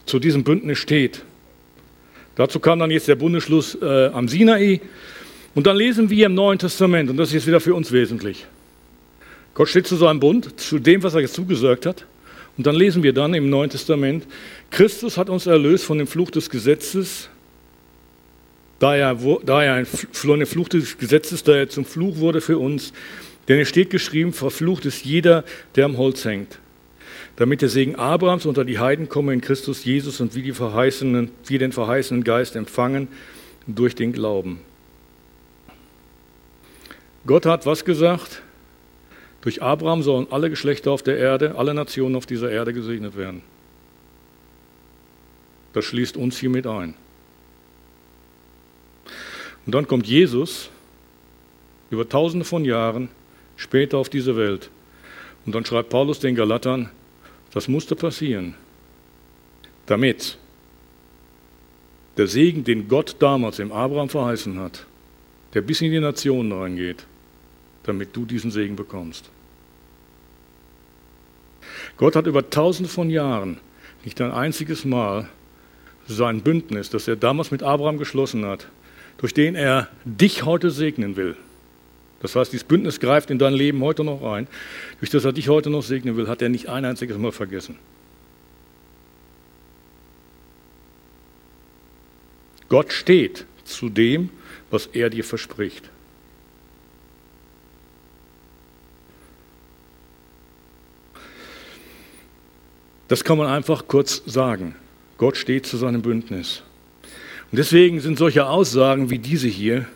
zu 0.06 0.20
diesem 0.20 0.44
Bündnis 0.44 0.78
steht. 0.78 1.24
Dazu 2.36 2.60
kam 2.60 2.80
dann 2.80 2.92
jetzt 2.92 3.08
der 3.08 3.16
Bundesschluss 3.16 3.76
äh, 3.82 4.08
am 4.08 4.28
Sinai. 4.28 4.82
Und 5.56 5.68
dann 5.68 5.76
lesen 5.76 6.10
wir 6.10 6.28
im 6.28 6.36
Neuen 6.36 6.60
Testament, 6.60 7.10
und 7.10 7.18
das 7.18 7.30
ist 7.30 7.34
jetzt 7.34 7.48
wieder 7.48 7.60
für 7.60 7.74
uns 7.74 7.92
wesentlich. 7.92 8.46
Gott 9.60 9.68
steht 9.68 9.88
zu 9.88 9.98
seinem 9.98 10.22
Bund, 10.22 10.58
zu 10.58 10.80
dem, 10.80 11.04
was 11.04 11.16
er 11.16 11.20
jetzt 11.20 11.34
zugesagt 11.34 11.86
hat. 11.86 12.06
Und 12.56 12.66
dann 12.66 12.76
lesen 12.76 13.04
wir 13.04 13.12
dann 13.12 13.34
im 13.34 13.50
Neuen 13.50 13.70
Testament, 13.70 14.26
Christus 14.72 15.18
hat 15.18 15.30
uns 15.30 15.48
erlöst 15.48 15.84
von 15.84 15.98
dem 15.98 16.08
Fluch 16.08 16.32
des 16.32 16.50
Gesetzes, 16.50 17.28
da 18.80 18.96
er, 18.96 19.18
da 19.44 19.62
er 19.62 19.74
ein, 19.74 19.86
Fluch 19.86 20.70
des 20.70 20.98
Gesetzes, 20.98 21.44
da 21.44 21.58
er 21.58 21.68
zum 21.68 21.84
Fluch 21.84 22.20
wurde 22.20 22.40
für 22.40 22.58
uns. 22.58 22.94
Denn 23.50 23.60
es 23.60 23.68
steht 23.68 23.90
geschrieben, 23.90 24.32
verflucht 24.32 24.86
ist 24.86 25.04
jeder, 25.04 25.44
der 25.76 25.84
am 25.84 25.98
Holz 25.98 26.24
hängt. 26.24 26.58
Damit 27.36 27.62
der 27.62 27.68
Segen 27.68 27.98
Abrahams 27.98 28.46
unter 28.46 28.64
die 28.64 28.80
Heiden 28.80 29.10
komme 29.10 29.34
in 29.34 29.42
Christus 29.42 29.84
Jesus 29.84 30.22
und 30.22 30.36
wie, 30.36 30.42
die 30.42 30.54
verheißenen, 30.54 31.32
wie 31.48 31.58
den 31.58 31.74
verheißenen 31.74 32.24
Geist 32.24 32.56
empfangen 32.56 33.10
durch 33.68 33.94
den 33.94 34.14
Glauben. 34.14 34.62
Gott 37.26 37.46
hat 37.46 37.66
was 37.66 37.84
gesagt? 37.84 38.42
Durch 39.42 39.62
Abraham 39.62 40.04
sollen 40.04 40.28
alle 40.32 40.50
Geschlechter 40.50 40.92
auf 40.92 41.04
der 41.04 41.18
Erde, 41.18 41.56
alle 41.56 41.74
Nationen 41.74 42.16
auf 42.16 42.26
dieser 42.26 42.52
Erde 42.52 42.74
gesegnet 42.74 43.16
werden. 43.16 43.42
Das 45.74 45.86
schließt 45.86 46.18
uns 46.18 46.38
hiermit 46.38 46.68
ein. 46.68 46.96
Und 49.66 49.76
dann 49.76 49.88
kommt 49.88 50.08
Jesus 50.08 50.70
über 51.90 52.08
tausende 52.08 52.46
von 52.46 52.66
Jahren 52.66 53.10
später 53.56 53.98
auf 53.98 54.10
diese 54.10 54.36
Welt. 54.36 54.70
Und 55.46 55.56
dann 55.56 55.66
schreibt 55.66 55.90
Paulus 55.90 56.20
den 56.20 56.36
Galatern, 56.36 56.90
das 57.54 57.68
musste 57.68 57.96
passieren, 57.96 58.56
damit 59.86 60.38
der 62.18 62.28
Segen, 62.28 62.64
den 62.64 62.88
Gott 62.88 63.16
damals 63.20 63.58
dem 63.58 63.72
Abraham 63.72 64.10
verheißen 64.10 64.60
hat, 64.60 64.86
der 65.54 65.62
bis 65.62 65.82
in 65.82 65.92
die 65.92 66.00
Nationen 66.00 66.52
reingeht, 66.52 67.06
damit 67.90 68.16
du 68.16 68.26
diesen 68.26 68.52
Segen 68.52 68.76
bekommst. 68.76 69.30
Gott 71.98 72.16
hat 72.16 72.28
über 72.28 72.50
tausende 72.50 72.90
von 72.90 73.10
Jahren 73.10 73.58
nicht 74.06 74.22
ein 74.22 74.32
einziges 74.32 74.86
Mal 74.86 75.28
sein 76.08 76.42
Bündnis, 76.42 76.90
das 76.90 77.08
er 77.08 77.16
damals 77.16 77.52
mit 77.52 77.62
Abraham 77.64 77.98
geschlossen 77.98 78.46
hat, 78.46 78.68
durch 79.18 79.34
den 79.34 79.56
er 79.56 79.90
dich 80.06 80.46
heute 80.46 80.72
segnen 80.72 81.18
will. 81.18 81.36
Das 82.22 82.36
heißt, 82.36 82.52
dieses 82.52 82.66
Bündnis 82.66 83.00
greift 83.00 83.30
in 83.30 83.40
dein 83.40 83.54
Leben 83.54 83.82
heute 83.82 84.04
noch 84.04 84.24
ein. 84.24 84.48
Durch 85.00 85.10
das 85.10 85.26
er 85.26 85.34
dich 85.34 85.50
heute 85.50 85.70
noch 85.70 85.84
segnen 85.84 86.18
will, 86.18 86.28
hat 86.28 86.42
er 86.42 86.50
nicht 86.50 86.68
ein 86.68 86.86
einziges 86.86 87.18
Mal 87.18 87.32
vergessen. 87.32 87.78
Gott 92.68 92.94
steht 92.94 93.46
zu 93.64 93.90
dem, 93.90 94.30
was 94.70 94.86
er 94.88 95.10
dir 95.10 95.24
verspricht. 95.24 95.90
Das 103.10 103.24
kann 103.24 103.38
man 103.38 103.48
einfach 103.48 103.88
kurz 103.88 104.22
sagen. 104.26 104.76
Gott 105.18 105.36
steht 105.36 105.66
zu 105.66 105.78
seinem 105.78 106.02
Bündnis. 106.02 106.62
Und 107.52 107.58
deswegen 107.58 108.00
sind 108.00 108.18
solche 108.18 108.48
Aussagen 108.48 109.10
wie 109.10 109.20
diese 109.20 109.48
hier 109.48 109.88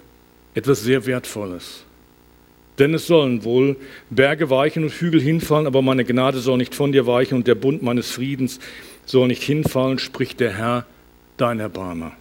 etwas 0.56 0.82
sehr 0.82 1.06
Wertvolles. 1.06 1.86
Denn 2.80 2.94
es 2.96 3.06
sollen 3.06 3.44
wohl 3.44 3.78
Berge 4.10 4.50
weichen 4.50 4.84
und 4.84 4.92
Hügel 4.92 5.22
hinfallen, 5.22 5.68
aber 5.68 5.84
meine 5.84 6.06
Gnade 6.06 6.40
soll 6.40 6.58
nicht 6.58 6.74
von 6.74 6.92
dir 6.92 7.06
weichen 7.06 7.36
und 7.36 7.48
der 7.48 7.56
Bund 7.56 7.84
meines 7.84 8.10
Friedens 8.10 8.60
soll 9.06 9.28
nicht 9.28 9.44
hinfallen, 9.44 10.00
spricht 10.00 10.40
der 10.40 10.54
Herr, 10.54 10.88
dein 11.38 11.60
Erbarmer. 11.60 12.14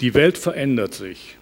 Die 0.00 0.14
Welt 0.14 0.36
verändert 0.36 0.94
sich. 0.94 1.38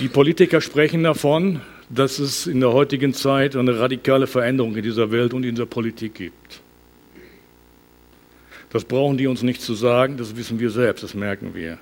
Die 0.00 0.08
Politiker 0.08 0.60
sprechen 0.60 1.02
davon, 1.02 1.60
dass 1.90 2.18
es 2.18 2.46
in 2.46 2.60
der 2.60 2.72
heutigen 2.72 3.14
Zeit 3.14 3.56
eine 3.56 3.78
radikale 3.78 4.26
Veränderung 4.26 4.76
in 4.76 4.82
dieser 4.82 5.10
Welt 5.10 5.32
und 5.32 5.44
in 5.44 5.54
der 5.54 5.66
Politik 5.66 6.14
gibt. 6.14 6.60
Das 8.70 8.84
brauchen 8.84 9.16
die 9.16 9.26
uns 9.26 9.42
nicht 9.42 9.62
zu 9.62 9.74
sagen, 9.74 10.18
das 10.18 10.36
wissen 10.36 10.60
wir 10.60 10.70
selbst, 10.70 11.02
das 11.02 11.14
merken 11.14 11.54
wir. 11.54 11.78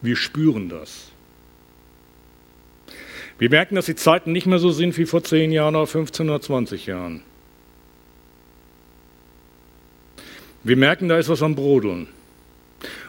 Wir 0.00 0.16
spüren 0.16 0.68
das. 0.68 1.10
Wir 3.38 3.50
merken, 3.50 3.74
dass 3.74 3.86
die 3.86 3.96
Zeiten 3.96 4.32
nicht 4.32 4.46
mehr 4.46 4.58
so 4.58 4.70
sind 4.70 4.96
wie 4.96 5.06
vor 5.06 5.22
10 5.22 5.52
Jahren 5.52 5.76
oder 5.76 5.86
15 5.86 6.28
oder 6.28 6.40
20 6.40 6.86
Jahren. 6.86 7.22
Wir 10.62 10.76
merken, 10.76 11.08
da 11.08 11.18
ist 11.18 11.28
was 11.28 11.42
am 11.42 11.54
Brodeln. 11.54 12.08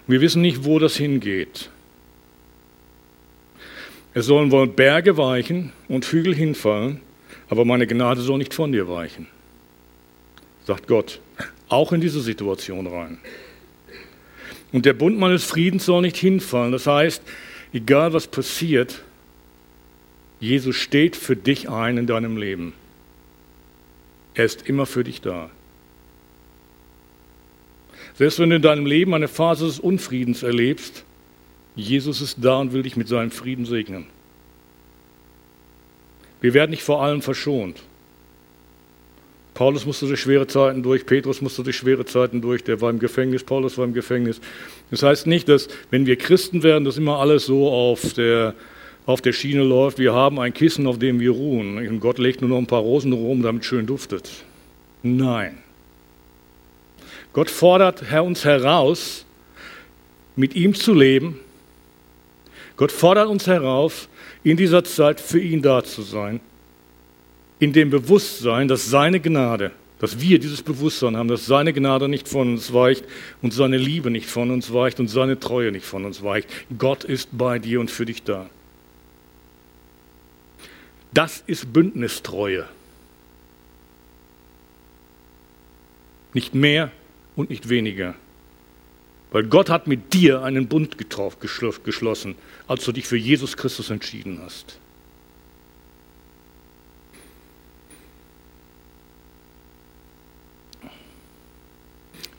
Wir 0.07 0.19
wissen 0.19 0.41
nicht, 0.41 0.65
wo 0.65 0.77
das 0.79 0.97
hingeht. 0.97 1.69
Es 4.15 4.27
sollen 4.27 4.49
wohl 4.49 4.67
Berge 4.67 5.17
weichen 5.17 5.73
und 5.89 6.05
Hügel 6.05 6.33
hinfallen, 6.33 7.01
aber 7.49 7.65
meine 7.65 7.85
Gnade 7.85 8.21
soll 8.21 8.37
nicht 8.37 8.53
von 8.53 8.71
dir 8.71 8.87
weichen, 8.87 9.27
sagt 10.63 10.87
Gott, 10.87 11.19
auch 11.67 11.91
in 11.91 11.99
diese 11.99 12.21
Situation 12.21 12.87
rein. 12.87 13.17
Und 14.71 14.85
der 14.85 14.93
Bund 14.93 15.19
meines 15.19 15.43
Friedens 15.43 15.85
soll 15.85 16.01
nicht 16.01 16.15
hinfallen. 16.15 16.71
Das 16.71 16.87
heißt, 16.87 17.21
egal 17.73 18.13
was 18.13 18.27
passiert, 18.27 19.03
Jesus 20.39 20.77
steht 20.77 21.17
für 21.17 21.35
dich 21.35 21.69
ein 21.69 21.97
in 21.97 22.07
deinem 22.07 22.37
Leben. 22.37 22.73
Er 24.33 24.45
ist 24.45 24.67
immer 24.67 24.85
für 24.85 25.03
dich 25.03 25.19
da. 25.19 25.49
Selbst 28.13 28.39
wenn 28.39 28.49
du 28.49 28.55
in 28.55 28.61
deinem 28.61 28.85
Leben 28.85 29.13
eine 29.13 29.27
Phase 29.27 29.65
des 29.65 29.79
Unfriedens 29.79 30.41
erlebst, 30.41 31.04
Jesus 31.75 32.21
ist 32.21 32.37
da 32.41 32.59
und 32.59 32.73
will 32.73 32.83
dich 32.83 32.95
mit 32.95 33.07
seinem 33.07 33.31
Frieden 33.31 33.65
segnen. 33.65 34.05
Wir 36.41 36.53
werden 36.53 36.71
nicht 36.71 36.83
vor 36.83 37.01
allem 37.03 37.21
verschont. 37.21 37.81
Paulus 39.53 39.85
musste 39.85 40.05
durch 40.05 40.19
schwere 40.19 40.47
Zeiten 40.47 40.83
durch, 40.83 41.05
Petrus 41.05 41.41
musste 41.41 41.63
durch 41.63 41.77
schwere 41.77 42.05
Zeiten 42.05 42.41
durch, 42.41 42.63
der 42.63 42.81
war 42.81 42.89
im 42.89 42.99
Gefängnis, 42.99 43.43
Paulus 43.43 43.77
war 43.77 43.85
im 43.85 43.93
Gefängnis. 43.93 44.41
Das 44.91 45.01
heißt 45.01 45.27
nicht, 45.27 45.47
dass, 45.47 45.69
wenn 45.91 46.05
wir 46.05 46.17
Christen 46.17 46.61
werden, 46.61 46.83
dass 46.83 46.97
immer 46.97 47.19
alles 47.19 47.45
so 47.45 47.69
auf 47.69 48.13
der, 48.13 48.53
auf 49.05 49.21
der 49.21 49.31
Schiene 49.31 49.63
läuft. 49.63 49.97
Wir 49.97 50.13
haben 50.13 50.39
ein 50.39 50.53
Kissen, 50.53 50.87
auf 50.87 50.99
dem 50.99 51.21
wir 51.21 51.31
ruhen. 51.31 51.77
Und 51.77 51.99
Gott 52.01 52.17
legt 52.17 52.41
nur 52.41 52.49
noch 52.49 52.57
ein 52.57 52.67
paar 52.67 52.81
Rosen 52.81 53.13
rum, 53.13 53.43
damit 53.43 53.63
es 53.63 53.67
schön 53.69 53.85
duftet. 53.85 54.29
Nein. 55.03 55.57
Gott 57.31 57.49
fordert 57.49 58.03
uns 58.13 58.43
heraus, 58.43 59.25
mit 60.35 60.53
ihm 60.55 60.73
zu 60.73 60.93
leben, 60.93 61.39
Gott 62.77 62.91
fordert 62.91 63.29
uns 63.29 63.47
herauf, 63.47 64.09
in 64.43 64.57
dieser 64.57 64.83
Zeit 64.83 65.19
für 65.19 65.39
ihn 65.39 65.61
da 65.61 65.83
zu 65.83 66.01
sein. 66.01 66.41
In 67.59 67.71
dem 67.71 67.89
Bewusstsein, 67.89 68.67
dass 68.67 68.89
seine 68.89 69.19
Gnade, 69.21 69.71
dass 69.99 70.19
wir 70.19 70.39
dieses 70.39 70.61
Bewusstsein 70.61 71.15
haben, 71.15 71.29
dass 71.29 71.45
seine 71.45 71.71
Gnade 71.71 72.09
nicht 72.09 72.27
von 72.27 72.51
uns 72.53 72.73
weicht 72.73 73.05
und 73.41 73.53
seine 73.53 73.77
Liebe 73.77 74.11
nicht 74.11 74.27
von 74.27 74.51
uns 74.51 74.73
weicht 74.73 74.99
und 74.99 75.07
seine 75.07 75.39
Treue 75.39 75.71
nicht 75.71 75.85
von 75.85 76.03
uns 76.03 76.21
weicht. 76.21 76.49
Gott 76.77 77.05
ist 77.05 77.29
bei 77.31 77.59
dir 77.59 77.79
und 77.79 77.89
für 77.89 78.05
dich 78.05 78.23
da. 78.23 78.49
Das 81.13 81.43
ist 81.47 81.71
Bündnistreue. 81.71 82.67
Nicht 86.33 86.53
mehr 86.53 86.91
und 87.37 87.49
nicht 87.49 87.69
weniger. 87.69 88.15
Weil 89.35 89.43
Gott 89.43 89.69
hat 89.69 89.85
mit 89.85 90.13
dir 90.13 90.43
einen 90.43 90.69
Bund 90.69 90.95
geschlossen, 90.97 92.35
als 92.69 92.85
du 92.85 92.93
dich 92.93 93.05
für 93.05 93.17
Jesus 93.17 93.57
Christus 93.57 93.89
entschieden 93.89 94.39
hast. 94.41 94.79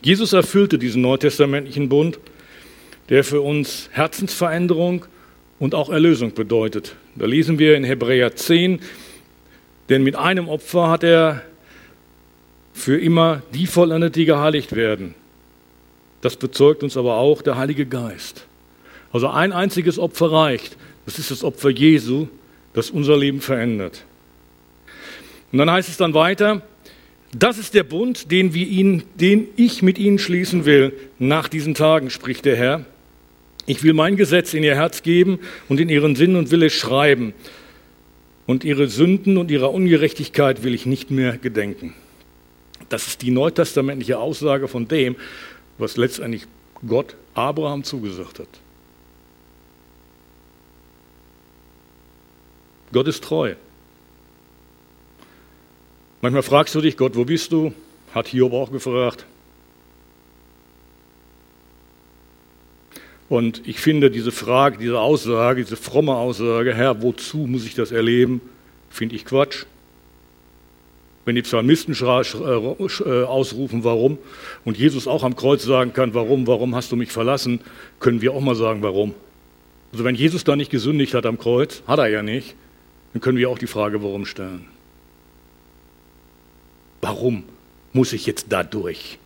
Jesus 0.00 0.32
erfüllte 0.32 0.78
diesen 0.78 1.02
neutestamentlichen 1.02 1.90
Bund, 1.90 2.18
der 3.11 3.24
für 3.24 3.42
uns 3.42 3.90
Herzensveränderung 3.92 5.04
und 5.59 5.74
auch 5.74 5.90
Erlösung 5.90 6.32
bedeutet. 6.32 6.96
Da 7.14 7.26
lesen 7.26 7.59
wir 7.59 7.76
in 7.76 7.85
Hebräer 7.85 8.37
10, 8.37 8.80
denn 9.90 10.02
mit 10.02 10.16
einem 10.16 10.48
Opfer 10.48 10.88
hat 10.88 11.04
er 11.04 11.42
für 12.72 12.98
immer 12.98 13.42
die 13.52 13.66
vollendet, 13.66 14.16
die 14.16 14.24
geheiligt 14.24 14.74
werden. 14.74 15.14
Das 16.20 16.37
bezeugt 16.37 16.83
uns 16.83 16.96
aber 16.96 17.16
auch 17.16 17.42
der 17.42 17.57
Heilige 17.57 17.87
Geist. 17.87 18.46
Also 19.12 19.29
ein 19.29 19.52
einziges 19.52 19.98
Opfer 19.98 20.33
reicht. 20.33 20.76
Das 21.05 21.18
ist 21.18 21.31
das 21.31 21.44
Opfer 21.44 21.70
Jesu, 21.70 22.26
das 22.72 22.90
unser 22.90 23.16
Leben 23.16 23.40
verändert. 23.40 24.05
Und 25.52 25.59
dann 25.59 25.70
heißt 25.70 25.88
es 25.88 25.96
dann 25.96 26.14
weiter, 26.14 26.62
das 27.33 27.59
ist 27.59 27.74
der 27.74 27.83
Bund, 27.83 28.31
den, 28.31 28.55
wir 28.55 28.66
ihn, 28.66 29.02
den 29.14 29.48
ich 29.57 29.83
mit 29.83 29.98
ihnen 29.98 30.18
schließen 30.18 30.64
will 30.64 30.92
nach 31.18 31.48
diesen 31.48 31.74
Tagen, 31.74 32.11
spricht 32.11 32.44
der 32.44 32.57
Herr. 32.57 32.85
Ich 33.66 33.83
will 33.83 33.94
mein 33.94 34.16
Gesetz 34.16 34.55
in 34.55 34.62
ihr 34.62 34.74
Herz 34.74 35.02
geben 35.02 35.38
und 35.68 35.81
in 35.81 35.88
ihren 35.88 36.14
Sinn 36.16 36.37
und 36.37 36.50
Wille 36.50 36.70
schreiben. 36.70 37.35
Und 38.46 38.64
ihre 38.64 38.87
Sünden 38.87 39.38
und 39.38 39.50
ihrer 39.50 39.72
Ungerechtigkeit 39.72 40.62
will 40.62 40.72
ich 40.72 40.87
nicht 40.87 41.11
mehr 41.11 41.37
gedenken. 41.37 41.94
Das 42.88 43.09
ist 43.09 43.22
die 43.22 43.33
neutestamentliche 43.33 44.18
Aussage 44.18 44.68
von 44.68 44.87
dem, 44.87 45.16
was 45.79 45.97
letztendlich 45.97 46.47
Gott 46.87 47.17
Abraham 47.35 47.85
zugesagt 47.85 48.39
hat. 48.39 48.49
Gott 52.93 53.09
ist 53.09 53.25
treu. 53.25 53.55
Manchmal 56.21 56.43
fragst 56.43 56.75
du 56.75 56.81
dich, 56.81 56.97
Gott, 56.97 57.15
wo 57.15 57.25
bist 57.25 57.53
du? 57.53 57.73
Hat 58.15 58.29
Hiob 58.29 58.53
auch 58.53 58.71
gefragt. 58.71 59.27
Und 63.29 63.67
ich 63.67 63.81
finde 63.81 64.11
diese 64.11 64.31
Frage, 64.31 64.79
diese 64.79 65.01
Aussage, 65.01 65.62
diese 65.62 65.77
fromme 65.77 66.15
Aussage, 66.15 66.75
Herr, 66.75 67.03
wozu 67.03 67.39
muss 67.39 67.67
ich 67.67 67.75
das 67.75 67.91
erleben, 67.91 68.41
finde 68.89 69.17
ich 69.17 69.25
Quatsch. 69.25 69.67
Wenn 71.27 71.35
die 71.35 71.43
Psalmisten 71.43 71.93
äh, 71.93 72.05
äh, 72.05 73.25
ausrufen, 73.25 73.85
warum, 73.85 74.17
und 74.65 74.79
Jesus 74.79 75.07
auch 75.09 75.25
am 75.25 75.35
Kreuz 75.37 75.65
sagen 75.65 75.93
kann, 75.93 76.15
warum, 76.15 76.47
warum 76.47 76.75
hast 76.75 76.93
du 76.93 76.97
mich 76.97 77.11
verlassen, 77.11 77.61
können 77.99 78.23
wir 78.23 78.33
auch 78.33 78.41
mal 78.41 78.55
sagen, 78.55 78.83
warum. 78.83 79.12
Also 79.93 80.05
wenn 80.05 80.15
Jesus 80.15 80.45
da 80.45 80.55
nicht 80.55 80.71
gesündigt 80.71 81.15
hat 81.15 81.27
am 81.27 81.37
Kreuz, 81.37 81.83
hat 81.87 81.99
er 81.99 82.07
ja 82.07 82.23
nicht, 82.23 82.55
dann 83.12 83.21
können 83.21 83.39
wir 83.39 83.51
auch 83.51 83.59
die 83.59 83.67
Frage, 83.67 84.03
warum 84.05 84.25
stellen. 84.25 84.67
Warum 87.01 87.43
muss 87.93 88.12
ich 88.12 88.25
jetzt 88.27 88.47
da 88.51 88.62
durch? 88.62 89.19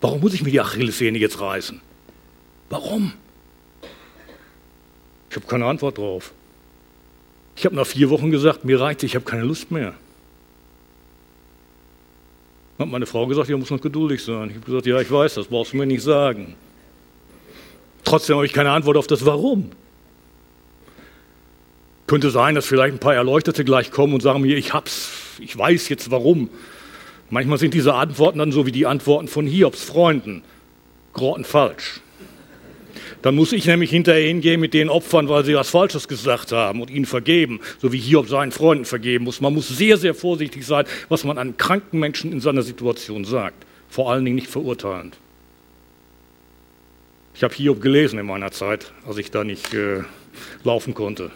Warum 0.00 0.20
muss 0.20 0.34
ich 0.34 0.42
mir 0.42 0.50
die 0.50 0.60
Achillessehne 0.60 1.18
jetzt 1.18 1.40
reißen? 1.40 1.80
Warum? 2.68 3.12
Ich 5.30 5.36
habe 5.36 5.46
keine 5.46 5.66
Antwort 5.66 5.98
drauf. 5.98 6.32
Ich 7.54 7.64
habe 7.64 7.76
nach 7.76 7.86
vier 7.86 8.10
Wochen 8.10 8.30
gesagt, 8.32 8.64
mir 8.64 8.80
reicht 8.80 9.04
ich 9.04 9.14
habe 9.14 9.24
keine 9.24 9.44
Lust 9.44 9.70
mehr. 9.70 9.94
Hat 12.78 12.88
meine 12.88 13.06
Frau 13.06 13.26
gesagt, 13.26 13.48
ihr 13.48 13.56
muss 13.56 13.70
noch 13.70 13.80
geduldig 13.80 14.22
sein. 14.22 14.50
Ich 14.50 14.56
habe 14.56 14.66
gesagt, 14.66 14.86
ja, 14.86 15.00
ich 15.00 15.10
weiß, 15.10 15.34
das 15.34 15.46
brauchst 15.46 15.72
du 15.72 15.78
mir 15.78 15.86
nicht 15.86 16.02
sagen. 16.02 16.54
Trotzdem 18.04 18.36
habe 18.36 18.46
ich 18.46 18.52
keine 18.52 18.70
Antwort 18.70 18.96
auf 18.96 19.06
das 19.06 19.24
Warum. 19.24 19.70
Könnte 22.06 22.30
sein, 22.30 22.54
dass 22.54 22.66
vielleicht 22.66 22.94
ein 22.94 23.00
paar 23.00 23.14
Erleuchtete 23.14 23.64
gleich 23.64 23.90
kommen 23.90 24.14
und 24.14 24.22
sagen 24.22 24.42
mir, 24.42 24.56
ich 24.56 24.72
hab's, 24.72 25.10
ich 25.40 25.56
weiß 25.56 25.88
jetzt 25.88 26.10
warum. 26.10 26.50
Manchmal 27.30 27.58
sind 27.58 27.74
diese 27.74 27.94
Antworten 27.94 28.38
dann 28.38 28.52
so 28.52 28.66
wie 28.66 28.72
die 28.72 28.86
Antworten 28.86 29.26
von 29.26 29.46
Hiobs 29.46 29.82
Freunden. 29.82 30.42
Grottenfalsch. 31.14 32.00
Dann 33.22 33.34
muss 33.34 33.52
ich 33.52 33.66
nämlich 33.66 33.90
hinterher 33.90 34.26
hingehen 34.26 34.60
mit 34.60 34.74
den 34.74 34.88
Opfern, 34.88 35.28
weil 35.28 35.44
sie 35.44 35.54
was 35.54 35.70
Falsches 35.70 36.06
gesagt 36.06 36.52
haben 36.52 36.80
und 36.80 36.90
ihnen 36.90 37.06
vergeben, 37.06 37.60
so 37.80 37.92
wie 37.92 37.98
Hiob 37.98 38.28
seinen 38.28 38.52
Freunden 38.52 38.84
vergeben 38.84 39.24
muss. 39.24 39.40
Man 39.40 39.54
muss 39.54 39.68
sehr, 39.68 39.96
sehr 39.96 40.14
vorsichtig 40.14 40.64
sein, 40.66 40.84
was 41.08 41.24
man 41.24 41.38
an 41.38 41.56
kranken 41.56 41.98
Menschen 41.98 42.32
in 42.32 42.40
seiner 42.40 42.62
Situation 42.62 43.24
sagt. 43.24 43.66
Vor 43.88 44.12
allen 44.12 44.24
Dingen 44.24 44.36
nicht 44.36 44.48
verurteilend. 44.48 45.16
Ich 47.34 47.42
habe 47.42 47.54
Hiob 47.54 47.82
gelesen 47.82 48.18
in 48.18 48.26
meiner 48.26 48.50
Zeit, 48.50 48.92
als 49.06 49.18
ich 49.18 49.30
da 49.30 49.44
nicht 49.44 49.74
äh, 49.74 50.02
laufen 50.64 50.94
konnte. 50.94 51.30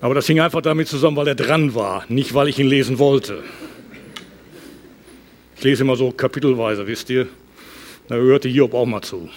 Aber 0.00 0.14
das 0.14 0.26
hing 0.26 0.40
einfach 0.40 0.62
damit 0.62 0.88
zusammen, 0.88 1.16
weil 1.16 1.28
er 1.28 1.34
dran 1.34 1.74
war, 1.74 2.04
nicht 2.08 2.34
weil 2.34 2.48
ich 2.48 2.58
ihn 2.58 2.68
lesen 2.68 2.98
wollte. 2.98 3.42
Ich 5.56 5.64
lese 5.64 5.82
immer 5.82 5.96
so 5.96 6.12
kapitelweise, 6.12 6.86
wisst 6.86 7.10
ihr. 7.10 7.26
Da 8.08 8.14
hörte 8.14 8.48
Hiob 8.48 8.74
auch 8.74 8.86
mal 8.86 9.02
zu. 9.02 9.28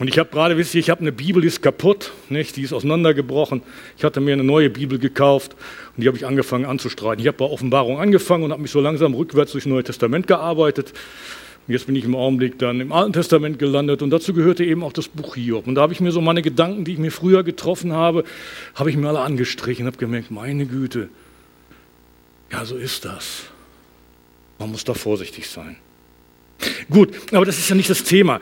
Und 0.00 0.08
ich 0.08 0.18
habe 0.18 0.28
gerade, 0.30 0.56
wisst 0.56 0.74
ihr, 0.74 0.80
ich 0.80 0.90
habe 0.90 1.02
eine 1.02 1.12
Bibel, 1.12 1.40
die 1.40 1.48
ist 1.48 1.62
kaputt, 1.62 2.12
nicht? 2.28 2.56
die 2.56 2.62
ist 2.62 2.72
auseinandergebrochen. 2.72 3.62
Ich 3.96 4.02
hatte 4.02 4.20
mir 4.20 4.32
eine 4.32 4.42
neue 4.42 4.68
Bibel 4.68 4.98
gekauft 4.98 5.54
und 5.96 6.02
die 6.02 6.08
habe 6.08 6.16
ich 6.16 6.26
angefangen 6.26 6.64
anzustreiten. 6.64 7.20
Ich 7.20 7.28
habe 7.28 7.38
bei 7.38 7.44
Offenbarung 7.44 8.00
angefangen 8.00 8.42
und 8.42 8.50
habe 8.50 8.62
mich 8.62 8.72
so 8.72 8.80
langsam 8.80 9.14
rückwärts 9.14 9.52
durchs 9.52 9.66
Neue 9.66 9.84
Testament 9.84 10.26
gearbeitet. 10.26 10.92
Und 11.66 11.72
jetzt 11.72 11.86
bin 11.86 11.94
ich 11.94 12.04
im 12.04 12.16
Augenblick 12.16 12.58
dann 12.58 12.80
im 12.80 12.92
Alten 12.92 13.12
Testament 13.12 13.58
gelandet 13.58 14.02
und 14.02 14.10
dazu 14.10 14.34
gehörte 14.34 14.64
eben 14.64 14.82
auch 14.82 14.92
das 14.92 15.08
Buch 15.08 15.36
Hiob. 15.36 15.66
Und 15.66 15.76
da 15.76 15.82
habe 15.82 15.92
ich 15.92 16.00
mir 16.00 16.10
so 16.10 16.20
meine 16.20 16.42
Gedanken, 16.42 16.84
die 16.84 16.94
ich 16.94 16.98
mir 16.98 17.12
früher 17.12 17.44
getroffen 17.44 17.92
habe, 17.92 18.24
habe 18.74 18.90
ich 18.90 18.96
mir 18.96 19.08
alle 19.08 19.20
angestrichen, 19.20 19.86
habe 19.86 19.96
gemerkt, 19.96 20.30
meine 20.30 20.66
Güte, 20.66 21.08
ja, 22.50 22.64
so 22.64 22.76
ist 22.76 23.04
das. 23.04 23.44
Man 24.58 24.72
muss 24.72 24.84
da 24.84 24.92
vorsichtig 24.92 25.48
sein. 25.48 25.76
Gut, 26.90 27.10
aber 27.32 27.44
das 27.44 27.58
ist 27.58 27.68
ja 27.68 27.76
nicht 27.76 27.90
das 27.90 28.04
Thema. 28.04 28.40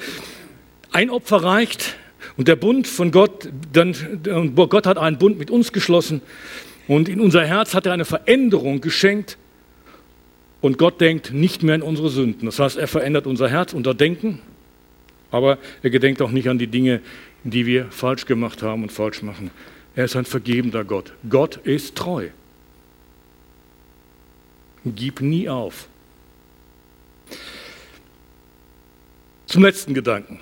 Ein 0.92 1.10
Opfer 1.10 1.42
reicht 1.42 1.96
und 2.36 2.48
der 2.48 2.56
Bund 2.56 2.86
von 2.86 3.10
Gott, 3.10 3.48
dann, 3.72 4.52
Gott 4.54 4.86
hat 4.86 4.98
einen 4.98 5.18
Bund 5.18 5.38
mit 5.38 5.50
uns 5.50 5.72
geschlossen 5.72 6.20
und 6.86 7.08
in 7.08 7.20
unser 7.20 7.44
Herz 7.44 7.74
hat 7.74 7.86
er 7.86 7.92
eine 7.92 8.04
Veränderung 8.04 8.80
geschenkt 8.80 9.38
und 10.60 10.78
Gott 10.78 11.00
denkt 11.00 11.32
nicht 11.32 11.62
mehr 11.62 11.74
an 11.74 11.82
unsere 11.82 12.10
Sünden. 12.10 12.46
Das 12.46 12.58
heißt, 12.58 12.76
er 12.76 12.88
verändert 12.88 13.26
unser 13.26 13.48
Herz, 13.48 13.72
unser 13.72 13.94
Denken, 13.94 14.40
aber 15.30 15.58
er 15.82 15.90
gedenkt 15.90 16.20
auch 16.20 16.30
nicht 16.30 16.48
an 16.48 16.58
die 16.58 16.66
Dinge, 16.66 17.00
die 17.42 17.66
wir 17.66 17.86
falsch 17.90 18.26
gemacht 18.26 18.62
haben 18.62 18.82
und 18.82 18.92
falsch 18.92 19.22
machen. 19.22 19.50
Er 19.94 20.04
ist 20.04 20.16
ein 20.16 20.24
vergebender 20.24 20.84
Gott. 20.84 21.12
Gott 21.28 21.56
ist 21.64 21.96
treu. 21.96 22.28
Gib 24.84 25.20
nie 25.20 25.48
auf. 25.48 25.88
Zum 29.46 29.62
letzten 29.62 29.94
Gedanken. 29.94 30.40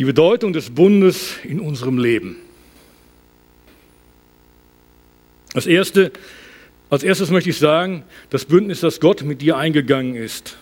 Die 0.00 0.06
Bedeutung 0.06 0.54
des 0.54 0.70
Bundes 0.70 1.34
in 1.44 1.60
unserem 1.60 1.98
Leben. 1.98 2.36
Das 5.52 5.66
erste, 5.66 6.10
als 6.88 7.02
erstes 7.02 7.30
möchte 7.30 7.50
ich 7.50 7.58
sagen, 7.58 8.04
das 8.30 8.46
Bündnis, 8.46 8.80
das 8.80 8.98
Gott 9.00 9.20
mit 9.20 9.42
dir 9.42 9.58
eingegangen 9.58 10.14
ist, 10.14 10.56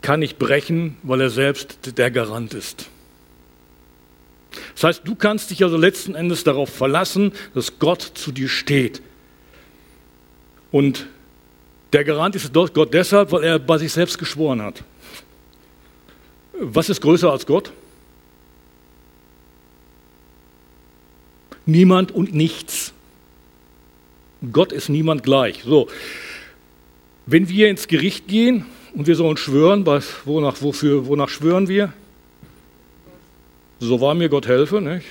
kann 0.00 0.20
nicht 0.20 0.38
brechen, 0.38 0.96
weil 1.02 1.22
er 1.22 1.30
selbst 1.30 1.98
der 1.98 2.12
Garant 2.12 2.54
ist. 2.54 2.88
Das 4.74 4.84
heißt, 4.84 5.02
du 5.04 5.16
kannst 5.16 5.50
dich 5.50 5.64
also 5.64 5.76
letzten 5.76 6.14
Endes 6.14 6.44
darauf 6.44 6.72
verlassen, 6.72 7.32
dass 7.52 7.80
Gott 7.80 8.02
zu 8.02 8.30
dir 8.30 8.48
steht. 8.48 9.02
Und 10.70 11.08
der 11.92 12.04
Garant 12.04 12.36
ist 12.36 12.54
Gott 12.54 12.94
deshalb, 12.94 13.32
weil 13.32 13.42
er 13.42 13.58
bei 13.58 13.78
sich 13.78 13.92
selbst 13.92 14.20
geschworen 14.20 14.62
hat. 14.62 14.84
Was 16.64 16.88
ist 16.88 17.00
größer 17.00 17.30
als 17.30 17.44
Gott? 17.46 17.72
Niemand 21.66 22.12
und 22.12 22.32
nichts. 22.32 22.92
Gott 24.52 24.70
ist 24.72 24.88
niemand 24.88 25.24
gleich. 25.24 25.62
So, 25.64 25.88
wenn 27.26 27.48
wir 27.48 27.68
ins 27.68 27.88
Gericht 27.88 28.28
gehen 28.28 28.66
und 28.94 29.08
wir 29.08 29.16
sollen 29.16 29.36
schwören, 29.36 29.84
wonach, 30.24 30.62
wofür, 30.62 31.06
wonach 31.06 31.28
schwören 31.28 31.66
wir? 31.66 31.92
So 33.80 34.00
war 34.00 34.14
mir 34.14 34.28
Gott 34.28 34.46
helfe. 34.46 34.80
Nicht? 34.80 35.06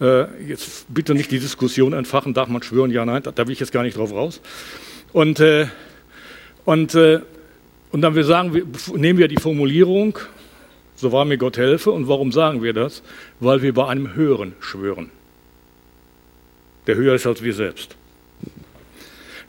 Äh, 0.00 0.48
jetzt 0.48 0.92
bitte 0.92 1.14
nicht 1.14 1.30
die 1.30 1.38
Diskussion 1.38 1.92
entfachen, 1.92 2.34
darf 2.34 2.48
man 2.48 2.62
schwören? 2.62 2.90
Ja, 2.90 3.04
nein, 3.04 3.22
da, 3.22 3.30
da 3.30 3.46
will 3.46 3.52
ich 3.52 3.60
jetzt 3.60 3.72
gar 3.72 3.84
nicht 3.84 3.96
drauf 3.96 4.12
raus. 4.12 4.40
Und, 5.12 5.38
äh, 5.38 5.66
und 6.64 6.94
äh, 6.96 7.20
und 7.90 8.02
dann 8.02 8.14
wir 8.14 8.24
sagen, 8.24 8.54
wir, 8.54 8.64
nehmen 8.96 9.18
wir 9.18 9.28
die 9.28 9.40
Formulierung, 9.40 10.18
so 10.96 11.12
wahr 11.12 11.24
mir 11.24 11.38
Gott 11.38 11.56
helfe. 11.56 11.90
Und 11.90 12.08
warum 12.08 12.32
sagen 12.32 12.62
wir 12.62 12.72
das? 12.72 13.02
Weil 13.40 13.62
wir 13.62 13.72
bei 13.72 13.86
einem 13.88 14.14
Höheren 14.14 14.54
schwören. 14.60 15.10
Der 16.86 16.96
höher 16.96 17.14
ist 17.14 17.26
als 17.26 17.42
wir 17.42 17.54
selbst. 17.54 17.96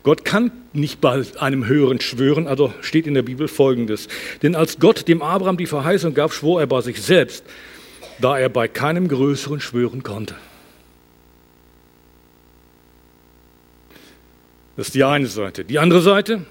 Gott 0.03 0.23
kann 0.23 0.51
nicht 0.71 1.01
bei 1.01 1.23
einem 1.39 1.65
Höheren 1.65 1.99
schwören, 1.99 2.47
also 2.47 2.73
steht 2.81 3.05
in 3.05 3.13
der 3.13 3.21
Bibel 3.21 3.47
folgendes. 3.47 4.07
Denn 4.41 4.55
als 4.55 4.79
Gott 4.79 5.07
dem 5.07 5.21
Abraham 5.21 5.57
die 5.57 5.65
Verheißung 5.65 6.13
gab, 6.13 6.33
schwor 6.33 6.61
er 6.61 6.67
bei 6.67 6.81
sich 6.81 7.01
selbst, 7.01 7.43
da 8.19 8.37
er 8.37 8.49
bei 8.49 8.67
keinem 8.67 9.07
Größeren 9.07 9.59
schwören 9.59 10.03
konnte. 10.03 10.35
Das 14.77 14.87
ist 14.87 14.95
die 14.95 15.03
eine 15.03 15.27
Seite. 15.27 15.65
Die 15.65 15.79
andere 15.79 16.01
Seite, 16.01 16.45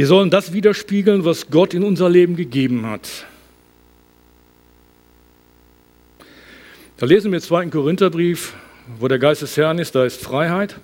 wir 0.00 0.06
sollen 0.06 0.30
das 0.30 0.54
widerspiegeln, 0.54 1.26
was 1.26 1.50
Gott 1.50 1.74
in 1.74 1.84
unser 1.84 2.08
Leben 2.08 2.34
gegeben 2.34 2.86
hat. 2.86 3.26
Da 6.96 7.04
lesen 7.04 7.30
wir 7.30 7.36
im 7.36 7.42
2. 7.42 7.66
Korintherbrief, 7.66 8.54
wo 8.98 9.08
der 9.08 9.18
Geist 9.18 9.42
des 9.42 9.58
Herrn 9.58 9.78
ist, 9.78 9.94
da 9.94 10.06
ist 10.06 10.22
Freiheit. 10.22 10.76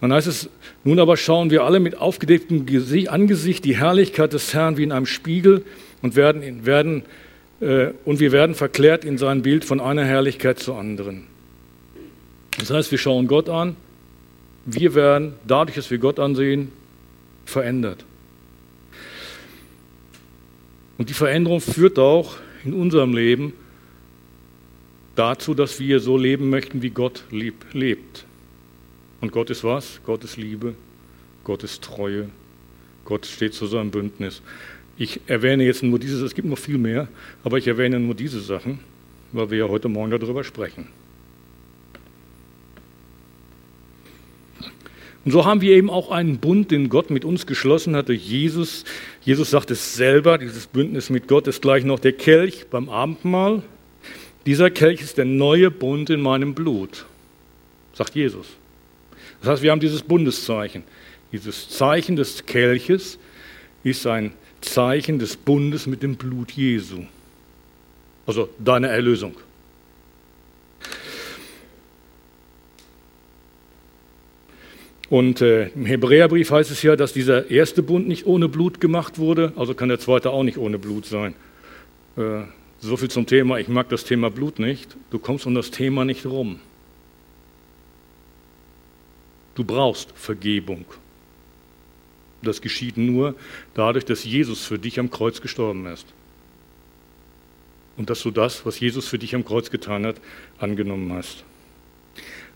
Dann 0.00 0.14
heißt 0.14 0.26
es, 0.26 0.48
nun 0.82 0.98
aber 0.98 1.18
schauen 1.18 1.50
wir 1.50 1.64
alle 1.64 1.78
mit 1.78 1.98
aufgedecktem 1.98 2.64
Angesicht 3.08 3.66
die 3.66 3.76
Herrlichkeit 3.76 4.32
des 4.32 4.54
Herrn 4.54 4.78
wie 4.78 4.84
in 4.84 4.90
einem 4.90 5.04
Spiegel 5.04 5.62
und, 6.00 6.16
werden, 6.16 6.64
werden, 6.64 7.02
äh, 7.60 7.88
und 8.06 8.18
wir 8.18 8.32
werden 8.32 8.54
verklärt 8.54 9.04
in 9.04 9.18
sein 9.18 9.42
Bild 9.42 9.62
von 9.66 9.82
einer 9.82 10.06
Herrlichkeit 10.06 10.58
zur 10.58 10.78
anderen. 10.78 11.26
Das 12.58 12.70
heißt, 12.70 12.90
wir 12.90 12.98
schauen 12.98 13.26
Gott 13.26 13.50
an, 13.50 13.76
wir 14.64 14.94
werden, 14.94 15.34
dadurch, 15.46 15.76
dass 15.76 15.90
wir 15.90 15.98
Gott 15.98 16.18
ansehen, 16.18 16.72
verändert. 17.44 18.04
Und 20.98 21.08
die 21.08 21.14
Veränderung 21.14 21.60
führt 21.60 21.98
auch 21.98 22.36
in 22.64 22.72
unserem 22.72 23.14
Leben 23.14 23.52
dazu, 25.16 25.54
dass 25.54 25.80
wir 25.80 26.00
so 26.00 26.16
leben 26.16 26.50
möchten, 26.50 26.82
wie 26.82 26.90
Gott 26.90 27.24
lieb, 27.30 27.66
lebt. 27.72 28.24
Und 29.20 29.32
Gott 29.32 29.50
ist 29.50 29.64
was? 29.64 30.00
Gott 30.04 30.24
ist 30.24 30.36
Liebe 30.36 30.74
Gottes 31.44 31.80
Treue. 31.80 32.30
Gott 33.04 33.26
steht 33.26 33.54
zu 33.54 33.66
seinem 33.66 33.90
Bündnis. 33.90 34.42
Ich 34.96 35.20
erwähne 35.26 35.64
jetzt 35.64 35.82
nur 35.82 35.98
dieses, 35.98 36.22
es 36.22 36.34
gibt 36.34 36.48
noch 36.48 36.58
viel 36.58 36.78
mehr, 36.78 37.08
aber 37.44 37.58
ich 37.58 37.68
erwähne 37.68 38.00
nur 38.00 38.14
diese 38.14 38.40
Sachen, 38.40 38.80
weil 39.32 39.50
wir 39.50 39.58
ja 39.58 39.68
heute 39.68 39.88
Morgen 39.88 40.10
darüber 40.10 40.42
sprechen. 40.42 40.88
Und 45.24 45.30
so 45.30 45.46
haben 45.46 45.62
wir 45.62 45.74
eben 45.74 45.88
auch 45.88 46.10
einen 46.10 46.38
Bund, 46.38 46.70
den 46.70 46.90
Gott 46.90 47.10
mit 47.10 47.24
uns 47.24 47.46
geschlossen 47.46 47.96
hat 47.96 48.08
durch 48.08 48.26
Jesus. 48.26 48.84
Jesus 49.22 49.50
sagt 49.50 49.70
es 49.70 49.94
selber, 49.94 50.36
dieses 50.36 50.66
Bündnis 50.66 51.08
mit 51.08 51.28
Gott 51.28 51.46
ist 51.46 51.62
gleich 51.62 51.84
noch 51.84 51.98
der 51.98 52.12
Kelch 52.12 52.66
beim 52.68 52.90
Abendmahl. 52.90 53.62
Dieser 54.44 54.70
Kelch 54.70 55.00
ist 55.00 55.16
der 55.16 55.24
neue 55.24 55.70
Bund 55.70 56.10
in 56.10 56.20
meinem 56.20 56.54
Blut, 56.54 57.06
sagt 57.94 58.14
Jesus. 58.14 58.46
Das 59.40 59.52
heißt, 59.52 59.62
wir 59.62 59.70
haben 59.70 59.80
dieses 59.80 60.02
Bundeszeichen. 60.02 60.84
Dieses 61.32 61.70
Zeichen 61.70 62.16
des 62.16 62.44
Kelches 62.44 63.18
ist 63.82 64.06
ein 64.06 64.32
Zeichen 64.60 65.18
des 65.18 65.36
Bundes 65.36 65.86
mit 65.86 66.02
dem 66.02 66.16
Blut 66.16 66.52
Jesu. 66.52 67.04
Also 68.26 68.48
deine 68.58 68.88
Erlösung. 68.88 69.34
Und 75.10 75.42
äh, 75.42 75.68
im 75.68 75.84
Hebräerbrief 75.84 76.50
heißt 76.50 76.70
es 76.70 76.82
ja, 76.82 76.96
dass 76.96 77.12
dieser 77.12 77.50
erste 77.50 77.82
Bund 77.82 78.08
nicht 78.08 78.26
ohne 78.26 78.48
Blut 78.48 78.80
gemacht 78.80 79.18
wurde, 79.18 79.52
also 79.56 79.74
kann 79.74 79.88
der 79.88 79.98
zweite 80.00 80.30
auch 80.30 80.42
nicht 80.42 80.58
ohne 80.58 80.78
Blut 80.78 81.06
sein. 81.06 81.34
Äh, 82.16 82.42
so 82.80 82.96
viel 82.96 83.10
zum 83.10 83.26
Thema, 83.26 83.58
ich 83.58 83.68
mag 83.68 83.88
das 83.88 84.04
Thema 84.04 84.30
Blut 84.30 84.58
nicht. 84.58 84.96
Du 85.10 85.18
kommst 85.18 85.46
um 85.46 85.54
das 85.54 85.70
Thema 85.70 86.04
nicht 86.04 86.26
rum. 86.26 86.58
Du 89.54 89.64
brauchst 89.64 90.12
Vergebung. 90.16 90.84
Das 92.42 92.60
geschieht 92.60 92.96
nur 92.96 93.34
dadurch, 93.74 94.04
dass 94.04 94.24
Jesus 94.24 94.64
für 94.64 94.78
dich 94.78 94.98
am 94.98 95.10
Kreuz 95.10 95.40
gestorben 95.40 95.86
ist. 95.86 96.06
Und 97.96 98.10
dass 98.10 98.22
du 98.22 98.30
das, 98.30 98.66
was 98.66 98.80
Jesus 98.80 99.06
für 99.06 99.18
dich 99.18 99.34
am 99.34 99.44
Kreuz 99.44 99.70
getan 99.70 100.04
hat, 100.04 100.16
angenommen 100.58 101.12
hast. 101.12 101.44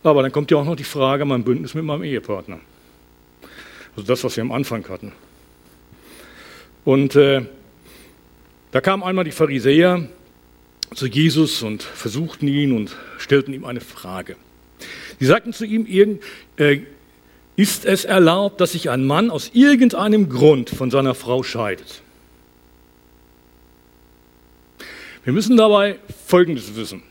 Aber 0.02 0.22
dann 0.22 0.32
kommt 0.32 0.50
ja 0.50 0.56
auch 0.56 0.64
noch 0.64 0.76
die 0.76 0.84
Frage, 0.84 1.24
mein 1.24 1.44
Bündnis 1.44 1.74
mit 1.74 1.84
meinem 1.84 2.04
Ehepartner. 2.04 2.60
Also 3.96 4.06
das, 4.06 4.22
was 4.24 4.36
wir 4.36 4.42
am 4.42 4.52
Anfang 4.52 4.88
hatten. 4.88 5.12
Und 6.84 7.16
äh, 7.16 7.42
da 8.70 8.80
kamen 8.80 9.02
einmal 9.02 9.24
die 9.24 9.32
Pharisäer 9.32 10.08
zu 10.94 11.06
Jesus 11.06 11.62
und 11.62 11.82
versuchten 11.82 12.48
ihn 12.48 12.72
und 12.72 12.96
stellten 13.18 13.52
ihm 13.52 13.64
eine 13.64 13.80
Frage. 13.80 14.36
Sie 15.18 15.26
sagten 15.26 15.52
zu 15.52 15.64
ihm, 15.66 16.20
äh, 16.56 16.80
ist 17.56 17.84
es 17.84 18.04
erlaubt, 18.04 18.60
dass 18.60 18.72
sich 18.72 18.88
ein 18.88 19.04
Mann 19.04 19.30
aus 19.30 19.50
irgendeinem 19.52 20.28
Grund 20.28 20.70
von 20.70 20.90
seiner 20.90 21.14
Frau 21.14 21.42
scheidet? 21.42 22.02
Wir 25.24 25.32
müssen 25.32 25.56
dabei 25.56 25.98
Folgendes 26.26 26.76
wissen. 26.76 27.02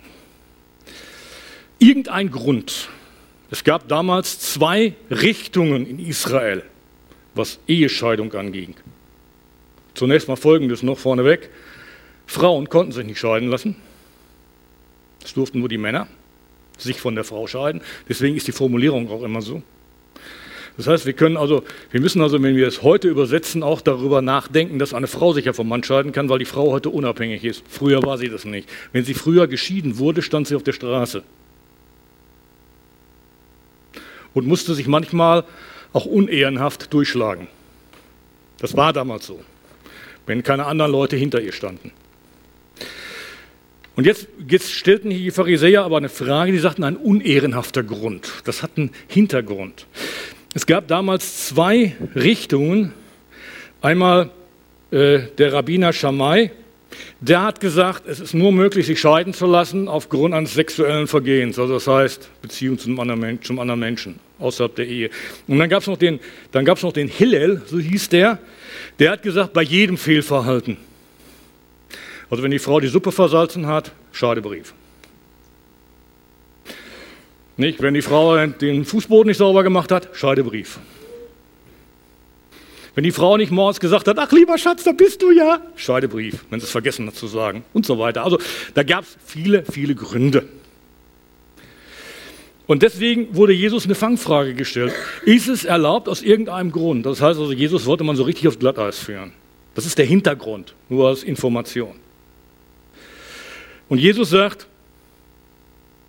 Irgendein 1.79 2.31
Grund. 2.31 2.89
Es 3.51 3.63
gab 3.63 3.87
damals 3.87 4.39
zwei 4.39 4.93
Richtungen 5.11 5.85
in 5.85 5.99
Israel, 5.99 6.63
was 7.35 7.59
Ehescheidung 7.67 8.33
anging. 8.33 8.75
Zunächst 9.93 10.27
mal 10.27 10.35
Folgendes 10.35 10.83
noch 10.83 10.97
vorneweg. 10.97 11.49
Frauen 12.25 12.67
konnten 12.67 12.91
sich 12.91 13.05
nicht 13.05 13.19
scheiden 13.19 13.49
lassen. 13.49 13.75
Das 15.21 15.33
durften 15.33 15.59
nur 15.59 15.69
die 15.69 15.77
Männer 15.77 16.07
sich 16.77 16.99
von 16.99 17.15
der 17.15 17.23
Frau 17.23 17.47
scheiden. 17.47 17.81
Deswegen 18.07 18.35
ist 18.35 18.47
die 18.47 18.51
Formulierung 18.51 19.09
auch 19.09 19.23
immer 19.23 19.41
so. 19.41 19.61
Das 20.77 20.85
heißt, 20.85 21.07
wir 21.07 21.13
können 21.13 21.37
also, 21.37 21.63
wir 21.89 22.01
müssen 22.01 22.21
also, 22.21 22.41
wenn 22.41 22.55
wir 22.55 22.67
es 22.67 22.83
heute 22.83 23.07
übersetzen, 23.07 23.63
auch 23.63 23.81
darüber 23.81 24.21
nachdenken, 24.21 24.77
dass 24.77 24.93
eine 24.93 25.07
Frau 25.07 25.33
sich 25.33 25.45
ja 25.45 25.53
vom 25.53 25.67
Mann 25.67 25.83
scheiden 25.83 26.11
kann, 26.11 26.29
weil 26.29 26.37
die 26.37 26.45
Frau 26.45 26.71
heute 26.71 26.89
unabhängig 26.91 27.43
ist. 27.43 27.63
Früher 27.67 28.03
war 28.03 28.19
sie 28.19 28.29
das 28.29 28.45
nicht. 28.45 28.69
Wenn 28.91 29.03
sie 29.03 29.15
früher 29.15 29.47
geschieden 29.47 29.97
wurde, 29.97 30.21
stand 30.21 30.47
sie 30.47 30.55
auf 30.55 30.63
der 30.63 30.73
Straße. 30.73 31.23
Und 34.37 34.45
musste 34.45 34.75
sich 34.75 34.85
manchmal 34.85 35.45
auch 35.93 36.05
unehrenhaft 36.05 36.93
durchschlagen. 36.93 37.47
Das 38.59 38.77
war 38.77 38.93
damals 38.93 39.25
so, 39.25 39.39
wenn 40.27 40.43
keine 40.43 40.67
anderen 40.67 40.91
Leute 40.91 41.15
hinter 41.15 41.41
ihr 41.41 41.53
standen. 41.53 41.91
Und 43.95 44.05
jetzt, 44.05 44.27
jetzt 44.47 44.71
stellten 44.71 45.09
die 45.09 45.31
Pharisäer 45.31 45.83
aber 45.83 45.97
eine 45.97 46.09
Frage, 46.09 46.51
die 46.51 46.59
sagten, 46.59 46.83
ein 46.83 46.97
unehrenhafter 46.97 47.81
Grund. 47.81 48.31
Das 48.43 48.61
hat 48.61 48.73
einen 48.75 48.91
Hintergrund. 49.07 49.87
Es 50.53 50.67
gab 50.67 50.87
damals 50.87 51.47
zwei 51.47 51.95
Richtungen. 52.13 52.93
Einmal 53.81 54.29
äh, 54.91 55.21
der 55.39 55.51
Rabbiner 55.51 55.93
Shammai, 55.93 56.51
der 57.21 57.41
hat 57.41 57.59
gesagt, 57.59 58.07
es 58.07 58.19
ist 58.19 58.35
nur 58.35 58.51
möglich, 58.51 58.85
sich 58.85 58.99
scheiden 58.99 59.33
zu 59.33 59.47
lassen 59.47 59.87
aufgrund 59.87 60.35
eines 60.35 60.53
sexuellen 60.53 61.07
Vergehens, 61.07 61.57
also 61.57 61.73
das 61.73 61.87
heißt 61.87 62.29
Beziehung 62.43 62.77
zum 62.77 62.99
anderen, 62.99 63.41
zum 63.41 63.59
anderen 63.59 63.79
Menschen 63.79 64.26
außerhalb 64.39 64.75
der 64.75 64.87
Ehe. 64.87 65.09
Und 65.47 65.59
dann 65.59 65.69
gab 65.69 65.81
es 65.81 65.87
noch, 65.87 65.97
den, 65.97 66.19
noch 66.53 66.93
den 66.93 67.07
Hillel, 67.07 67.61
so 67.65 67.79
hieß 67.79 68.09
der, 68.09 68.39
der 68.99 69.11
hat 69.11 69.23
gesagt, 69.23 69.53
bei 69.53 69.61
jedem 69.61 69.97
Fehlverhalten. 69.97 70.77
Also 72.29 72.43
wenn 72.43 72.51
die 72.51 72.59
Frau 72.59 72.79
die 72.79 72.87
Suppe 72.87 73.11
versalzen 73.11 73.67
hat, 73.67 73.91
Scheidebrief. 74.11 74.73
Nicht? 77.55 77.81
Wenn 77.81 77.93
die 77.93 78.01
Frau 78.01 78.45
den 78.45 78.85
Fußboden 78.85 79.27
nicht 79.27 79.37
sauber 79.37 79.63
gemacht 79.63 79.91
hat, 79.91 80.09
Scheidebrief. 80.13 80.79
Wenn 82.97 83.03
die 83.03 83.11
Frau 83.11 83.37
nicht 83.37 83.51
morgens 83.51 83.79
gesagt 83.79 84.07
hat, 84.07 84.17
ach 84.17 84.31
lieber 84.31 84.57
Schatz, 84.57 84.83
da 84.83 84.91
bist 84.91 85.21
du 85.21 85.29
ja, 85.31 85.61
Scheidebrief, 85.75 86.45
wenn 86.49 86.59
sie 86.59 86.65
es 86.65 86.71
vergessen 86.71 87.05
hat 87.05 87.15
zu 87.15 87.27
sagen 87.27 87.63
und 87.73 87.85
so 87.85 87.99
weiter. 87.99 88.23
Also 88.23 88.39
da 88.73 88.81
gab 88.81 89.03
es 89.03 89.17
viele, 89.23 89.63
viele 89.63 89.93
Gründe. 89.93 90.47
Und 92.67 92.83
deswegen 92.83 93.33
wurde 93.35 93.53
Jesus 93.53 93.85
eine 93.85 93.95
Fangfrage 93.95 94.53
gestellt. 94.53 94.93
Ist 95.25 95.47
es 95.47 95.63
erlaubt 95.63 96.09
aus 96.09 96.21
irgendeinem 96.21 96.71
Grund? 96.71 97.05
Das 97.05 97.21
heißt 97.21 97.39
also, 97.39 97.53
Jesus 97.53 97.85
wollte 97.85 98.03
man 98.03 98.17
so 98.17 98.23
richtig 98.23 98.47
auf 98.47 98.59
Glatteis 98.59 98.99
führen. 98.99 99.31
Das 99.73 99.85
ist 99.85 99.97
der 99.97 100.05
Hintergrund, 100.05 100.75
nur 100.89 101.07
als 101.07 101.23
Information. 101.23 101.95
Und 103.87 103.99
Jesus 103.99 104.29
sagt, 104.29 104.67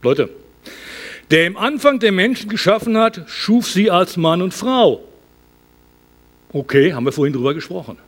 Leute, 0.02 0.30
der 1.30 1.46
im 1.46 1.56
Anfang 1.56 2.00
der 2.00 2.10
Menschen 2.10 2.48
geschaffen 2.48 2.96
hat, 2.96 3.22
schuf 3.26 3.70
sie 3.70 3.90
als 3.90 4.16
Mann 4.16 4.42
und 4.42 4.52
Frau. 4.52 5.04
Okay, 6.52 6.92
haben 6.92 7.04
wir 7.04 7.12
vorhin 7.12 7.34
drüber 7.34 7.54
gesprochen. 7.54 7.98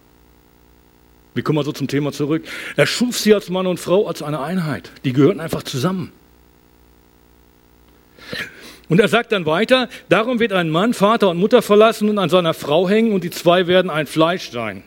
Wir 1.34 1.44
kommen 1.44 1.58
also 1.58 1.72
zum 1.72 1.86
Thema 1.86 2.10
zurück. 2.10 2.42
Er 2.76 2.86
schuf 2.86 3.18
sie 3.18 3.32
als 3.34 3.50
Mann 3.50 3.66
und 3.66 3.78
Frau 3.78 4.08
als 4.08 4.22
eine 4.22 4.40
Einheit. 4.40 4.90
Die 5.04 5.12
gehörten 5.12 5.40
einfach 5.40 5.62
zusammen. 5.62 6.10
Und 8.90 8.98
er 9.00 9.08
sagt 9.08 9.30
dann 9.30 9.46
weiter, 9.46 9.88
darum 10.08 10.40
wird 10.40 10.52
ein 10.52 10.68
Mann 10.68 10.94
Vater 10.94 11.30
und 11.30 11.38
Mutter 11.38 11.62
verlassen 11.62 12.10
und 12.10 12.18
an 12.18 12.28
seiner 12.28 12.54
Frau 12.54 12.88
hängen 12.88 13.12
und 13.12 13.22
die 13.22 13.30
zwei 13.30 13.68
werden 13.68 13.88
ein 13.88 14.06
Fleisch 14.06 14.50
sein. 14.50 14.82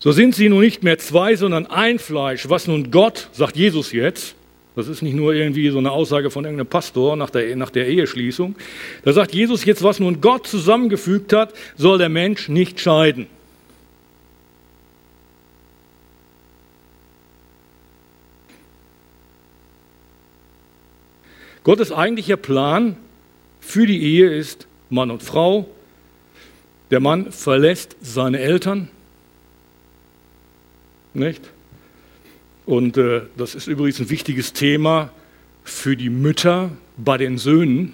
So 0.00 0.10
sind 0.10 0.34
sie 0.34 0.48
nun 0.48 0.60
nicht 0.60 0.82
mehr 0.82 0.98
zwei, 0.98 1.36
sondern 1.36 1.66
ein 1.66 2.00
Fleisch, 2.00 2.48
was 2.48 2.66
nun 2.66 2.90
Gott, 2.90 3.28
sagt 3.32 3.56
Jesus 3.56 3.92
jetzt, 3.92 4.34
das 4.74 4.88
ist 4.88 5.02
nicht 5.02 5.14
nur 5.14 5.34
irgendwie 5.34 5.70
so 5.70 5.78
eine 5.78 5.92
Aussage 5.92 6.30
von 6.30 6.44
irgendeinem 6.44 6.68
Pastor 6.68 7.14
nach 7.14 7.30
der, 7.30 7.54
nach 7.54 7.70
der 7.70 7.86
Eheschließung. 7.86 8.56
Da 9.04 9.12
sagt 9.12 9.32
Jesus 9.32 9.64
jetzt, 9.64 9.82
was 9.84 10.00
nun 10.00 10.20
Gott 10.20 10.48
zusammengefügt 10.48 11.32
hat, 11.32 11.52
soll 11.76 11.98
der 11.98 12.08
Mensch 12.08 12.48
nicht 12.48 12.80
scheiden. 12.80 13.28
Gottes 21.62 21.92
eigentlicher 21.92 22.36
Plan 22.36 22.96
für 23.60 23.86
die 23.86 24.02
Ehe 24.02 24.32
ist 24.32 24.66
Mann 24.88 25.10
und 25.10 25.22
Frau. 25.22 25.68
Der 26.90 27.00
Mann 27.00 27.30
verlässt 27.30 27.96
seine 28.00 28.40
Eltern, 28.40 28.88
nicht? 31.14 31.50
Und 32.66 32.96
äh, 32.96 33.22
das 33.36 33.54
ist 33.54 33.66
übrigens 33.66 34.00
ein 34.00 34.10
wichtiges 34.10 34.52
Thema 34.52 35.10
für 35.64 35.96
die 35.96 36.10
Mütter 36.10 36.70
bei 36.96 37.18
den 37.18 37.36
Söhnen. 37.36 37.92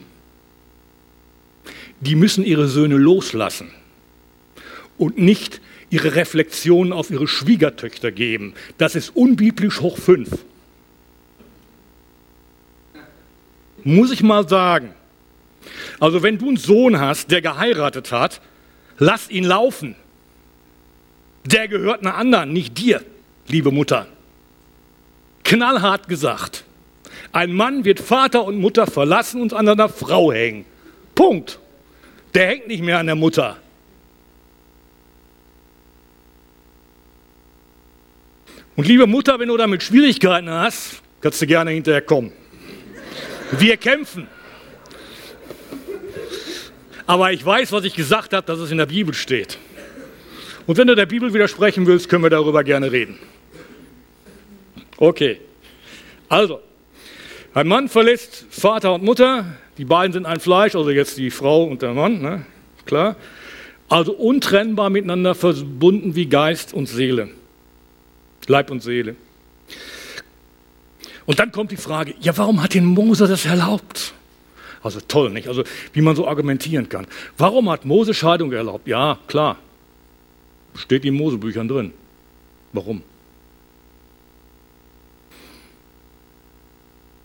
Die 2.01 2.15
müssen 2.15 2.45
ihre 2.45 2.69
Söhne 2.69 2.97
loslassen 2.97 3.71
und 4.99 5.19
nicht 5.19 5.61
ihre 5.91 6.15
Reflexionen 6.15 6.93
auf 6.93 7.11
ihre 7.11 7.27
Schwiegertöchter 7.27 8.13
geben. 8.13 8.55
Das 8.79 8.95
ist 8.95 9.11
unbiblisch 9.15 9.81
hoch 9.81 9.99
fünf. 9.99 10.31
Muss 13.87 14.11
ich 14.11 14.23
mal 14.23 14.47
sagen. 14.47 14.95
Also 15.99 16.23
wenn 16.23 16.39
du 16.39 16.49
einen 16.49 16.57
Sohn 16.59 17.01
hast, 17.01 17.31
der 17.31 17.41
geheiratet 17.41 18.13
hat, 18.13 18.41
lass 18.99 19.31
ihn 19.31 19.45
laufen. 19.45 19.97
Der 21.45 21.69
gehört 21.69 22.01
einer 22.01 22.17
anderen, 22.17 22.53
nicht 22.53 22.77
dir, 22.77 23.03
liebe 23.49 23.71
Mutter 23.71 24.07
knallhart 25.47 26.09
gesagt. 26.09 26.65
Ein 27.33 27.53
Mann 27.53 27.85
wird 27.85 28.01
Vater 28.01 28.45
und 28.45 28.59
Mutter 28.59 28.87
verlassen 28.87 29.41
und 29.41 29.55
an 29.55 29.69
einer 29.69 29.89
Frau 29.89 30.33
hängen. 30.33 30.65
Punkt. 31.15 31.59
Der 32.35 32.49
hängt 32.49 32.67
nicht 32.67 32.83
mehr 32.83 32.99
an 32.99 33.07
der 33.07 33.15
Mutter. 33.15 33.57
Und 38.75 38.87
liebe 38.87 39.07
Mutter, 39.07 39.39
wenn 39.39 39.49
du 39.49 39.57
damit 39.57 39.83
Schwierigkeiten 39.83 40.51
hast, 40.51 41.01
kannst 41.21 41.41
du 41.41 41.47
gerne 41.47 41.71
hinterher 41.71 42.03
kommen. 42.03 42.33
Wir 43.53 43.77
kämpfen. 43.77 44.29
Aber 47.07 47.33
ich 47.33 47.45
weiß, 47.45 47.73
was 47.73 47.85
ich 47.85 47.95
gesagt 47.95 48.33
habe, 48.33 48.47
dass 48.47 48.59
es 48.59 48.71
in 48.71 48.79
der 48.79 48.87
Bibel 48.87 49.15
steht. 49.15 49.59
Und 50.67 50.77
wenn 50.77 50.89
du 50.89 50.97
der 50.97 51.07
Bibel 51.07 51.33
widersprechen 51.33 51.87
willst, 51.87 52.09
können 52.09 52.25
wir 52.25 52.31
darüber 52.31 52.65
gerne 52.65 52.91
reden. 52.91 53.19
Okay. 54.99 55.41
Also, 56.29 56.61
ein 57.55 57.69
Mann 57.69 57.89
verlässt 57.89 58.47
Vater 58.51 58.95
und 58.95 59.05
Mutter, 59.05 59.47
die 59.79 59.85
beiden 59.85 60.13
sind 60.13 60.27
ein 60.27 60.41
Fleisch, 60.41 60.75
also 60.75 60.91
jetzt 60.91 61.17
die 61.19 61.31
Frau 61.31 61.65
und 61.65 61.83
der 61.83 61.93
Mann, 61.93 62.21
ne? 62.21 62.45
klar. 62.87 63.17
Also 63.89 64.13
untrennbar 64.13 64.91
miteinander 64.91 65.35
verbunden 65.35 66.17
wie 66.17 66.27
Geist 66.27 66.75
und 66.75 66.87
Seele. 66.87 67.29
Leib 68.49 68.71
und 68.71 68.83
Seele. 68.83 69.15
Und 71.27 71.39
dann 71.41 71.53
kommt 71.53 71.73
die 71.73 71.77
Frage, 71.77 72.15
ja, 72.21 72.37
warum 72.39 72.63
hat 72.63 72.75
den 72.75 72.85
Mose 72.85 73.27
das 73.27 73.45
erlaubt? 73.45 74.15
Also 74.83 75.01
toll, 75.01 75.31
nicht? 75.31 75.49
Also 75.49 75.65
wie 75.93 76.01
man 76.01 76.15
so 76.15 76.29
argumentieren 76.29 76.89
kann. 76.89 77.07
Warum 77.37 77.69
hat 77.69 77.85
Mose 77.85 78.15
Scheidung 78.15 78.53
erlaubt? 78.53 78.87
Ja, 78.87 79.19
klar. 79.27 79.59
Steht 80.77 81.05
in 81.05 81.15
Mosebüchern 81.15 81.67
drin. 81.67 81.93
Warum? 82.73 83.03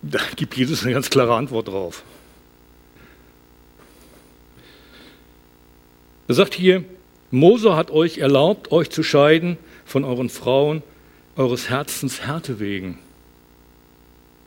Da 0.02 0.20
gibt 0.36 0.58
Jesus 0.58 0.84
eine 0.84 0.94
ganz 0.94 1.10
klare 1.10 1.36
Antwort 1.36 1.68
drauf. 1.68 2.04
Er 6.28 6.34
sagt 6.34 6.56
hier, 6.56 6.84
Mose 7.30 7.76
hat 7.76 7.92
euch 7.92 8.18
erlaubt, 8.18 8.72
euch 8.72 8.90
zu 8.90 9.04
scheiden 9.04 9.58
von 9.86 10.04
euren 10.04 10.30
Frauen, 10.30 10.82
eures 11.36 11.70
Herzens 11.70 12.22
Härte 12.26 12.60
wegen. 12.60 12.98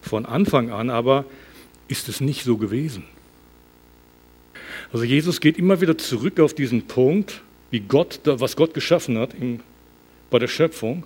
Von 0.04 0.26
Anfang 0.26 0.70
an 0.70 0.90
aber 0.90 1.24
ist 1.88 2.08
es 2.08 2.20
nicht 2.20 2.44
so 2.44 2.58
gewesen. 2.58 3.04
Also 4.92 5.04
Jesus 5.04 5.40
geht 5.40 5.58
immer 5.58 5.80
wieder 5.80 5.96
zurück 5.96 6.38
auf 6.40 6.52
diesen 6.52 6.86
Punkt, 6.86 7.40
wie 7.70 7.80
Gott, 7.80 8.20
was 8.24 8.54
Gott 8.54 8.74
geschaffen 8.74 9.18
hat 9.18 9.32
in, 9.32 9.60
bei 10.30 10.38
der 10.38 10.46
Schöpfung. 10.46 11.04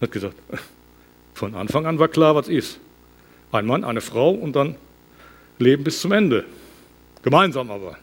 Hat 0.00 0.12
gesagt, 0.12 0.36
von 1.34 1.54
Anfang 1.54 1.84
an 1.86 1.98
war 1.98 2.08
klar, 2.08 2.34
was 2.34 2.48
ist. 2.48 2.80
Ein 3.52 3.66
Mann, 3.66 3.84
eine 3.84 4.00
Frau 4.00 4.30
und 4.30 4.56
dann 4.56 4.76
Leben 5.58 5.84
bis 5.84 6.00
zum 6.00 6.12
Ende. 6.12 6.44
Gemeinsam 7.22 7.70
aber. 7.70 7.98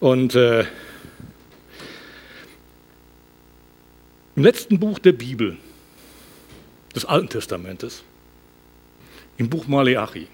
Und 0.00 0.34
äh, 0.34 0.64
im 4.34 4.42
letzten 4.42 4.80
Buch 4.80 4.98
der 4.98 5.12
Bibel, 5.12 5.56
des 6.94 7.04
Alten 7.04 7.28
Testamentes, 7.28 8.02
im 9.36 9.48
Buch 9.48 9.66
Maleachi. 9.66 10.28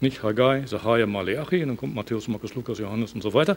Nicht 0.00 0.22
Haggai, 0.22 0.64
Sacharja, 0.66 1.06
Maleachi, 1.06 1.60
dann 1.60 1.76
kommt 1.76 1.94
Matthäus, 1.94 2.26
Markus, 2.26 2.54
Lukas, 2.54 2.78
Johannes 2.78 3.12
und 3.12 3.22
so 3.22 3.34
weiter. 3.34 3.56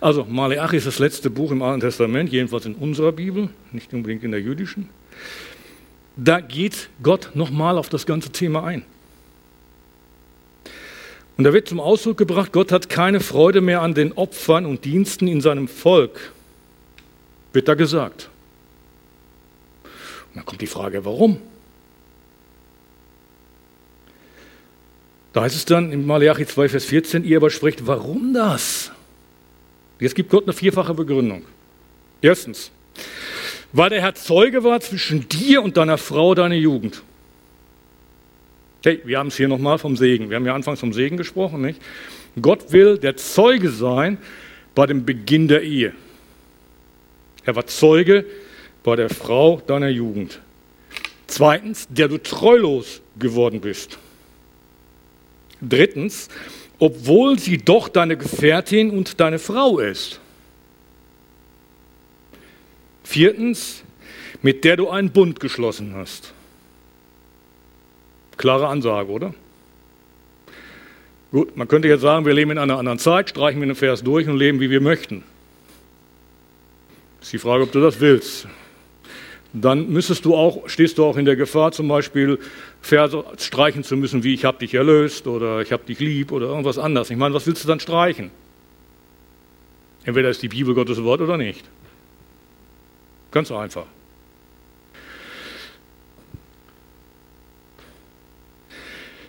Also 0.00 0.24
Maleachi 0.24 0.76
ist 0.76 0.86
das 0.86 0.98
letzte 0.98 1.28
Buch 1.28 1.50
im 1.50 1.62
Alten 1.62 1.80
Testament, 1.80 2.32
jedenfalls 2.32 2.64
in 2.64 2.74
unserer 2.74 3.12
Bibel, 3.12 3.50
nicht 3.72 3.92
unbedingt 3.92 4.24
in 4.24 4.30
der 4.30 4.40
jüdischen. 4.40 4.88
Da 6.16 6.40
geht 6.40 6.88
Gott 7.02 7.30
nochmal 7.34 7.76
auf 7.76 7.88
das 7.88 8.06
ganze 8.06 8.30
Thema 8.30 8.64
ein. 8.64 8.84
Und 11.36 11.44
da 11.44 11.52
wird 11.52 11.68
zum 11.68 11.80
Ausdruck 11.80 12.18
gebracht, 12.18 12.52
Gott 12.52 12.72
hat 12.72 12.88
keine 12.88 13.20
Freude 13.20 13.60
mehr 13.60 13.82
an 13.82 13.94
den 13.94 14.12
Opfern 14.12 14.66
und 14.66 14.84
Diensten 14.84 15.28
in 15.28 15.40
seinem 15.40 15.68
Volk, 15.68 16.32
wird 17.52 17.68
da 17.68 17.74
gesagt. 17.74 18.30
Und 19.84 20.36
dann 20.36 20.46
kommt 20.46 20.60
die 20.60 20.66
Frage, 20.66 21.04
warum? 21.04 21.38
Da 25.32 25.42
heißt 25.42 25.56
es 25.56 25.64
dann 25.64 25.92
in 25.92 26.06
Malachi 26.06 26.46
2, 26.46 26.68
Vers 26.68 26.84
14, 26.84 27.24
ihr 27.24 27.38
aber 27.38 27.50
sprecht, 27.50 27.86
warum 27.86 28.34
das? 28.34 28.92
Jetzt 29.98 30.14
gibt 30.14 30.30
Gott 30.30 30.44
eine 30.44 30.52
vierfache 30.52 30.94
Begründung. 30.94 31.42
Erstens, 32.20 32.70
weil 33.72 33.90
der 33.90 34.02
Herr 34.02 34.14
Zeuge 34.14 34.64
war 34.64 34.80
zwischen 34.80 35.28
dir 35.28 35.62
und 35.62 35.76
deiner 35.76 35.96
Frau, 35.96 36.34
deiner 36.34 36.54
Jugend. 36.54 37.02
Hey, 38.84 39.00
wir 39.04 39.18
haben 39.18 39.28
es 39.28 39.36
hier 39.36 39.48
nochmal 39.48 39.78
vom 39.78 39.96
Segen. 39.96 40.28
Wir 40.28 40.36
haben 40.36 40.44
ja 40.44 40.54
anfangs 40.54 40.80
vom 40.80 40.92
Segen 40.92 41.16
gesprochen, 41.16 41.62
nicht? 41.62 41.80
Gott 42.40 42.72
will 42.72 42.98
der 42.98 43.16
Zeuge 43.16 43.70
sein 43.70 44.18
bei 44.74 44.86
dem 44.86 45.04
Beginn 45.04 45.48
der 45.48 45.62
Ehe. 45.62 45.94
Er 47.44 47.56
war 47.56 47.66
Zeuge 47.66 48.24
bei 48.82 48.96
der 48.96 49.08
Frau 49.08 49.62
deiner 49.66 49.88
Jugend. 49.88 50.40
Zweitens, 51.26 51.86
der 51.88 52.08
du 52.08 52.18
treulos 52.18 53.00
geworden 53.18 53.60
bist. 53.60 53.98
Drittens, 55.62 56.28
obwohl 56.78 57.38
sie 57.38 57.58
doch 57.58 57.88
deine 57.88 58.16
Gefährtin 58.16 58.90
und 58.90 59.20
deine 59.20 59.38
Frau 59.38 59.78
ist. 59.78 60.20
Viertens, 63.04 63.84
mit 64.42 64.64
der 64.64 64.76
du 64.76 64.88
einen 64.88 65.10
Bund 65.10 65.38
geschlossen 65.38 65.94
hast. 65.94 66.32
Klare 68.36 68.66
Ansage, 68.66 69.10
oder? 69.10 69.34
Gut, 71.30 71.56
man 71.56 71.68
könnte 71.68 71.88
jetzt 71.88 72.00
sagen, 72.00 72.26
wir 72.26 72.34
leben 72.34 72.50
in 72.50 72.58
einer 72.58 72.78
anderen 72.78 72.98
Zeit, 72.98 73.30
streichen 73.30 73.60
wir 73.60 73.66
den 73.66 73.76
Vers 73.76 74.02
durch 74.02 74.28
und 74.28 74.36
leben, 74.36 74.60
wie 74.60 74.70
wir 74.70 74.80
möchten. 74.80 75.22
Ist 77.20 77.32
die 77.32 77.38
Frage, 77.38 77.62
ob 77.62 77.72
du 77.72 77.80
das 77.80 78.00
willst 78.00 78.48
dann 79.52 79.90
müsstest 79.90 80.24
du 80.24 80.34
auch, 80.34 80.68
stehst 80.68 80.96
du 80.96 81.04
auch 81.04 81.16
in 81.16 81.26
der 81.26 81.36
Gefahr, 81.36 81.72
zum 81.72 81.86
Beispiel 81.86 82.38
Verse 82.80 83.22
streichen 83.38 83.84
zu 83.84 83.96
müssen, 83.96 84.24
wie 84.24 84.32
ich 84.32 84.44
habe 84.44 84.58
dich 84.58 84.74
erlöst 84.74 85.26
oder 85.26 85.60
ich 85.60 85.72
habe 85.72 85.84
dich 85.84 86.00
lieb 86.00 86.32
oder 86.32 86.46
irgendwas 86.46 86.78
anderes. 86.78 87.10
Ich 87.10 87.16
meine, 87.16 87.34
was 87.34 87.46
willst 87.46 87.62
du 87.62 87.68
dann 87.68 87.80
streichen? 87.80 88.30
Entweder 90.04 90.30
ist 90.30 90.42
die 90.42 90.48
Bibel 90.48 90.74
Gottes 90.74 91.02
Wort 91.02 91.20
oder 91.20 91.36
nicht. 91.36 91.64
Ganz 93.30 93.52
einfach. 93.52 93.86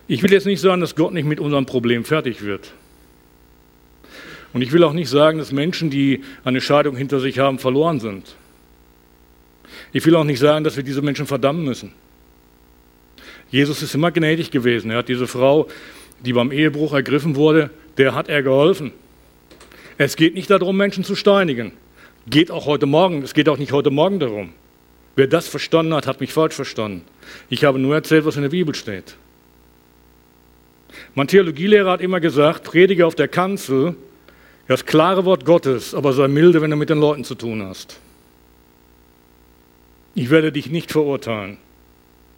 Ich 0.06 0.22
will 0.22 0.32
jetzt 0.32 0.46
nicht 0.46 0.60
sagen, 0.60 0.80
dass 0.80 0.96
Gott 0.96 1.12
nicht 1.12 1.26
mit 1.26 1.40
unserem 1.40 1.64
Problem 1.64 2.04
fertig 2.04 2.42
wird. 2.42 2.72
Und 4.52 4.62
ich 4.62 4.72
will 4.72 4.84
auch 4.84 4.92
nicht 4.92 5.08
sagen, 5.08 5.38
dass 5.38 5.52
Menschen, 5.52 5.90
die 5.90 6.22
eine 6.44 6.60
Scheidung 6.60 6.96
hinter 6.96 7.20
sich 7.20 7.38
haben, 7.38 7.58
verloren 7.58 8.00
sind. 8.00 8.36
Ich 9.94 10.04
will 10.04 10.16
auch 10.16 10.24
nicht 10.24 10.40
sagen, 10.40 10.64
dass 10.64 10.76
wir 10.76 10.82
diese 10.82 11.02
Menschen 11.02 11.24
verdammen 11.24 11.64
müssen. 11.64 11.92
Jesus 13.50 13.80
ist 13.80 13.94
immer 13.94 14.10
gnädig 14.10 14.50
gewesen. 14.50 14.90
Er 14.90 14.98
hat 14.98 15.08
diese 15.08 15.28
Frau, 15.28 15.68
die 16.24 16.32
beim 16.32 16.50
Ehebruch 16.50 16.92
ergriffen 16.92 17.36
wurde, 17.36 17.70
der 17.96 18.12
hat 18.12 18.28
er 18.28 18.42
geholfen. 18.42 18.90
Es 19.96 20.16
geht 20.16 20.34
nicht 20.34 20.50
darum, 20.50 20.76
Menschen 20.76 21.04
zu 21.04 21.14
steinigen. 21.14 21.72
Geht 22.26 22.50
auch 22.50 22.66
heute 22.66 22.86
Morgen, 22.86 23.22
es 23.22 23.34
geht 23.34 23.48
auch 23.48 23.56
nicht 23.56 23.70
heute 23.70 23.90
Morgen 23.90 24.18
darum. 24.18 24.52
Wer 25.14 25.28
das 25.28 25.46
verstanden 25.46 25.94
hat, 25.94 26.08
hat 26.08 26.20
mich 26.20 26.32
falsch 26.32 26.56
verstanden. 26.56 27.02
Ich 27.48 27.62
habe 27.62 27.78
nur 27.78 27.94
erzählt, 27.94 28.24
was 28.24 28.34
in 28.34 28.42
der 28.42 28.48
Bibel 28.48 28.74
steht. 28.74 29.14
Mein 31.14 31.28
Theologielehrer 31.28 31.92
hat 31.92 32.00
immer 32.00 32.18
gesagt, 32.18 32.64
predige 32.64 33.06
auf 33.06 33.14
der 33.14 33.28
Kanzel 33.28 33.94
das 34.66 34.84
klare 34.84 35.24
Wort 35.24 35.44
Gottes, 35.44 35.94
aber 35.94 36.12
sei 36.12 36.26
milde, 36.26 36.60
wenn 36.62 36.70
du 36.72 36.76
mit 36.76 36.90
den 36.90 36.98
Leuten 36.98 37.22
zu 37.22 37.36
tun 37.36 37.62
hast. 37.62 38.00
Ich 40.14 40.30
werde 40.30 40.52
dich 40.52 40.70
nicht 40.70 40.92
verurteilen, 40.92 41.58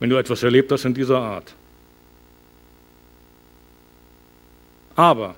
wenn 0.00 0.10
du 0.10 0.16
etwas 0.16 0.42
erlebt 0.42 0.72
hast 0.72 0.84
in 0.84 0.94
dieser 0.94 1.18
Art. 1.18 1.54
Aber 4.94 5.34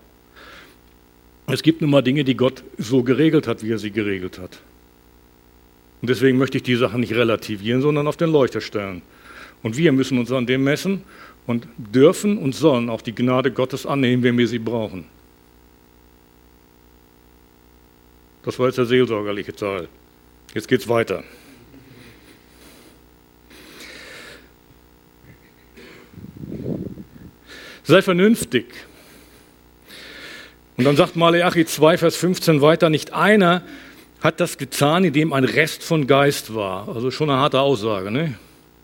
es 1.49 1.62
gibt 1.62 1.80
nun 1.80 1.91
mal 1.91 2.03
Dinge, 2.03 2.22
die 2.22 2.36
Gott 2.36 2.62
so 2.76 3.03
geregelt 3.03 3.49
hat, 3.49 3.62
wie 3.62 3.72
er 3.72 3.78
sie 3.78 3.91
geregelt 3.91 4.39
hat. 4.39 4.61
Und 6.01 6.11
deswegen 6.11 6.39
möchte 6.39 6.59
ich 6.59 6.62
die 6.62 6.76
Sachen 6.76 7.01
nicht 7.01 7.14
relativieren, 7.14 7.82
sondern 7.82 8.07
auf 8.07 8.16
den 8.16 8.30
Leuchter 8.30 8.61
stellen. 8.61 9.03
Und 9.64 9.76
wir 9.76 9.91
müssen 9.91 10.18
uns 10.18 10.30
an 10.30 10.47
dem 10.47 10.62
messen 10.62 11.03
und 11.49 11.66
dürfen 11.76 12.39
und 12.39 12.55
sollen 12.55 12.89
auch 12.89 13.03
die 13.03 13.14
Gnade 13.14 13.51
Gottes 13.51 13.84
annehmen, 13.84 14.22
wenn 14.22 14.39
wir 14.39 14.47
sie 14.47 14.61
brauchen. 14.61 15.07
Das 18.45 18.59
war 18.61 18.66
jetzt 18.66 18.78
der 18.78 18.86
seelsorgerliche 18.86 19.55
Teil. 19.55 19.89
Jetzt 20.55 20.68
geht 20.68 20.80
es 20.80 20.89
weiter. 20.89 21.24
Sei 27.89 28.03
vernünftig. 28.03 28.66
Und 30.76 30.84
dann 30.84 30.95
sagt 30.95 31.16
Maleachi 31.16 31.64
2, 31.64 31.99
Vers 31.99 32.16
15 32.16 32.61
weiter, 32.61 32.91
nicht 32.91 33.12
einer 33.12 33.62
hat 34.20 34.41
das 34.41 34.59
getan, 34.59 35.05
indem 35.05 35.32
ein 35.32 35.45
Rest 35.45 35.82
von 35.82 36.07
Geist 36.07 36.55
war. 36.55 36.89
Also 36.89 37.11
schon 37.11 37.30
eine 37.30 37.41
harte 37.41 37.61
Aussage. 37.61 38.11
Ne? 38.11 38.34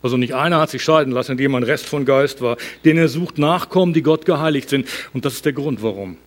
Also 0.01 0.17
nicht 0.17 0.33
einer 0.33 0.59
hat 0.59 0.71
sich 0.71 0.83
scheiden 0.83 1.13
lassen, 1.13 1.33
indem 1.33 1.55
ein 1.55 1.63
Rest 1.63 1.85
von 1.85 2.03
Geist 2.03 2.41
war, 2.41 2.57
den 2.83 2.97
er 2.97 3.07
sucht 3.07 3.37
Nachkommen, 3.37 3.93
die 3.93 4.01
Gott 4.01 4.25
geheiligt 4.25 4.69
sind. 4.69 4.87
Und 5.13 5.23
das 5.23 5.33
ist 5.33 5.45
der 5.45 5.53
Grund, 5.53 5.83
warum. 5.83 6.17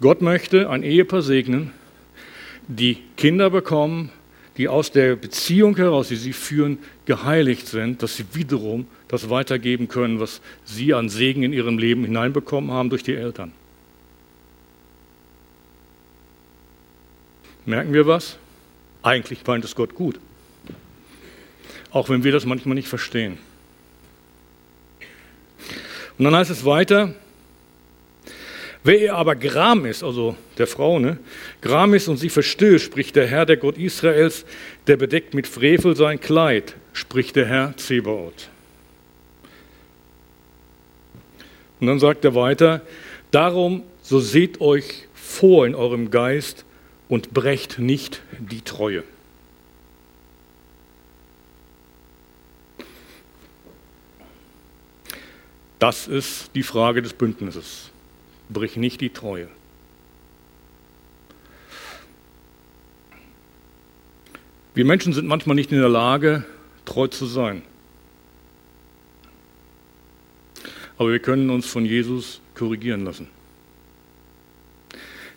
Gott 0.00 0.22
möchte 0.22 0.70
ein 0.70 0.82
Ehepaar 0.82 1.22
segnen, 1.22 1.72
die 2.68 2.98
Kinder 3.16 3.50
bekommen, 3.50 4.10
die 4.60 4.68
aus 4.68 4.92
der 4.92 5.16
Beziehung 5.16 5.74
heraus, 5.76 6.08
die 6.08 6.16
sie 6.16 6.34
führen, 6.34 6.80
geheiligt 7.06 7.66
sind, 7.66 8.02
dass 8.02 8.18
sie 8.18 8.26
wiederum 8.34 8.86
das 9.08 9.30
weitergeben 9.30 9.88
können, 9.88 10.20
was 10.20 10.42
sie 10.66 10.92
an 10.92 11.08
Segen 11.08 11.42
in 11.42 11.54
ihrem 11.54 11.78
Leben 11.78 12.04
hineinbekommen 12.04 12.70
haben 12.70 12.90
durch 12.90 13.02
die 13.02 13.14
Eltern. 13.14 13.52
Merken 17.64 17.94
wir 17.94 18.06
was? 18.06 18.36
Eigentlich 19.02 19.46
meint 19.46 19.64
es 19.64 19.74
Gott 19.74 19.94
gut. 19.94 20.20
Auch 21.90 22.10
wenn 22.10 22.22
wir 22.22 22.32
das 22.32 22.44
manchmal 22.44 22.74
nicht 22.74 22.88
verstehen. 22.88 23.38
Und 26.18 26.26
dann 26.26 26.36
heißt 26.36 26.50
es 26.50 26.66
weiter, 26.66 27.14
wer 28.84 29.00
ihr 29.00 29.14
aber 29.14 29.36
Gram 29.36 29.84
ist, 29.86 30.02
also 30.02 30.36
der 30.58 30.66
Frau, 30.66 30.98
ne, 30.98 31.18
Gram 31.60 31.92
ist 31.94 32.08
und 32.08 32.16
sie 32.16 32.30
verstößt, 32.30 32.84
spricht 32.84 33.16
der 33.16 33.26
Herr, 33.26 33.46
der 33.46 33.56
Gott 33.56 33.78
Israels, 33.78 34.44
der 34.86 34.96
bedeckt 34.96 35.34
mit 35.34 35.46
Frevel 35.46 35.96
sein 35.96 36.20
Kleid, 36.20 36.74
spricht 36.92 37.36
der 37.36 37.46
Herr 37.46 37.76
Zebaoth. 37.76 38.48
Und 41.80 41.86
dann 41.86 41.98
sagt 41.98 42.24
er 42.24 42.34
weiter, 42.34 42.82
darum 43.30 43.82
so 44.02 44.20
seht 44.20 44.60
euch 44.60 45.06
vor 45.14 45.66
in 45.66 45.74
eurem 45.74 46.10
Geist 46.10 46.64
und 47.08 47.32
brecht 47.32 47.78
nicht 47.78 48.22
die 48.38 48.62
Treue. 48.62 49.04
Das 55.78 56.08
ist 56.08 56.50
die 56.54 56.62
Frage 56.62 57.00
des 57.00 57.14
Bündnisses. 57.14 57.89
Brich 58.52 58.76
nicht 58.76 59.00
die 59.00 59.10
Treue. 59.10 59.48
Wir 64.74 64.84
Menschen 64.84 65.12
sind 65.12 65.26
manchmal 65.26 65.56
nicht 65.56 65.72
in 65.72 65.78
der 65.78 65.88
Lage, 65.88 66.44
treu 66.84 67.06
zu 67.08 67.26
sein. 67.26 67.62
Aber 70.96 71.10
wir 71.10 71.18
können 71.18 71.50
uns 71.50 71.66
von 71.66 71.84
Jesus 71.84 72.40
korrigieren 72.54 73.04
lassen. 73.04 73.28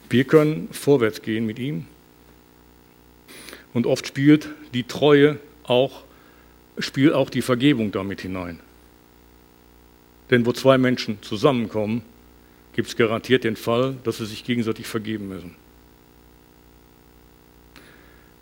Wir 0.09 0.25
können 0.25 0.69
vorwärts 0.71 1.21
gehen 1.21 1.45
mit 1.45 1.57
ihm. 1.57 1.87
Und 3.73 3.87
oft 3.87 4.05
spielt 4.05 4.49
die 4.73 4.83
Treue 4.83 5.39
auch, 5.63 6.03
spielt 6.77 7.13
auch 7.13 7.29
die 7.29 7.41
Vergebung 7.41 7.91
damit 7.91 8.21
hinein. 8.21 8.59
Denn 10.29 10.45
wo 10.45 10.53
zwei 10.53 10.77
Menschen 10.77 11.21
zusammenkommen, 11.21 12.03
gibt 12.73 12.87
es 12.87 12.95
garantiert 12.95 13.43
den 13.43 13.55
Fall, 13.55 13.95
dass 14.03 14.17
sie 14.17 14.25
sich 14.25 14.43
gegenseitig 14.43 14.87
vergeben 14.87 15.27
müssen. 15.29 15.55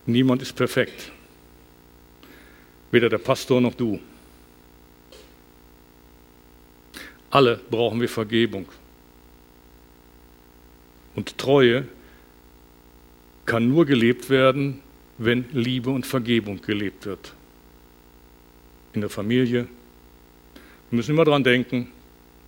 Niemand 0.06 0.42
ist 0.42 0.54
perfekt. 0.54 1.12
Weder 2.92 3.10
der 3.10 3.20
Pastor 3.20 3.62
noch 3.62 3.76
du. 3.76 4.00
Alle 7.30 7.60
brauchen 7.70 8.02
wir 8.02 8.10
Vergebung. 8.10 8.68
Und 11.16 11.38
Treue 11.38 11.88
kann 13.46 13.70
nur 13.70 13.86
gelebt 13.86 14.30
werden, 14.30 14.82
wenn 15.18 15.46
Liebe 15.52 15.90
und 15.90 16.06
Vergebung 16.06 16.62
gelebt 16.62 17.06
wird. 17.06 17.34
In 18.94 19.02
der 19.02 19.10
Familie, 19.10 19.68
wir 20.90 20.98
müssen 20.98 21.12
immer 21.12 21.26
dran 21.26 21.44
denken, 21.44 21.92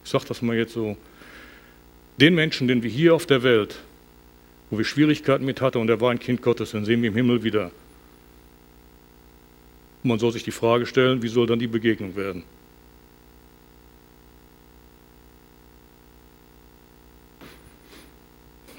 ich 0.03 0.09
sage 0.09 0.25
das 0.27 0.41
mal 0.41 0.55
jetzt 0.55 0.73
so, 0.73 0.97
den 2.17 2.35
Menschen, 2.35 2.67
den 2.67 2.83
wir 2.83 2.89
hier 2.89 3.15
auf 3.15 3.25
der 3.25 3.43
Welt, 3.43 3.79
wo 4.69 4.77
wir 4.77 4.85
Schwierigkeiten 4.85 5.45
mit 5.45 5.61
hatten 5.61 5.79
und 5.79 5.89
er 5.89 6.01
war 6.01 6.11
ein 6.11 6.19
Kind 6.19 6.41
Gottes, 6.41 6.71
dann 6.71 6.85
sehen 6.85 7.01
wir 7.01 7.09
im 7.09 7.15
Himmel 7.15 7.43
wieder. 7.43 7.71
Und 10.03 10.09
man 10.09 10.19
soll 10.19 10.31
sich 10.31 10.43
die 10.43 10.51
Frage 10.51 10.85
stellen, 10.85 11.21
wie 11.23 11.27
soll 11.27 11.47
dann 11.47 11.59
die 11.59 11.67
Begegnung 11.67 12.15
werden? 12.15 12.43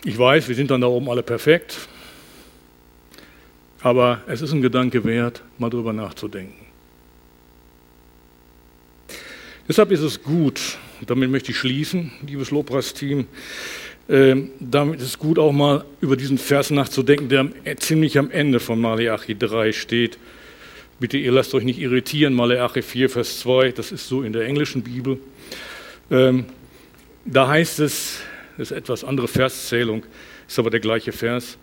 Ich 0.06 0.18
weiß, 0.18 0.48
wir 0.48 0.54
sind 0.54 0.70
dann 0.70 0.82
da 0.82 0.86
oben 0.86 1.08
alle 1.08 1.22
perfekt, 1.22 1.88
aber 3.80 4.20
es 4.26 4.42
ist 4.42 4.52
ein 4.52 4.60
Gedanke 4.60 5.02
wert, 5.02 5.42
mal 5.58 5.70
drüber 5.70 5.94
nachzudenken. 5.94 6.66
Deshalb 9.66 9.90
ist 9.92 10.00
es 10.00 10.22
gut, 10.22 10.78
damit 11.10 11.30
möchte 11.30 11.52
ich 11.52 11.58
schließen, 11.58 12.12
liebes 12.26 12.50
Lobpreisteam, 12.50 13.26
äh, 14.08 14.36
damit 14.60 15.00
ist 15.00 15.06
es 15.06 15.18
gut, 15.18 15.38
auch 15.38 15.52
mal 15.52 15.84
über 16.00 16.16
diesen 16.16 16.38
Vers 16.38 16.70
nachzudenken, 16.70 17.28
der 17.28 17.48
äh, 17.64 17.76
ziemlich 17.76 18.18
am 18.18 18.30
Ende 18.30 18.60
von 18.60 18.80
Maleachi 18.80 19.36
3 19.36 19.72
steht. 19.72 20.18
Bitte, 21.00 21.16
ihr 21.16 21.32
lasst 21.32 21.54
euch 21.54 21.64
nicht 21.64 21.80
irritieren, 21.80 22.34
Maleachi 22.34 22.82
4, 22.82 23.10
Vers 23.10 23.40
2, 23.40 23.72
das 23.72 23.92
ist 23.92 24.06
so 24.08 24.22
in 24.22 24.32
der 24.32 24.46
englischen 24.46 24.82
Bibel. 24.82 25.18
Ähm, 26.10 26.44
da 27.24 27.48
heißt 27.48 27.80
es, 27.80 28.20
das 28.58 28.70
ist 28.70 28.76
etwas 28.76 29.04
andere 29.04 29.26
Verszählung, 29.26 30.04
ist 30.46 30.58
aber 30.58 30.70
der 30.70 30.80
gleiche 30.80 31.12
Vers. 31.12 31.58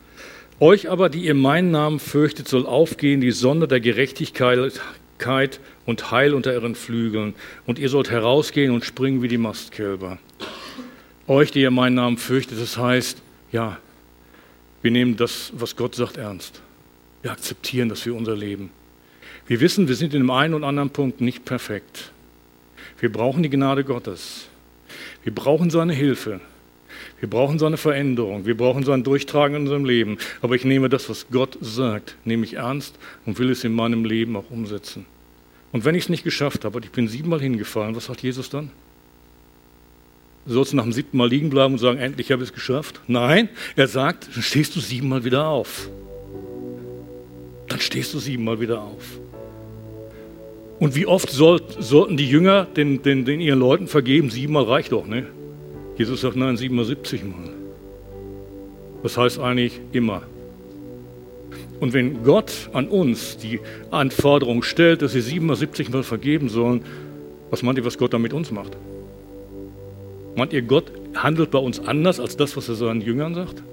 Euch 0.59 0.89
aber, 0.89 1.09
die 1.09 1.25
ihr 1.25 1.33
meinen 1.33 1.71
Namen 1.71 1.99
fürchtet, 1.99 2.47
soll 2.47 2.65
aufgehen 2.65 3.21
die 3.21 3.31
Sonne 3.31 3.67
der 3.67 3.79
Gerechtigkeit 3.79 4.79
und 5.85 6.11
Heil 6.11 6.33
unter 6.33 6.53
ihren 6.53 6.75
Flügeln. 6.75 7.33
Und 7.65 7.79
ihr 7.79 7.89
sollt 7.89 8.09
herausgehen 8.09 8.71
und 8.71 8.85
springen 8.85 9.21
wie 9.21 9.27
die 9.27 9.37
Mastkälber. 9.37 10.17
Euch, 11.27 11.51
die 11.51 11.61
ihr 11.61 11.71
meinen 11.71 11.95
Namen 11.95 12.17
fürchtet, 12.17 12.59
das 12.59 12.77
heißt, 12.77 13.21
ja, 13.51 13.77
wir 14.81 14.91
nehmen 14.91 15.17
das, 15.17 15.51
was 15.55 15.75
Gott 15.75 15.95
sagt, 15.95 16.17
ernst. 16.17 16.61
Wir 17.21 17.31
akzeptieren 17.31 17.89
das 17.89 18.01
für 18.01 18.13
unser 18.13 18.35
Leben. 18.35 18.71
Wir 19.47 19.59
wissen, 19.59 19.87
wir 19.87 19.95
sind 19.95 20.13
in 20.13 20.21
dem 20.21 20.31
einen 20.31 20.53
und 20.53 20.63
anderen 20.63 20.89
Punkt 20.89 21.21
nicht 21.21 21.45
perfekt. 21.45 22.11
Wir 22.99 23.11
brauchen 23.11 23.43
die 23.43 23.49
Gnade 23.49 23.83
Gottes. 23.83 24.47
Wir 25.23 25.33
brauchen 25.33 25.69
seine 25.69 25.93
Hilfe. 25.93 26.41
Wir 27.21 27.29
brauchen 27.29 27.59
seine 27.59 27.77
Veränderung. 27.77 28.47
Wir 28.47 28.57
brauchen 28.57 28.83
sein 28.83 29.03
Durchtragen 29.03 29.55
in 29.55 29.61
unserem 29.61 29.85
Leben. 29.85 30.17
Aber 30.41 30.55
ich 30.55 30.65
nehme 30.65 30.89
das, 30.89 31.07
was 31.07 31.27
Gott 31.29 31.55
sagt, 31.61 32.17
nehme 32.25 32.43
ich 32.45 32.55
ernst 32.55 32.95
und 33.27 33.37
will 33.37 33.51
es 33.51 33.63
in 33.63 33.73
meinem 33.73 34.05
Leben 34.05 34.35
auch 34.35 34.49
umsetzen. 34.49 35.05
Und 35.71 35.85
wenn 35.85 35.93
ich 35.93 36.05
es 36.05 36.09
nicht 36.09 36.23
geschafft 36.23 36.65
habe 36.65 36.77
und 36.77 36.85
ich 36.85 36.91
bin 36.91 37.07
siebenmal 37.07 37.39
hingefallen, 37.39 37.95
was 37.95 38.05
sagt 38.05 38.23
Jesus 38.23 38.49
dann? 38.49 38.71
Sollst 40.47 40.73
du 40.73 40.77
nach 40.77 40.83
dem 40.83 40.93
siebten 40.93 41.15
Mal 41.15 41.29
liegen 41.29 41.51
bleiben 41.51 41.75
und 41.75 41.79
sagen, 41.79 41.99
endlich 41.99 42.31
habe 42.31 42.41
ich 42.41 42.49
es 42.49 42.55
geschafft? 42.55 42.99
Nein, 43.05 43.49
er 43.75 43.87
sagt, 43.87 44.27
dann 44.33 44.41
stehst 44.41 44.75
du 44.75 44.79
siebenmal 44.79 45.23
wieder 45.23 45.47
auf. 45.47 45.91
Dann 47.67 47.79
stehst 47.79 48.15
du 48.15 48.19
siebenmal 48.19 48.59
wieder 48.59 48.81
auf. 48.81 49.19
Und 50.79 50.95
wie 50.95 51.05
oft 51.05 51.29
soll, 51.29 51.61
sollten 51.77 52.17
die 52.17 52.27
Jünger 52.27 52.65
den, 52.65 53.03
den, 53.03 53.25
den 53.25 53.39
ihren 53.39 53.59
Leuten 53.59 53.87
vergeben? 53.87 54.31
Siebenmal 54.31 54.63
reicht 54.63 54.91
doch, 54.91 55.05
ne? 55.05 55.27
Jesus 55.97 56.21
sagt, 56.21 56.35
nein, 56.35 56.57
77 56.57 57.23
Mal. 57.23 57.49
Das 59.03 59.17
heißt 59.17 59.39
eigentlich 59.39 59.79
immer. 59.91 60.23
Und 61.79 61.93
wenn 61.93 62.23
Gott 62.23 62.69
an 62.73 62.87
uns 62.87 63.37
die 63.37 63.59
Anforderung 63.89 64.61
stellt, 64.61 65.01
dass 65.01 65.13
sie 65.13 65.21
77 65.21 65.89
Mal 65.89 66.03
vergeben 66.03 66.47
sollen, 66.49 66.83
was 67.49 67.63
meint 67.63 67.77
ihr, 67.77 67.85
was 67.85 67.97
Gott 67.97 68.13
da 68.13 68.19
mit 68.19 68.33
uns 68.33 68.51
macht? 68.51 68.77
Meint 70.35 70.53
ihr, 70.53 70.61
Gott 70.61 70.91
handelt 71.15 71.51
bei 71.51 71.59
uns 71.59 71.79
anders 71.79 72.19
als 72.19 72.37
das, 72.37 72.55
was 72.55 72.69
er 72.69 72.75
seinen 72.75 73.01
Jüngern 73.01 73.33
sagt? 73.35 73.63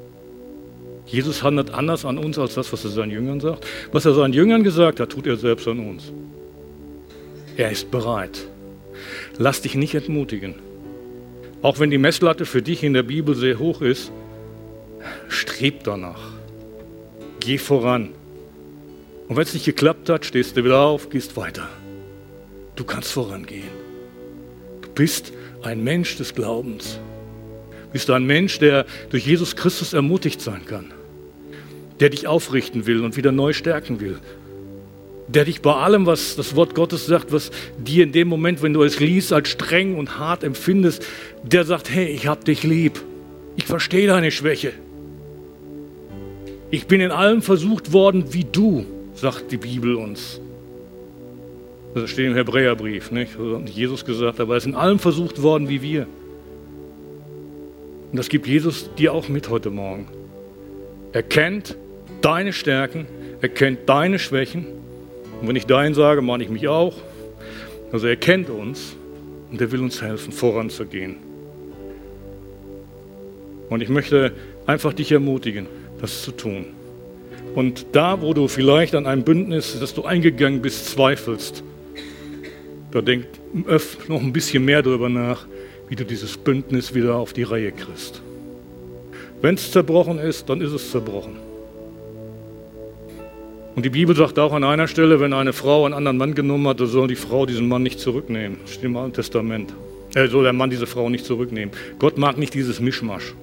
Jesus 1.07 1.43
handelt 1.43 1.71
anders 1.71 2.05
an 2.05 2.19
uns 2.19 2.39
als 2.39 2.55
das, 2.55 2.73
was 2.73 2.85
er 2.85 2.91
seinen 2.91 3.11
Jüngern 3.11 3.41
sagt. 3.41 3.66
Was 3.93 4.05
er 4.05 4.14
seinen 4.14 4.35
Jüngern 4.35 4.62
gesagt 4.62 5.01
hat, 5.01 5.11
tut 5.11 5.27
er 5.27 5.37
selbst 5.37 5.66
an 5.69 5.79
uns. 5.79 6.12
Er 7.57 7.71
ist 7.71 7.91
bereit. 7.91 8.47
Lass 9.39 9.62
dich 9.62 9.75
nicht 9.75 9.95
entmutigen. 9.95 10.55
Auch 11.61 11.81
wenn 11.81 11.91
die 11.91 11.99
Messlatte 11.99 12.47
für 12.47 12.63
dich 12.63 12.85
in 12.85 12.95
der 12.95 13.03
Bibel 13.03 13.35
sehr 13.35 13.59
hoch 13.59 13.83
ist, 13.83 14.13
streb 15.29 15.83
danach. 15.85 16.31
Geh 17.41 17.59
voran. 17.59 18.11
Und 19.29 19.37
wenn 19.37 19.43
es 19.43 19.55
nicht 19.55 19.67
geklappt 19.67 20.09
hat, 20.09 20.25
stehst 20.25 20.57
du 20.57 20.65
wieder 20.65 20.81
auf, 20.81 21.11
gehst 21.11 21.37
weiter. 21.37 21.69
Du 22.77 22.85
kannst 22.85 23.13
vorangehen. 23.13 23.69
Du 24.83 24.89
bist 24.91 25.33
ein 25.63 25.83
Mensch 25.83 26.17
des 26.17 26.35
Glaubens. 26.35 27.01
Du 27.87 27.93
bist 27.93 28.09
ein 28.11 28.25
Mensch, 28.25 28.61
der 28.61 28.87
durch 29.11 29.27
Jesus 29.27 29.57
Christus 29.57 29.93
ermutigt 29.93 30.41
sein 30.41 30.65
kann. 30.65 30.93
Der 31.99 32.11
dich 32.11 32.29
aufrichten 32.29 32.87
will 32.87 33.05
und 33.05 33.17
wieder 33.17 33.33
neu 33.33 33.53
stärken 33.53 34.01
will. 34.01 34.21
Der 35.29 35.45
dich 35.45 35.61
bei 35.61 35.74
allem, 35.74 36.07
was 36.07 36.37
das 36.37 36.57
Wort 36.57 36.74
Gottes 36.74 37.07
sagt, 37.07 37.33
was 37.33 37.51
dir 37.79 38.03
in 38.05 38.12
dem 38.12 38.29
Moment, 38.29 38.62
wenn 38.62 38.72
du 38.72 38.83
es 38.83 38.99
liest, 38.99 39.33
als 39.33 39.49
streng 39.49 39.97
und 39.97 40.18
hart 40.18 40.43
empfindest, 40.43 41.07
der 41.43 41.64
sagt, 41.64 41.91
hey, 41.91 42.07
ich 42.07 42.26
hab 42.26 42.45
dich 42.45 42.62
lieb. 42.62 43.01
Ich 43.57 43.66
verstehe 43.66 44.07
deine 44.07 44.31
Schwäche. 44.31 44.72
Ich 46.70 46.87
bin 46.87 47.01
in 47.01 47.11
allem 47.11 47.43
versucht 47.43 47.93
worden 47.93 48.33
wie 48.33 48.45
du, 48.45 48.85
sagt 49.14 49.51
die 49.53 49.57
Bibel 49.57 49.95
uns. 49.95 50.41
Das 51.95 52.11
steht 52.11 52.26
im 52.26 52.35
Hebräerbrief, 52.35 53.11
nicht? 53.11 53.33
Das 53.39 53.55
hat 53.55 53.62
nicht 53.62 53.76
Jesus 53.76 54.05
gesagt, 54.05 54.41
aber 54.41 54.55
er 54.55 54.59
ist 54.59 54.66
in 54.66 54.74
allem 54.74 54.99
versucht 54.99 55.43
worden 55.43 55.68
wie 55.68 55.83
wir. 55.83 56.07
Und 58.11 58.16
das 58.16 58.29
gibt 58.29 58.47
Jesus 58.47 58.91
dir 58.97 59.12
auch 59.12 59.29
mit 59.29 59.49
heute 59.49 59.70
Morgen. 59.70 60.07
Er 61.12 61.22
kennt 61.22 61.76
deine 62.20 62.53
Stärken, 62.53 63.07
er 63.41 63.49
kennt 63.49 63.89
deine 63.89 64.18
Schwächen. 64.18 64.66
Und 65.41 65.49
wenn 65.49 65.57
ich 65.57 65.66
dein 65.66 65.95
sage, 65.95 66.22
meine 66.22 66.43
ich 66.43 66.51
mich 66.51 66.68
auch. 66.68 66.95
Also 67.93 68.07
er 68.07 68.16
kennt 68.16 68.51
uns 68.51 68.97
und 69.51 69.61
er 69.61 69.72
will 69.72 69.80
uns 69.80 70.03
helfen, 70.03 70.32
voranzugehen. 70.32 71.16
Und 73.70 73.82
ich 73.82 73.89
möchte 73.89 74.32
einfach 74.66 74.93
dich 74.93 75.12
ermutigen, 75.12 75.66
das 76.01 76.22
zu 76.22 76.32
tun. 76.32 76.66
Und 77.55 77.86
da, 77.93 78.20
wo 78.20 78.34
du 78.34 78.49
vielleicht 78.49 78.95
an 78.95 79.07
einem 79.07 79.22
Bündnis, 79.22 79.78
das 79.80 79.95
du 79.95 80.05
eingegangen 80.05 80.61
bist, 80.61 80.86
zweifelst, 80.86 81.62
da 82.91 83.01
denk 83.01 83.26
noch 84.09 84.20
ein 84.20 84.32
bisschen 84.32 84.64
mehr 84.64 84.82
darüber 84.82 85.09
nach, 85.09 85.47
wie 85.89 85.97
du 85.97 86.05
dieses 86.05 86.36
Bündnis 86.36 86.95
wieder 86.95 87.16
auf 87.16 87.32
die 87.32 87.43
Reihe 87.43 87.72
kriegst. 87.72 88.22
Wenn 89.41 89.55
es 89.55 89.70
zerbrochen 89.70 90.18
ist, 90.18 90.49
dann 90.49 90.61
ist 90.61 90.72
es 90.72 90.91
zerbrochen. 90.91 91.47
Und 93.79 93.85
die 93.85 93.91
Bibel 93.91 94.16
sagt 94.16 94.41
auch 94.41 94.53
an 94.55 94.64
einer 94.64 94.89
Stelle, 94.89 95.20
wenn 95.20 95.33
eine 95.33 95.53
Frau 95.53 95.85
einen 95.85 95.95
anderen 95.95 96.16
Mann 96.16 96.35
genommen 96.35 96.66
hat, 96.66 96.81
dann 96.81 96.89
soll 96.89 97.07
die 97.07 97.14
Frau 97.14 97.47
diesen 97.47 97.68
Mann 97.68 97.85
nicht 97.85 98.01
zurücknehmen. 98.01 98.59
Das 98.62 98.72
steht 98.72 98.87
im 98.87 98.97
Alten 98.97 99.12
Testament. 99.12 99.72
Er 100.16 100.24
äh, 100.24 100.26
soll 100.29 100.43
der 100.43 100.53
Mann 100.53 100.68
diese 100.68 100.89
Frau 100.89 101.09
nicht 101.09 101.24
zurücknehmen. 101.24 101.72
Gott 102.01 102.18
mag 102.18 102.39
nicht 102.39 102.55
dieses 102.55 102.81
Mischmasch. 102.81 103.37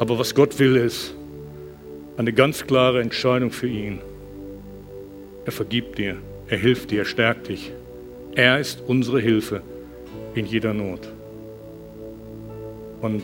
Aber 0.00 0.18
was 0.18 0.34
Gott 0.34 0.58
will, 0.58 0.74
ist 0.74 1.14
eine 2.16 2.32
ganz 2.32 2.66
klare 2.66 3.00
Entscheidung 3.00 3.52
für 3.52 3.68
ihn. 3.68 4.00
Er 5.44 5.52
vergibt 5.52 5.98
dir, 5.98 6.16
er 6.48 6.58
hilft 6.58 6.90
dir, 6.90 7.02
er 7.02 7.04
stärkt 7.04 7.48
dich. 7.48 7.70
Er 8.34 8.58
ist 8.58 8.82
unsere 8.88 9.20
Hilfe 9.20 9.62
in 10.34 10.46
jeder 10.46 10.74
Not. 10.74 11.12
Und 13.02 13.22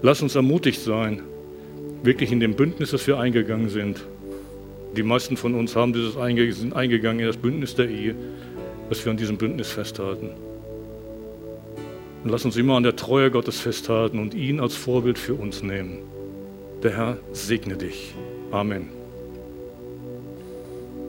lass 0.00 0.22
uns 0.22 0.34
ermutigt 0.34 0.80
sein, 0.80 1.20
wirklich 2.02 2.32
in 2.32 2.40
dem 2.40 2.54
Bündnis, 2.54 2.90
das 2.90 3.06
wir 3.06 3.18
eingegangen 3.18 3.68
sind. 3.68 4.04
Die 4.96 5.02
meisten 5.02 5.36
von 5.36 5.54
uns 5.54 5.74
haben 5.74 5.92
dieses 5.92 6.16
einge 6.16 6.52
sind 6.52 6.74
eingegangen 6.74 7.20
in 7.20 7.26
das 7.26 7.36
Bündnis 7.36 7.74
der 7.74 7.88
Ehe, 7.88 8.14
dass 8.88 9.04
wir 9.04 9.10
an 9.10 9.16
diesem 9.16 9.38
Bündnis 9.38 9.70
festhalten. 9.70 10.30
Und 12.24 12.30
lass 12.30 12.44
uns 12.44 12.56
immer 12.56 12.76
an 12.76 12.82
der 12.82 12.94
Treue 12.94 13.30
Gottes 13.30 13.60
festhalten 13.60 14.18
und 14.18 14.34
ihn 14.34 14.60
als 14.60 14.76
Vorbild 14.76 15.18
für 15.18 15.34
uns 15.34 15.62
nehmen. 15.62 15.98
Der 16.82 16.96
Herr 16.96 17.18
segne 17.32 17.76
dich. 17.76 18.14
Amen. 18.50 19.01